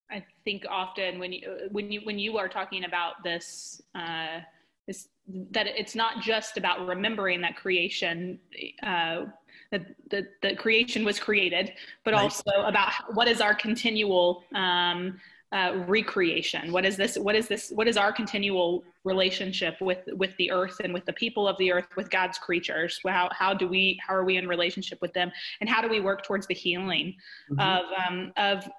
I 0.10 0.24
think 0.43 0.66
often 0.70 1.20
when 1.20 1.34
you, 1.34 1.70
when 1.72 1.91
you, 1.91 2.01
when 2.03 2.18
you 2.18 2.38
are 2.38 2.47
talking 2.47 2.86
about 2.86 3.24
this, 3.24 3.82
uh, 3.95 4.39
this, 4.88 5.10
that 5.51 5.68
it's 5.68 5.95
not 5.95 6.22
just 6.22 6.58
about 6.58 6.88
remembering 6.88 7.41
that 7.41 7.55
creation, 7.55 8.39
uh, 8.84 9.26
that, 9.72 9.86
that, 10.10 10.26
that 10.41 10.58
creation 10.58 11.03
was 11.03 11.20
created, 11.20 11.74
but 12.05 12.14
right. 12.14 12.22
also 12.22 12.51
about 12.66 12.91
what 13.14 13.28
is 13.28 13.41
our 13.41 13.53
continual 13.53 14.43
um, 14.55 15.20
uh, 15.51 15.84
recreation. 15.88 16.72
What 16.72 16.86
is 16.86 16.97
this? 16.97 17.18
What 17.18 17.36
is 17.36 17.47
this? 17.47 17.72
What 17.72 17.88
is 17.88 17.95
our 17.95 18.12
continual 18.12 18.84
relationship 19.05 19.80
with 19.80 19.99
with 20.18 20.36
the 20.38 20.51
earth 20.51 20.82
and 20.84 20.93
with 20.93 21.05
the 21.05 21.14
people 21.14 21.47
of 21.47 21.58
the 21.58 21.72
earth, 21.72 21.88
with 21.95 22.10
God's 22.10 22.38
creatures? 22.38 22.99
How 23.08 23.30
how 23.32 23.53
do 23.53 23.68
we? 23.68 23.97
How 24.05 24.14
are 24.14 24.26
we 24.26 24.36
in 24.36 24.47
relationship 24.47 24.99
with 25.01 25.14
them? 25.14 25.32
And 25.62 25.70
how 25.70 25.82
do 25.82 25.88
we 25.88 26.01
work 26.01 26.24
towards 26.24 26.47
the 26.47 26.53
healing 26.53 27.16
mm-hmm. 27.49 27.60
of 27.60 27.86
um, 28.08 28.34
of? 28.36 28.70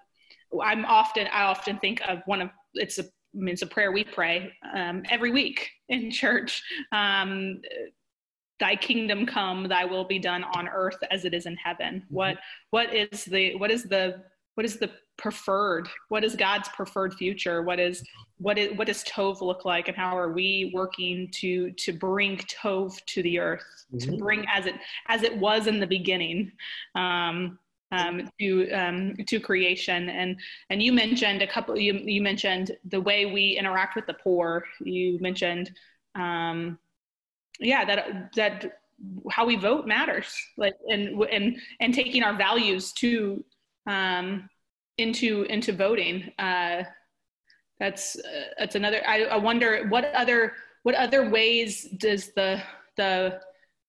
I'm 0.63 0.85
often 0.85 1.27
I 1.33 1.43
often 1.43 1.79
think 1.79 2.01
of 2.09 2.21
one 2.27 2.43
of 2.43 2.51
it's 2.75 2.99
a 2.99 3.05
I 3.05 3.41
mean, 3.41 3.53
it's 3.53 3.63
a 3.63 3.67
prayer 3.67 3.93
we 3.93 4.05
pray 4.05 4.53
um, 4.75 5.03
every 5.11 5.31
week 5.31 5.71
in 5.89 6.11
church. 6.11 6.63
Um, 6.93 7.61
thy 8.61 8.77
kingdom 8.77 9.27
come 9.27 9.69
thy 9.69 9.85
will 9.85 10.05
be 10.05 10.19
done 10.19 10.45
on 10.55 10.69
earth 10.69 10.99
as 11.11 11.25
it 11.25 11.35
is 11.35 11.47
in 11.47 11.57
heaven 11.57 11.97
mm-hmm. 11.97 12.15
what 12.15 12.39
what 12.71 12.93
is 12.95 13.25
the 13.27 13.55
what 13.57 13.71
is 13.71 13.85
the 13.85 14.23
what 14.55 14.65
is 14.65 14.77
the 14.79 14.91
preferred 15.17 15.89
what 16.09 16.25
is 16.25 16.37
god's 16.37 16.69
preferred 16.71 17.15
future 17.15 17.63
what 17.63 17.81
is 17.81 18.05
what 18.39 18.59
is 18.59 18.77
what 18.77 18.87
does 18.87 19.03
tov 19.05 19.41
look 19.41 19.65
like 19.65 19.89
and 19.89 19.97
how 19.97 20.17
are 20.17 20.33
we 20.33 20.71
working 20.75 21.29
to 21.33 21.71
to 21.73 21.93
bring 21.93 22.37
tov 22.39 22.95
to 23.07 23.23
the 23.23 23.39
earth 23.39 23.65
mm-hmm. 23.93 24.11
to 24.11 24.17
bring 24.17 24.45
as 24.53 24.67
it 24.67 24.75
as 25.09 25.23
it 25.23 25.37
was 25.37 25.67
in 25.67 25.81
the 25.81 25.87
beginning 25.87 26.51
um, 26.95 27.59
um, 27.93 28.29
to 28.41 28.71
um, 28.71 29.15
to 29.27 29.41
creation. 29.41 30.09
And 30.09 30.39
and 30.71 30.83
you 30.83 30.93
mentioned 30.93 31.43
a 31.43 31.47
couple 31.47 31.77
you 31.79 31.95
you 31.95 32.23
mentioned 32.23 32.77
the 32.85 33.01
way 33.01 33.27
we 33.27 33.57
interact 33.59 33.97
with 33.97 34.07
the 34.07 34.15
poor. 34.15 34.65
You 34.81 35.19
mentioned 35.21 35.71
um, 36.15 36.79
yeah 37.61 37.85
that 37.85 38.33
that 38.35 38.81
how 39.31 39.47
we 39.47 39.57
vote 39.57 39.87
matters. 39.87 40.35
Like 40.57 40.75
and 40.89 41.23
and 41.25 41.57
and 41.81 41.95
taking 41.95 42.23
our 42.23 42.37
values 42.37 42.93
to 42.95 43.45
um 43.87 44.49
into 44.99 45.45
into 45.45 45.73
voting 45.73 46.33
uh 46.41 46.83
that's 47.79 48.17
uh, 48.17 48.51
that's 48.59 48.75
another 48.75 49.01
I, 49.07 49.25
I 49.25 49.37
wonder 49.37 49.87
what 49.89 50.07
other 50.15 50.55
what 50.83 50.95
other 50.95 51.31
ways 51.31 51.87
does 51.97 52.33
the 52.35 52.61
the 52.97 53.41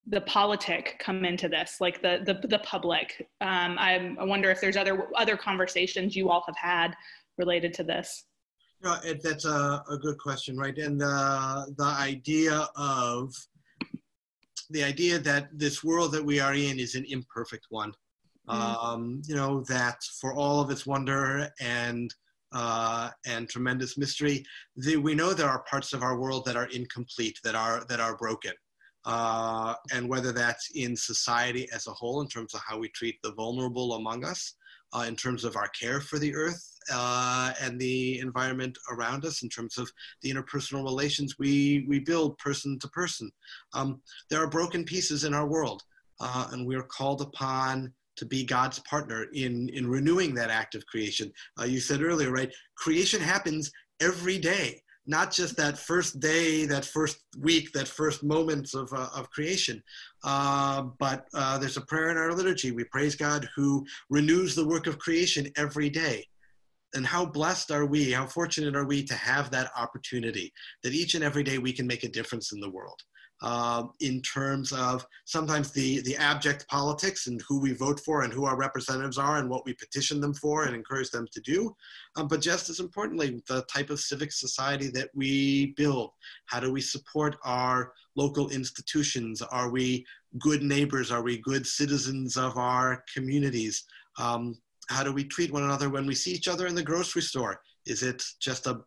the 0.08 0.22
politic 0.22 0.96
come 1.00 1.26
into 1.26 1.48
this 1.48 1.78
like 1.80 2.02
the 2.02 2.22
the, 2.26 2.48
the 2.48 2.60
public 2.60 3.28
um 3.42 3.78
I, 3.78 4.16
I 4.20 4.24
wonder 4.24 4.50
if 4.50 4.62
there's 4.62 4.78
other 4.78 5.08
other 5.16 5.38
conversations 5.38 6.16
you 6.16 6.30
all 6.30 6.44
have 6.48 6.58
had 6.58 6.96
related 7.38 7.74
to 7.76 7.84
this 7.84 8.26
no, 8.82 8.98
it, 9.04 9.22
that's 9.22 9.46
a, 9.46 9.84
a 9.90 9.98
good 9.98 10.18
question, 10.18 10.58
right? 10.58 10.78
And 10.78 11.00
the 11.00 11.74
the 11.78 11.84
idea 11.84 12.68
of 12.76 13.34
the 14.70 14.84
idea 14.84 15.20
that 15.20 15.50
this 15.52 15.84
world 15.84 16.12
that 16.14 16.24
we 16.24 16.40
are 16.40 16.54
in 16.54 16.80
is 16.80 16.96
an 16.96 17.06
imperfect 17.10 17.66
one. 17.70 17.92
Mm. 18.48 18.56
Um, 18.56 19.22
you 19.26 19.36
know 19.36 19.64
that 19.68 19.98
for 20.20 20.34
all 20.34 20.62
of 20.62 20.72
its 20.72 20.86
wonder 20.86 21.50
and 21.60 22.14
uh, 22.52 23.10
and 23.28 23.50
tremendous 23.50 23.98
mystery, 23.98 24.44
the, 24.76 24.98
we 24.98 25.14
know 25.14 25.34
there 25.34 25.50
are 25.50 25.64
parts 25.70 25.94
of 25.94 26.02
our 26.02 26.18
world 26.18 26.46
that 26.46 26.56
are 26.56 26.68
incomplete, 26.68 27.38
that 27.44 27.56
are 27.56 27.84
that 27.90 28.00
are 28.00 28.16
broken, 28.16 28.54
uh, 29.06 29.74
and 29.94 30.08
whether 30.10 30.32
that's 30.32 30.72
in 30.76 30.96
society 30.96 31.68
as 31.74 31.88
a 31.88 31.92
whole 31.92 32.22
in 32.22 32.28
terms 32.28 32.54
of 32.54 32.62
how 32.66 32.78
we 32.78 32.90
treat 32.90 33.16
the 33.24 33.34
vulnerable 33.34 33.94
among 33.94 34.26
us, 34.26 34.56
uh, 34.94 35.06
in 35.08 35.16
terms 35.16 35.44
of 35.44 35.56
our 35.56 35.68
care 35.70 36.02
for 36.02 36.20
the 36.20 36.34
earth 36.36 36.76
uh, 36.92 37.54
and 37.62 37.80
the 37.80 38.20
environment 38.20 38.78
around 38.92 39.24
us, 39.26 39.44
in 39.44 39.50
terms 39.50 39.78
of 39.78 39.90
the 40.22 40.32
interpersonal 40.32 40.84
relations 40.84 41.38
we, 41.38 41.86
we 41.88 42.00
build 42.00 42.38
person 42.38 42.78
to 42.80 42.88
person. 42.90 43.30
Um, 43.74 44.02
there 44.30 44.44
are 44.44 44.50
broken 44.50 44.84
pieces 44.84 45.24
in 45.24 45.34
our 45.34 45.48
world, 45.48 45.84
uh, 46.20 46.48
and 46.52 46.66
we 46.66 46.76
are 46.76 46.84
called 46.84 47.22
upon 47.22 47.94
to 48.18 48.26
be 48.26 48.44
God's 48.44 48.80
partner 48.80 49.28
in, 49.34 49.70
in 49.70 49.88
renewing 49.88 50.34
that 50.36 50.50
act 50.50 50.76
of 50.76 50.86
creation. 50.88 51.32
Uh, 51.60 51.64
you 51.64 51.80
said 51.80 52.02
earlier, 52.02 52.32
right? 52.32 52.54
Creation 52.76 53.22
happens 53.22 53.72
every 54.02 54.38
day 54.38 54.82
not 55.10 55.32
just 55.32 55.58
that 55.58 55.76
first 55.76 56.20
day, 56.20 56.68
that 56.68 56.86
first 56.86 57.18
week, 57.40 57.72
that 57.74 57.88
first 57.88 58.24
moments 58.24 58.76
of, 58.76 58.94
uh, 58.94 59.10
of 59.16 59.28
creation, 59.32 59.82
uh, 60.24 60.84
but 61.00 61.26
uh, 61.34 61.58
there's 61.58 61.78
a 61.78 61.82
prayer 61.82 62.12
in 62.12 62.18
our 62.18 62.32
liturgy. 62.32 62.70
We 62.70 62.84
praise 62.84 63.16
God 63.16 63.50
who 63.56 63.84
renews 64.12 64.54
the 64.54 64.68
work 64.68 64.86
of 64.86 65.00
creation 65.00 65.48
every 65.58 65.90
day. 65.90 66.28
And 66.94 67.08
how 67.08 67.26
blessed 67.26 67.72
are 67.72 67.88
we, 67.88 68.12
how 68.12 68.28
fortunate 68.28 68.76
are 68.76 68.86
we 68.86 69.04
to 69.04 69.16
have 69.16 69.50
that 69.50 69.72
opportunity 69.76 70.54
that 70.84 70.94
each 70.94 71.16
and 71.16 71.24
every 71.24 71.44
day 71.44 71.58
we 71.58 71.74
can 71.74 71.88
make 71.88 72.04
a 72.04 72.10
difference 72.10 72.52
in 72.52 72.60
the 72.60 72.70
world 72.70 73.02
uh, 73.42 73.84
in 74.02 74.22
terms 74.22 74.72
of 74.72 75.06
sometimes 75.26 75.72
the, 75.72 76.02
the 76.02 76.16
abject 76.18 76.68
politics 76.68 77.28
and 77.28 77.42
who 77.48 77.60
we 77.60 77.74
vote 77.74 78.00
for 78.00 78.24
and 78.24 78.34
who 78.34 78.46
our 78.46 78.58
representatives 78.58 79.18
are 79.18 79.38
and 79.38 79.50
what 79.50 79.66
we 79.66 79.74
petition 79.74 80.20
them 80.20 80.34
for 80.34 80.66
and 80.66 80.76
encourage 80.76 81.10
them 81.10 81.26
to 81.32 81.40
do. 81.42 81.74
Um, 82.18 82.28
but 82.28 82.42
just 82.42 82.70
as 82.70 82.80
importantly, 82.80 83.42
the 83.48 83.62
type 83.64 83.90
of 83.90 84.00
civic 84.00 84.32
society 84.32 84.90
that 84.90 85.10
we 85.14 85.74
build. 85.78 86.12
How 86.48 86.60
do 86.60 86.72
we 86.72 86.82
support 86.82 87.38
our 87.44 87.94
local 88.16 88.50
institutions? 88.50 89.42
Are 89.42 89.70
we 89.70 90.06
good 90.40 90.62
neighbors? 90.62 91.12
Are 91.12 91.24
we 91.24 91.38
good 91.40 91.66
citizens 91.66 92.36
of 92.36 92.58
our 92.58 93.04
communities? 93.14 93.84
Um, 94.18 94.58
how 94.90 95.04
do 95.04 95.14
we 95.14 95.24
treat 95.24 95.54
one 95.54 95.64
another 95.64 95.90
when 95.90 96.06
we 96.06 96.16
see 96.16 96.32
each 96.32 96.48
other 96.48 96.68
in 96.68 96.76
the 96.76 96.84
grocery 96.84 97.22
store? 97.22 97.62
Is 97.86 98.04
it 98.04 98.24
just 98.40 98.68
a 98.68 98.82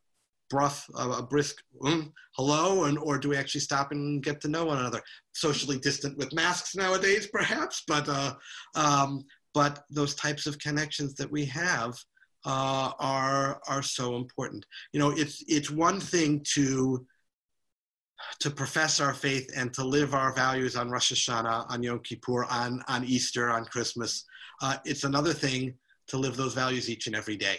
bruff, 0.52 0.86
a 0.96 1.22
brisk 1.22 1.56
mm, 1.82 2.12
hello, 2.36 2.84
and 2.84 2.98
or 2.98 3.16
do 3.16 3.30
we 3.30 3.38
actually 3.38 3.62
stop 3.62 3.90
and 3.90 4.22
get 4.22 4.38
to 4.42 4.48
know 4.48 4.66
one 4.66 4.78
another? 4.78 5.00
Socially 5.32 5.78
distant 5.78 6.18
with 6.18 6.34
masks 6.34 6.74
nowadays, 6.74 7.26
perhaps, 7.26 7.82
but 7.88 8.06
uh, 8.06 8.34
um, 8.74 9.24
but 9.54 9.84
those 9.88 10.14
types 10.14 10.46
of 10.46 10.58
connections 10.58 11.14
that 11.14 11.32
we 11.32 11.46
have 11.46 11.94
uh, 12.44 12.92
are 13.00 13.62
are 13.66 13.82
so 13.82 14.14
important. 14.14 14.66
You 14.92 15.00
know, 15.00 15.10
it's 15.10 15.42
it's 15.48 15.70
one 15.70 15.98
thing 15.98 16.44
to 16.54 17.06
to 18.40 18.50
profess 18.50 19.00
our 19.00 19.14
faith 19.14 19.50
and 19.56 19.72
to 19.72 19.82
live 19.82 20.12
our 20.12 20.34
values 20.34 20.76
on 20.76 20.90
Rosh 20.90 21.12
Hashanah, 21.12 21.70
on 21.70 21.82
Yom 21.82 22.00
Kippur, 22.00 22.44
on 22.44 22.82
on 22.88 23.04
Easter, 23.04 23.48
on 23.50 23.64
Christmas. 23.64 24.26
Uh, 24.60 24.76
it's 24.84 25.04
another 25.04 25.32
thing 25.32 25.74
to 26.08 26.18
live 26.18 26.36
those 26.36 26.52
values 26.52 26.90
each 26.90 27.06
and 27.06 27.16
every 27.16 27.38
day. 27.38 27.56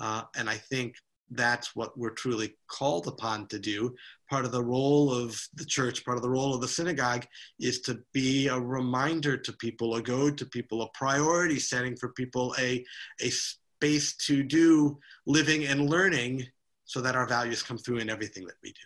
Uh, 0.00 0.22
and 0.36 0.50
I 0.50 0.56
think 0.56 0.96
that's 1.30 1.76
what 1.76 1.96
we're 1.98 2.10
truly 2.10 2.54
called 2.68 3.06
upon 3.06 3.46
to 3.48 3.58
do. 3.58 3.94
Part 4.30 4.44
of 4.44 4.52
the 4.52 4.64
role 4.64 5.12
of 5.12 5.40
the 5.54 5.64
church, 5.64 6.04
part 6.04 6.16
of 6.16 6.22
the 6.22 6.30
role 6.30 6.54
of 6.54 6.60
the 6.60 6.68
synagogue 6.68 7.26
is 7.60 7.80
to 7.82 8.00
be 8.12 8.48
a 8.48 8.58
reminder 8.58 9.36
to 9.36 9.52
people, 9.52 9.96
a 9.96 10.02
go 10.02 10.30
to 10.30 10.46
people, 10.46 10.82
a 10.82 10.88
priority 10.94 11.58
setting 11.58 11.96
for 11.96 12.10
people, 12.10 12.54
a, 12.58 12.84
a 13.20 13.30
space 13.30 14.16
to 14.16 14.42
do 14.42 14.98
living 15.26 15.66
and 15.66 15.88
learning 15.88 16.46
so 16.84 17.00
that 17.00 17.16
our 17.16 17.26
values 17.26 17.62
come 17.62 17.78
through 17.78 17.98
in 17.98 18.08
everything 18.08 18.46
that 18.46 18.56
we 18.62 18.70
do. 18.70 18.80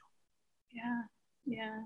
Yeah, 0.73 1.03
yeah. 1.47 1.83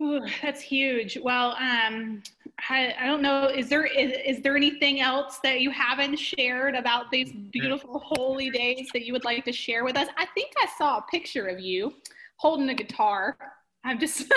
Ooh, 0.00 0.20
that's 0.42 0.60
huge. 0.60 1.18
Well, 1.22 1.56
um, 1.58 2.22
I, 2.68 2.94
I, 2.98 3.06
don't 3.06 3.22
know. 3.22 3.48
Is 3.48 3.68
there 3.68 3.84
is, 3.84 4.12
is 4.24 4.42
there 4.42 4.56
anything 4.56 5.00
else 5.00 5.38
that 5.42 5.60
you 5.60 5.70
haven't 5.70 6.16
shared 6.16 6.74
about 6.74 7.10
these 7.10 7.32
beautiful 7.52 7.98
holy 8.04 8.50
days 8.50 8.88
that 8.92 9.04
you 9.04 9.12
would 9.12 9.24
like 9.24 9.44
to 9.44 9.52
share 9.52 9.84
with 9.84 9.96
us? 9.96 10.08
I 10.16 10.26
think 10.34 10.52
I 10.62 10.66
saw 10.76 10.98
a 10.98 11.04
picture 11.10 11.46
of 11.46 11.60
you 11.60 11.94
holding 12.36 12.68
a 12.68 12.74
guitar. 12.74 13.36
I'm 13.84 14.00
just 14.00 14.22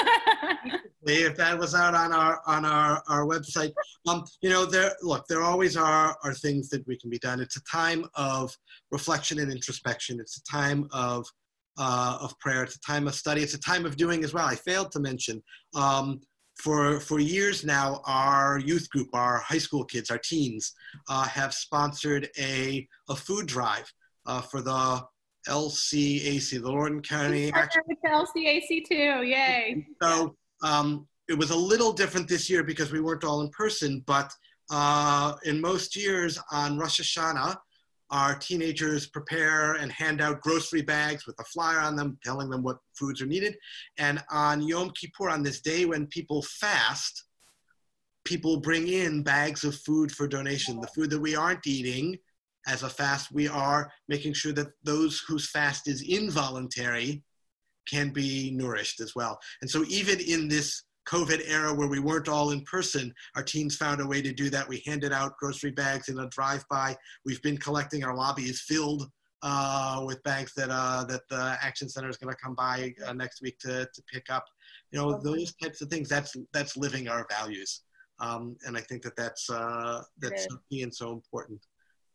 if 1.03 1.35
that 1.37 1.57
was 1.57 1.73
out 1.73 1.95
on 1.95 2.13
our 2.13 2.39
on 2.45 2.65
our, 2.65 3.01
our 3.07 3.25
website. 3.25 3.73
Um, 4.07 4.23
you 4.41 4.49
know, 4.49 4.65
there 4.65 4.91
look, 5.01 5.25
there 5.27 5.41
always 5.41 5.75
are 5.75 6.15
are 6.23 6.33
things 6.33 6.69
that 6.69 6.85
we 6.87 6.97
can 6.97 7.09
be 7.09 7.19
done. 7.19 7.39
It's 7.39 7.57
a 7.57 7.63
time 7.63 8.05
of 8.15 8.55
reflection 8.91 9.39
and 9.39 9.51
introspection. 9.51 10.19
It's 10.19 10.37
a 10.37 10.43
time 10.43 10.87
of 10.91 11.25
uh, 11.79 12.17
of 12.21 12.37
prayer. 12.39 12.63
It's 12.63 12.75
a 12.75 12.81
time 12.81 13.07
of 13.07 13.15
study. 13.15 13.41
It's 13.41 13.55
a 13.55 13.59
time 13.59 13.85
of 13.85 13.95
doing 13.95 14.23
as 14.23 14.33
well. 14.33 14.45
I 14.45 14.55
failed 14.55 14.91
to 14.91 14.99
mention. 14.99 15.41
Um, 15.73 16.19
for, 16.57 16.99
for 16.99 17.19
years 17.19 17.63
now, 17.63 18.01
our 18.05 18.59
youth 18.59 18.89
group, 18.89 19.07
our 19.13 19.37
high 19.37 19.57
school 19.59 19.85
kids, 19.85 20.11
our 20.11 20.17
teens, 20.17 20.73
uh, 21.09 21.23
have 21.23 21.53
sponsored 21.53 22.29
a, 22.37 22.85
a 23.07 23.15
food 23.15 23.47
drive 23.47 23.91
uh, 24.25 24.41
for 24.41 24.61
the 24.61 25.01
LCAC, 25.47 26.61
the 26.61 26.69
Lorton 26.69 27.01
County 27.01 27.51
Action. 27.53 27.81
LCAC 28.05 28.85
too, 28.85 29.23
yay. 29.23 29.87
So 30.01 30.35
um, 30.61 31.07
it 31.29 31.37
was 31.37 31.51
a 31.51 31.55
little 31.55 31.93
different 31.93 32.27
this 32.27 32.49
year 32.49 32.63
because 32.63 32.91
we 32.91 32.99
weren't 32.99 33.23
all 33.23 33.41
in 33.41 33.49
person, 33.49 34.03
but 34.05 34.29
uh, 34.69 35.35
in 35.45 35.61
most 35.61 35.95
years 35.95 36.37
on 36.51 36.77
Rosh 36.77 36.99
Hashanah, 36.99 37.55
our 38.11 38.35
teenagers 38.35 39.07
prepare 39.07 39.73
and 39.73 39.91
hand 39.91 40.21
out 40.21 40.41
grocery 40.41 40.81
bags 40.81 41.27
with 41.27 41.39
a 41.39 41.43
flyer 41.45 41.79
on 41.79 41.95
them 41.95 42.17
telling 42.23 42.49
them 42.49 42.63
what 42.63 42.79
foods 42.97 43.21
are 43.21 43.27
needed. 43.27 43.55
And 43.97 44.23
on 44.31 44.61
Yom 44.61 44.91
Kippur, 44.91 45.29
on 45.29 45.43
this 45.43 45.61
day 45.61 45.85
when 45.85 46.07
people 46.07 46.41
fast, 46.41 47.25
people 48.25 48.59
bring 48.59 48.87
in 48.87 49.23
bags 49.23 49.63
of 49.63 49.75
food 49.75 50.11
for 50.11 50.27
donation. 50.27 50.81
The 50.81 50.87
food 50.87 51.09
that 51.11 51.19
we 51.19 51.35
aren't 51.35 51.67
eating 51.67 52.17
as 52.67 52.83
a 52.83 52.89
fast, 52.89 53.31
we 53.31 53.47
are 53.47 53.91
making 54.07 54.33
sure 54.33 54.53
that 54.53 54.67
those 54.83 55.19
whose 55.27 55.49
fast 55.49 55.87
is 55.87 56.01
involuntary 56.01 57.23
can 57.89 58.09
be 58.09 58.51
nourished 58.51 59.01
as 59.01 59.15
well. 59.15 59.39
And 59.61 59.69
so 59.69 59.83
even 59.87 60.19
in 60.19 60.47
this 60.47 60.83
COVID 61.09 61.41
era 61.47 61.73
where 61.73 61.87
we 61.87 61.99
weren't 61.99 62.29
all 62.29 62.51
in 62.51 62.61
person, 62.61 63.13
our 63.35 63.41
teams 63.43 63.75
found 63.75 63.99
a 63.99 64.05
way 64.05 64.21
to 64.21 64.31
do 64.31 64.49
that. 64.51 64.67
We 64.67 64.83
handed 64.85 65.11
out 65.11 65.37
grocery 65.37 65.71
bags 65.71 66.09
in 66.09 66.19
a 66.19 66.27
drive-by. 66.29 66.95
We've 67.25 67.41
been 67.41 67.57
collecting. 67.57 68.03
Our 68.03 68.15
lobby 68.15 68.43
is 68.43 68.61
filled 68.61 69.09
uh, 69.41 70.03
with 70.05 70.21
bags 70.23 70.53
that 70.55 70.69
uh, 70.69 71.05
that 71.05 71.21
the 71.29 71.57
Action 71.61 71.89
Center 71.89 72.09
is 72.09 72.17
going 72.17 72.33
to 72.33 72.39
come 72.41 72.53
by 72.53 72.93
uh, 73.05 73.13
next 73.13 73.41
week 73.41 73.57
to, 73.59 73.85
to 73.85 74.01
pick 74.11 74.29
up. 74.29 74.45
You 74.91 74.99
know, 74.99 75.19
those 75.19 75.53
types 75.55 75.81
of 75.81 75.89
things. 75.89 76.09
That's 76.09 76.35
that's 76.53 76.77
living 76.77 77.07
our 77.07 77.25
values, 77.29 77.81
um, 78.19 78.55
and 78.65 78.77
I 78.77 78.81
think 78.81 79.01
that 79.03 79.15
that's 79.15 79.49
uh, 79.49 80.03
that's 80.19 80.43
so 80.43 80.57
key 80.69 80.83
and 80.83 80.93
so 80.93 81.11
important. 81.11 81.59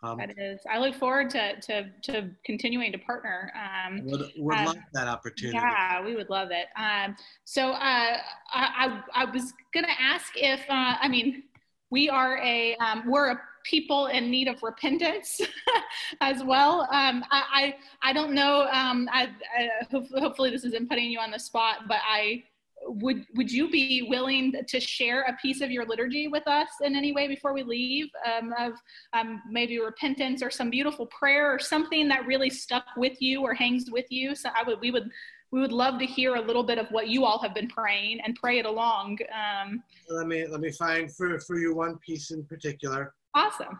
Um, 0.04 0.18
that 0.18 0.38
is. 0.38 0.60
I 0.70 0.78
look 0.78 0.94
forward 0.94 1.30
to 1.30 1.60
to, 1.60 1.90
to 2.02 2.30
continuing 2.44 2.92
to 2.92 2.98
partner. 2.98 3.52
Um, 3.56 4.04
would 4.04 4.32
would 4.36 4.56
um, 4.56 4.64
love 4.66 4.76
that 4.92 5.08
opportunity. 5.08 5.56
Yeah, 5.56 6.04
we 6.04 6.14
would 6.14 6.28
love 6.28 6.48
it. 6.50 6.66
Um, 6.76 7.16
so 7.44 7.70
uh, 7.70 7.76
I, 7.78 8.20
I, 8.52 9.02
I 9.14 9.24
was 9.24 9.54
going 9.72 9.84
to 9.84 10.00
ask 10.00 10.32
if 10.36 10.60
uh, 10.68 10.96
I 11.00 11.08
mean 11.08 11.44
we 11.90 12.10
are 12.10 12.38
a 12.38 12.76
um, 12.76 13.04
we're 13.06 13.30
a 13.30 13.40
people 13.64 14.06
in 14.08 14.30
need 14.30 14.46
of 14.46 14.62
repentance 14.62 15.40
as 16.20 16.44
well. 16.44 16.82
Um, 16.92 17.24
I, 17.30 17.74
I, 18.02 18.10
I 18.10 18.12
don't 18.12 18.34
know. 18.34 18.68
Um, 18.70 19.08
I, 19.10 19.30
I, 19.58 19.68
hopefully 19.90 20.50
this 20.50 20.64
isn't 20.64 20.88
putting 20.88 21.10
you 21.10 21.18
on 21.18 21.30
the 21.30 21.38
spot, 21.38 21.88
but 21.88 21.98
I 22.06 22.44
would 22.86 23.24
would 23.34 23.50
you 23.50 23.70
be 23.70 24.06
willing 24.08 24.54
to 24.68 24.80
share 24.80 25.22
a 25.22 25.36
piece 25.40 25.60
of 25.60 25.70
your 25.70 25.86
liturgy 25.86 26.28
with 26.28 26.46
us 26.46 26.68
in 26.82 26.94
any 26.94 27.12
way 27.12 27.28
before 27.28 27.54
we 27.54 27.62
leave? 27.62 28.08
Um, 28.26 28.52
of 28.58 28.72
um, 29.12 29.42
maybe 29.50 29.78
repentance 29.78 30.42
or 30.42 30.50
some 30.50 30.70
beautiful 30.70 31.06
prayer 31.06 31.52
or 31.52 31.58
something 31.58 32.08
that 32.08 32.26
really 32.26 32.50
stuck 32.50 32.84
with 32.96 33.20
you 33.20 33.42
or 33.42 33.54
hangs 33.54 33.90
with 33.90 34.06
you? 34.10 34.34
So 34.34 34.50
i 34.56 34.62
would 34.62 34.80
we 34.80 34.90
would 34.90 35.10
we 35.50 35.60
would 35.60 35.72
love 35.72 35.98
to 36.00 36.06
hear 36.06 36.34
a 36.34 36.40
little 36.40 36.64
bit 36.64 36.78
of 36.78 36.88
what 36.90 37.08
you 37.08 37.24
all 37.24 37.38
have 37.38 37.54
been 37.54 37.68
praying 37.68 38.20
and 38.24 38.34
pray 38.34 38.58
it 38.58 38.66
along 38.66 39.18
um, 39.32 39.82
let 40.08 40.26
me 40.26 40.46
let 40.46 40.60
me 40.60 40.72
find 40.72 41.14
for 41.14 41.38
for 41.40 41.58
you 41.58 41.74
one 41.74 41.98
piece 41.98 42.30
in 42.30 42.44
particular. 42.44 43.14
Awesome. 43.34 43.78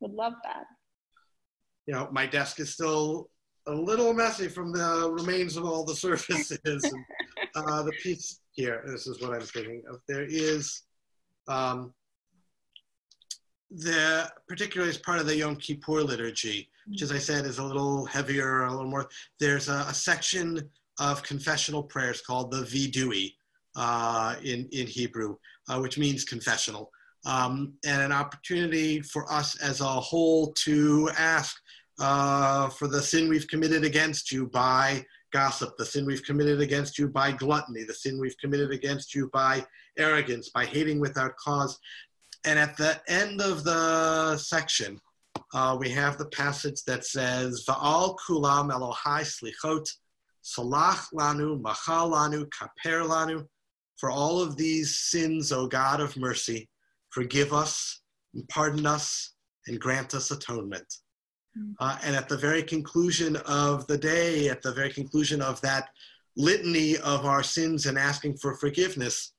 Would 0.00 0.12
love 0.12 0.34
that. 0.44 0.64
You 1.86 1.94
know 1.94 2.08
my 2.12 2.26
desk 2.26 2.60
is 2.60 2.72
still 2.72 3.30
a 3.68 3.72
little 3.72 4.12
messy 4.12 4.48
from 4.48 4.72
the 4.72 5.10
remains 5.10 5.56
of 5.56 5.64
all 5.64 5.84
the 5.84 5.94
surfaces. 6.06 6.60
uh, 7.54 7.82
the 7.82 7.92
piece 8.02 8.40
here, 8.52 8.82
this 8.86 9.06
is 9.06 9.20
what 9.20 9.34
I'm 9.34 9.42
thinking 9.42 9.82
of. 9.88 10.00
There 10.08 10.24
is, 10.28 10.82
um, 11.48 11.92
the 13.70 14.30
particularly 14.48 14.90
as 14.90 14.98
part 14.98 15.18
of 15.18 15.26
the 15.26 15.36
Yom 15.36 15.56
Kippur 15.56 16.02
liturgy, 16.02 16.68
which, 16.86 17.02
as 17.02 17.12
I 17.12 17.18
said, 17.18 17.46
is 17.46 17.58
a 17.58 17.64
little 17.64 18.06
heavier, 18.06 18.62
a 18.62 18.70
little 18.70 18.90
more. 18.90 19.08
There's 19.40 19.68
a, 19.68 19.86
a 19.88 19.94
section 19.94 20.68
of 20.98 21.22
confessional 21.22 21.82
prayers 21.82 22.20
called 22.22 22.50
the 22.50 22.62
Vidui 22.62 23.34
uh, 23.76 24.36
in 24.42 24.68
in 24.72 24.86
Hebrew, 24.86 25.36
uh, 25.68 25.78
which 25.78 25.98
means 25.98 26.24
confessional, 26.24 26.90
um, 27.24 27.74
and 27.84 28.00
an 28.00 28.12
opportunity 28.12 29.00
for 29.00 29.30
us 29.30 29.60
as 29.60 29.80
a 29.80 29.84
whole 29.84 30.52
to 30.64 31.10
ask 31.18 31.56
uh, 31.98 32.68
for 32.68 32.88
the 32.88 33.02
sin 33.02 33.28
we've 33.28 33.48
committed 33.48 33.84
against 33.84 34.32
you 34.32 34.46
by 34.46 35.04
gossip, 35.36 35.76
the 35.76 35.84
sin 35.84 36.06
we've 36.06 36.24
committed 36.24 36.62
against 36.62 36.98
you 36.98 37.08
by 37.08 37.30
gluttony, 37.30 37.84
the 37.84 37.92
sin 37.92 38.18
we've 38.18 38.38
committed 38.38 38.70
against 38.70 39.14
you 39.14 39.28
by 39.34 39.62
arrogance, 39.98 40.48
by 40.48 40.64
hating 40.64 40.98
without 40.98 41.36
cause. 41.36 41.78
And 42.46 42.58
at 42.58 42.74
the 42.78 42.98
end 43.06 43.42
of 43.42 43.62
the 43.62 44.38
section, 44.38 44.98
uh, 45.52 45.76
we 45.78 45.90
have 45.90 46.16
the 46.16 46.30
passage 46.42 46.80
that 46.84 47.04
says, 47.04 47.66
Va'al 47.68 48.16
kulam 48.26 48.70
Elohai 48.76 49.22
slichot, 49.34 49.86
salach 50.42 51.04
lanu, 51.12 51.60
machal 51.60 52.12
lanu, 52.12 52.46
kaper 52.58 53.02
lanu. 53.12 53.46
For 53.98 54.10
all 54.10 54.40
of 54.40 54.56
these 54.56 54.98
sins, 54.98 55.52
O 55.52 55.66
God 55.66 56.00
of 56.00 56.16
mercy, 56.16 56.66
forgive 57.10 57.52
us, 57.52 58.00
and 58.32 58.48
pardon 58.48 58.86
us, 58.86 59.34
and 59.66 59.78
grant 59.78 60.14
us 60.14 60.30
atonement. 60.30 60.90
Mm. 61.56 61.74
Uh, 61.78 61.98
and 62.04 62.16
at 62.16 62.28
the 62.28 62.36
very 62.36 62.62
conclusion 62.62 63.36
of 63.46 63.86
the 63.86 63.98
day, 63.98 64.48
at 64.48 64.62
the 64.62 64.72
very 64.72 64.92
conclusion 64.92 65.40
of 65.40 65.60
that 65.62 65.88
litany 66.36 66.96
of 66.98 67.24
our 67.24 67.42
sins 67.42 67.86
and 67.86 67.98
asking 67.98 68.36
for 68.36 68.56
forgiveness, 68.56 69.32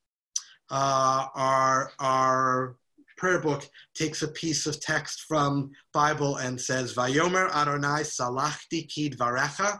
uh, 0.70 1.26
our, 1.34 1.92
our 1.98 2.76
prayer 3.16 3.40
book 3.40 3.68
takes 3.94 4.22
a 4.22 4.28
piece 4.28 4.66
of 4.66 4.80
text 4.80 5.22
from 5.22 5.70
Bible 5.92 6.36
and 6.36 6.60
says, 6.60 6.94
Vayomer 6.94 7.50
Adonai 7.54 8.02
salachti 8.02 8.88
kidvarecha, 8.88 9.78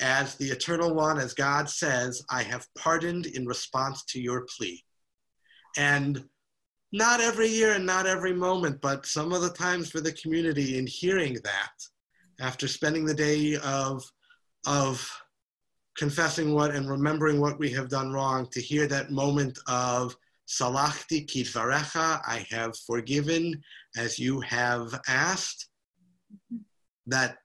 as 0.00 0.36
the 0.36 0.46
Eternal 0.46 0.94
One, 0.94 1.18
as 1.18 1.34
God 1.34 1.68
says, 1.68 2.22
I 2.30 2.42
have 2.42 2.66
pardoned 2.76 3.26
in 3.26 3.46
response 3.46 4.04
to 4.06 4.20
your 4.20 4.46
plea. 4.56 4.82
And 5.76 6.24
not 6.92 7.20
every 7.20 7.48
year 7.48 7.72
and 7.72 7.86
not 7.86 8.06
every 8.06 8.34
moment, 8.34 8.80
but 8.80 9.06
some 9.06 9.32
of 9.32 9.40
the 9.40 9.50
times 9.50 9.90
for 9.90 10.00
the 10.00 10.12
community 10.12 10.78
in 10.78 10.86
hearing 10.86 11.38
that 11.42 11.72
after 12.40 12.68
spending 12.68 13.04
the 13.04 13.14
day 13.14 13.56
of, 13.64 14.04
of 14.66 15.10
confessing 15.96 16.54
what 16.54 16.74
and 16.74 16.88
remembering 16.88 17.40
what 17.40 17.58
we 17.58 17.70
have 17.70 17.88
done 17.88 18.12
wrong, 18.12 18.46
to 18.50 18.60
hear 18.60 18.86
that 18.86 19.10
moment 19.10 19.58
of 19.68 20.14
salachti 20.46 21.26
kidvarecha, 21.26 22.20
I 22.26 22.46
have 22.50 22.76
forgiven 22.78 23.62
as 23.96 24.18
you 24.18 24.40
have 24.40 25.00
asked, 25.08 25.68
that, 27.06 27.38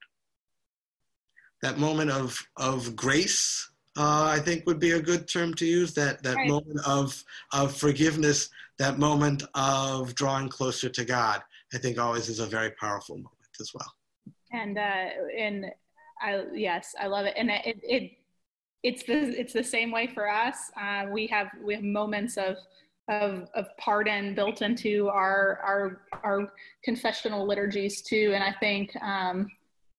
that 1.62 1.78
moment 1.78 2.10
of, 2.10 2.38
of 2.56 2.94
grace 2.94 3.70
uh, 3.98 4.26
I 4.26 4.38
think 4.38 4.64
would 4.64 4.78
be 4.78 4.92
a 4.92 5.02
good 5.02 5.26
term 5.26 5.54
to 5.54 5.66
use. 5.66 5.92
That 5.94 6.22
that 6.22 6.36
right. 6.36 6.48
moment 6.48 6.78
of 6.86 7.22
of 7.52 7.76
forgiveness, 7.76 8.48
that 8.78 8.98
moment 8.98 9.42
of 9.54 10.14
drawing 10.14 10.48
closer 10.48 10.88
to 10.88 11.04
God, 11.04 11.42
I 11.74 11.78
think 11.78 11.98
always 11.98 12.28
is 12.28 12.38
a 12.38 12.46
very 12.46 12.70
powerful 12.72 13.16
moment 13.16 13.34
as 13.60 13.72
well. 13.74 13.92
And 14.52 14.78
uh, 14.78 15.08
and 15.36 15.66
I 16.20 16.44
yes, 16.54 16.94
I 17.00 17.06
love 17.06 17.26
it, 17.26 17.34
and 17.36 17.50
it 17.50 17.78
it 17.82 18.12
it's 18.82 19.02
the 19.02 19.38
it's 19.38 19.52
the 19.52 19.64
same 19.64 19.90
way 19.90 20.06
for 20.06 20.30
us. 20.30 20.56
Uh, 20.80 21.06
we 21.10 21.26
have 21.26 21.48
we 21.62 21.74
have 21.74 21.82
moments 21.82 22.36
of 22.36 22.56
of, 23.08 23.48
of 23.54 23.66
pardon 23.78 24.34
built 24.34 24.62
into 24.62 25.08
our 25.08 25.60
our 25.64 26.02
our 26.22 26.52
confessional 26.84 27.46
liturgies 27.46 28.02
too, 28.02 28.32
and 28.34 28.44
I 28.44 28.54
think 28.60 28.94
um, 29.02 29.48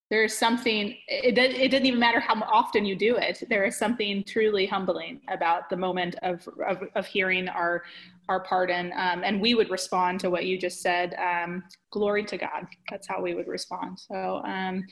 there's 0.10 0.38
something 0.38 0.95
it, 1.07 1.38
it 1.38 1.70
doesn't 1.72 1.86
even 1.86 1.99
matter 1.99 2.20
how 2.20 2.36
often 2.43 2.86
you 2.86 2.95
do 2.95 3.16
it 3.16 3.43
there 3.49 3.66
is 3.66 3.78
something 3.78 4.24
truly 4.24 4.66
humbling 4.66 5.22
about 5.30 5.70
the 5.70 5.78
moment 5.78 6.16
of 6.24 6.47
of, 6.68 6.84
of 6.95 7.05
hearing 7.05 7.47
our 7.49 7.84
our 8.28 8.41
pardon 8.41 8.91
um, 8.95 9.24
and 9.24 9.41
we 9.41 9.55
would 9.55 9.70
respond 9.70 10.20
to 10.20 10.30
what 10.30 10.45
you 10.45 10.57
just 10.57 10.82
said 10.82 11.16
um, 11.16 11.64
glory 11.91 12.24
to 12.24 12.38
god 12.38 12.68
that's 12.89 13.07
how 13.07 13.22
we 13.22 13.34
would 13.34 13.47
respond 13.47 13.99
so 13.99 14.41
um, 14.45 14.84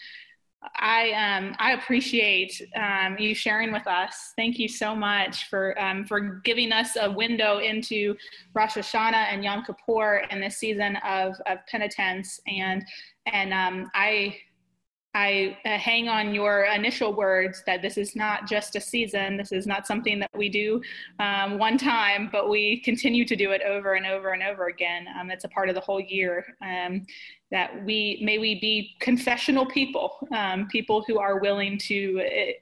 I 0.75 1.11
um, 1.11 1.55
I 1.59 1.73
appreciate 1.73 2.61
um, 2.75 3.15
you 3.19 3.35
sharing 3.35 3.71
with 3.71 3.85
us. 3.87 4.33
Thank 4.35 4.57
you 4.57 4.67
so 4.67 4.95
much 4.95 5.49
for 5.49 5.79
um, 5.79 6.03
for 6.05 6.41
giving 6.43 6.71
us 6.71 6.97
a 6.99 7.11
window 7.11 7.59
into 7.59 8.15
Rosh 8.53 8.75
Hashanah 8.75 9.31
and 9.31 9.43
Yom 9.43 9.63
Kippur 9.63 10.23
and 10.29 10.41
this 10.41 10.57
season 10.57 10.97
of, 11.07 11.35
of 11.45 11.59
penitence. 11.69 12.39
And 12.47 12.83
and 13.27 13.53
um, 13.53 13.89
I 13.93 14.37
I 15.17 15.57
uh, 15.65 15.79
hang 15.79 16.09
on 16.09 16.35
your 16.35 16.65
initial 16.65 17.11
words 17.11 17.63
that 17.65 17.81
this 17.81 17.97
is 17.97 18.15
not 18.15 18.47
just 18.47 18.75
a 18.75 18.79
season. 18.79 19.35
This 19.35 19.51
is 19.51 19.65
not 19.65 19.87
something 19.87 20.19
that 20.19 20.29
we 20.35 20.47
do 20.47 20.79
um, 21.19 21.57
one 21.57 21.75
time, 21.75 22.29
but 22.31 22.49
we 22.49 22.81
continue 22.81 23.25
to 23.25 23.35
do 23.35 23.49
it 23.49 23.63
over 23.63 23.95
and 23.95 24.05
over 24.05 24.33
and 24.33 24.43
over 24.43 24.67
again. 24.67 25.07
Um, 25.19 25.31
it's 25.31 25.43
a 25.43 25.47
part 25.47 25.69
of 25.69 25.75
the 25.75 25.81
whole 25.81 25.99
year. 25.99 26.45
Um, 26.61 27.03
that 27.49 27.83
we 27.83 28.21
may 28.23 28.37
we 28.37 28.59
be 28.59 28.95
confessional 28.99 29.65
people, 29.65 30.19
um, 30.35 30.67
people 30.67 31.03
who 31.07 31.17
are 31.17 31.39
willing 31.39 31.79
to 31.79 32.21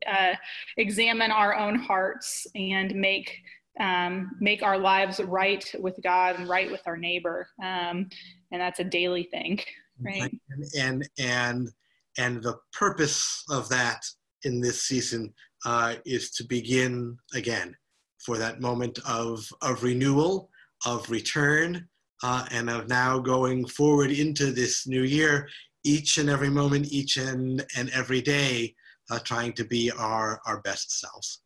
uh, 0.10 0.36
examine 0.78 1.32
our 1.32 1.56
own 1.56 1.76
hearts 1.76 2.48
and 2.56 2.96
make 2.96 3.38
um, 3.82 4.32
make 4.40 4.64
our 4.64 4.78
lives 4.78 5.20
right 5.20 5.70
with 5.78 6.00
God 6.02 6.40
and 6.40 6.48
right 6.48 6.72
with 6.72 6.84
our 6.86 6.96
neighbor. 6.96 7.50
Um, 7.62 8.08
and 8.52 8.62
that's 8.62 8.80
a 8.80 8.86
daily 8.86 9.24
thing, 9.24 9.60
right? 10.00 10.32
And 10.50 10.64
and 10.80 11.10
and, 11.20 11.70
and 12.18 12.42
the 12.42 12.58
purpose 12.74 13.44
of 13.50 13.70
that 13.70 14.02
in 14.44 14.62
this 14.62 14.84
season 14.84 15.34
uh, 15.66 15.96
is 16.06 16.32
to 16.32 16.44
begin 16.44 17.18
again 17.34 17.76
for 18.20 18.38
that 18.38 18.62
moment 18.62 19.00
of 19.08 19.48
of 19.62 19.84
renewal, 19.84 20.50
of 20.86 21.10
return, 21.10 21.88
uh, 22.24 22.46
and 22.52 22.70
of 22.70 22.88
now 22.88 23.20
going 23.20 23.66
forward 23.66 24.12
into 24.12 24.52
this 24.52 24.88
new 24.88 25.04
year, 25.04 25.48
each 25.84 26.18
and 26.18 26.30
every 26.30 26.50
moment, 26.50 26.92
each 26.92 27.18
and, 27.18 27.64
and 27.78 27.90
every 27.92 28.22
day, 28.22 28.74
uh, 29.12 29.20
trying 29.20 29.54
to 29.54 29.64
be 29.64 29.92
our, 29.92 30.42
our 30.46 30.62
best 30.62 31.00
selves. 31.00 31.42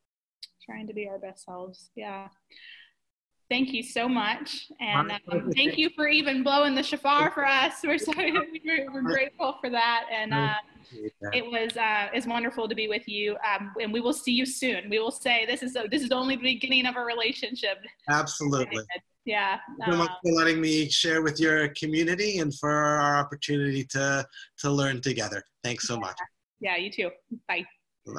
Trying 0.65 0.87
to 0.87 0.93
be 0.93 1.07
our 1.07 1.19
best 1.19 1.45
selves, 1.45 1.91
yeah. 1.95 2.27
Thank 3.49 3.73
you 3.73 3.81
so 3.81 4.07
much, 4.07 4.71
and 4.79 5.11
um, 5.31 5.51
thank 5.55 5.75
you 5.75 5.89
for 5.95 6.07
even 6.07 6.43
blowing 6.43 6.75
the 6.75 6.83
shofar 6.83 7.31
for 7.31 7.43
us. 7.43 7.73
We're 7.83 7.97
so 7.97 8.11
we're, 8.17 9.01
grateful 9.01 9.57
for 9.59 9.71
that, 9.71 10.05
and 10.11 10.33
uh, 10.35 10.53
it 11.33 11.43
was 11.43 11.75
uh, 11.75 12.09
it's 12.13 12.27
wonderful 12.27 12.69
to 12.69 12.75
be 12.75 12.87
with 12.87 13.07
you. 13.07 13.35
Um, 13.37 13.73
and 13.81 13.91
we 13.91 14.01
will 14.01 14.13
see 14.13 14.33
you 14.33 14.45
soon. 14.45 14.87
We 14.87 14.99
will 14.99 15.09
say 15.09 15.47
this 15.47 15.63
is 15.63 15.75
a, 15.75 15.87
this 15.89 16.03
is 16.03 16.11
only 16.11 16.35
the 16.35 16.43
beginning 16.43 16.85
of 16.85 16.95
a 16.95 17.01
relationship. 17.01 17.79
Absolutely 18.07 18.83
yeah. 19.25 19.57
so 19.89 19.97
much 19.97 20.11
for 20.23 20.31
letting 20.31 20.61
me 20.61 20.87
share 20.87 21.23
with 21.23 21.39
your 21.39 21.69
community 21.69 22.37
and 22.37 22.53
for 22.53 22.71
our 22.71 23.17
opportunity 23.17 23.83
to 23.85 24.23
to 24.59 24.69
learn 24.69 25.01
together. 25.01 25.43
Thanks 25.63 25.87
so 25.87 25.95
yeah. 25.95 25.99
much. 25.99 26.17
Yeah, 26.59 26.75
you 26.75 26.91
too. 26.91 27.09
Bye. 27.47 27.65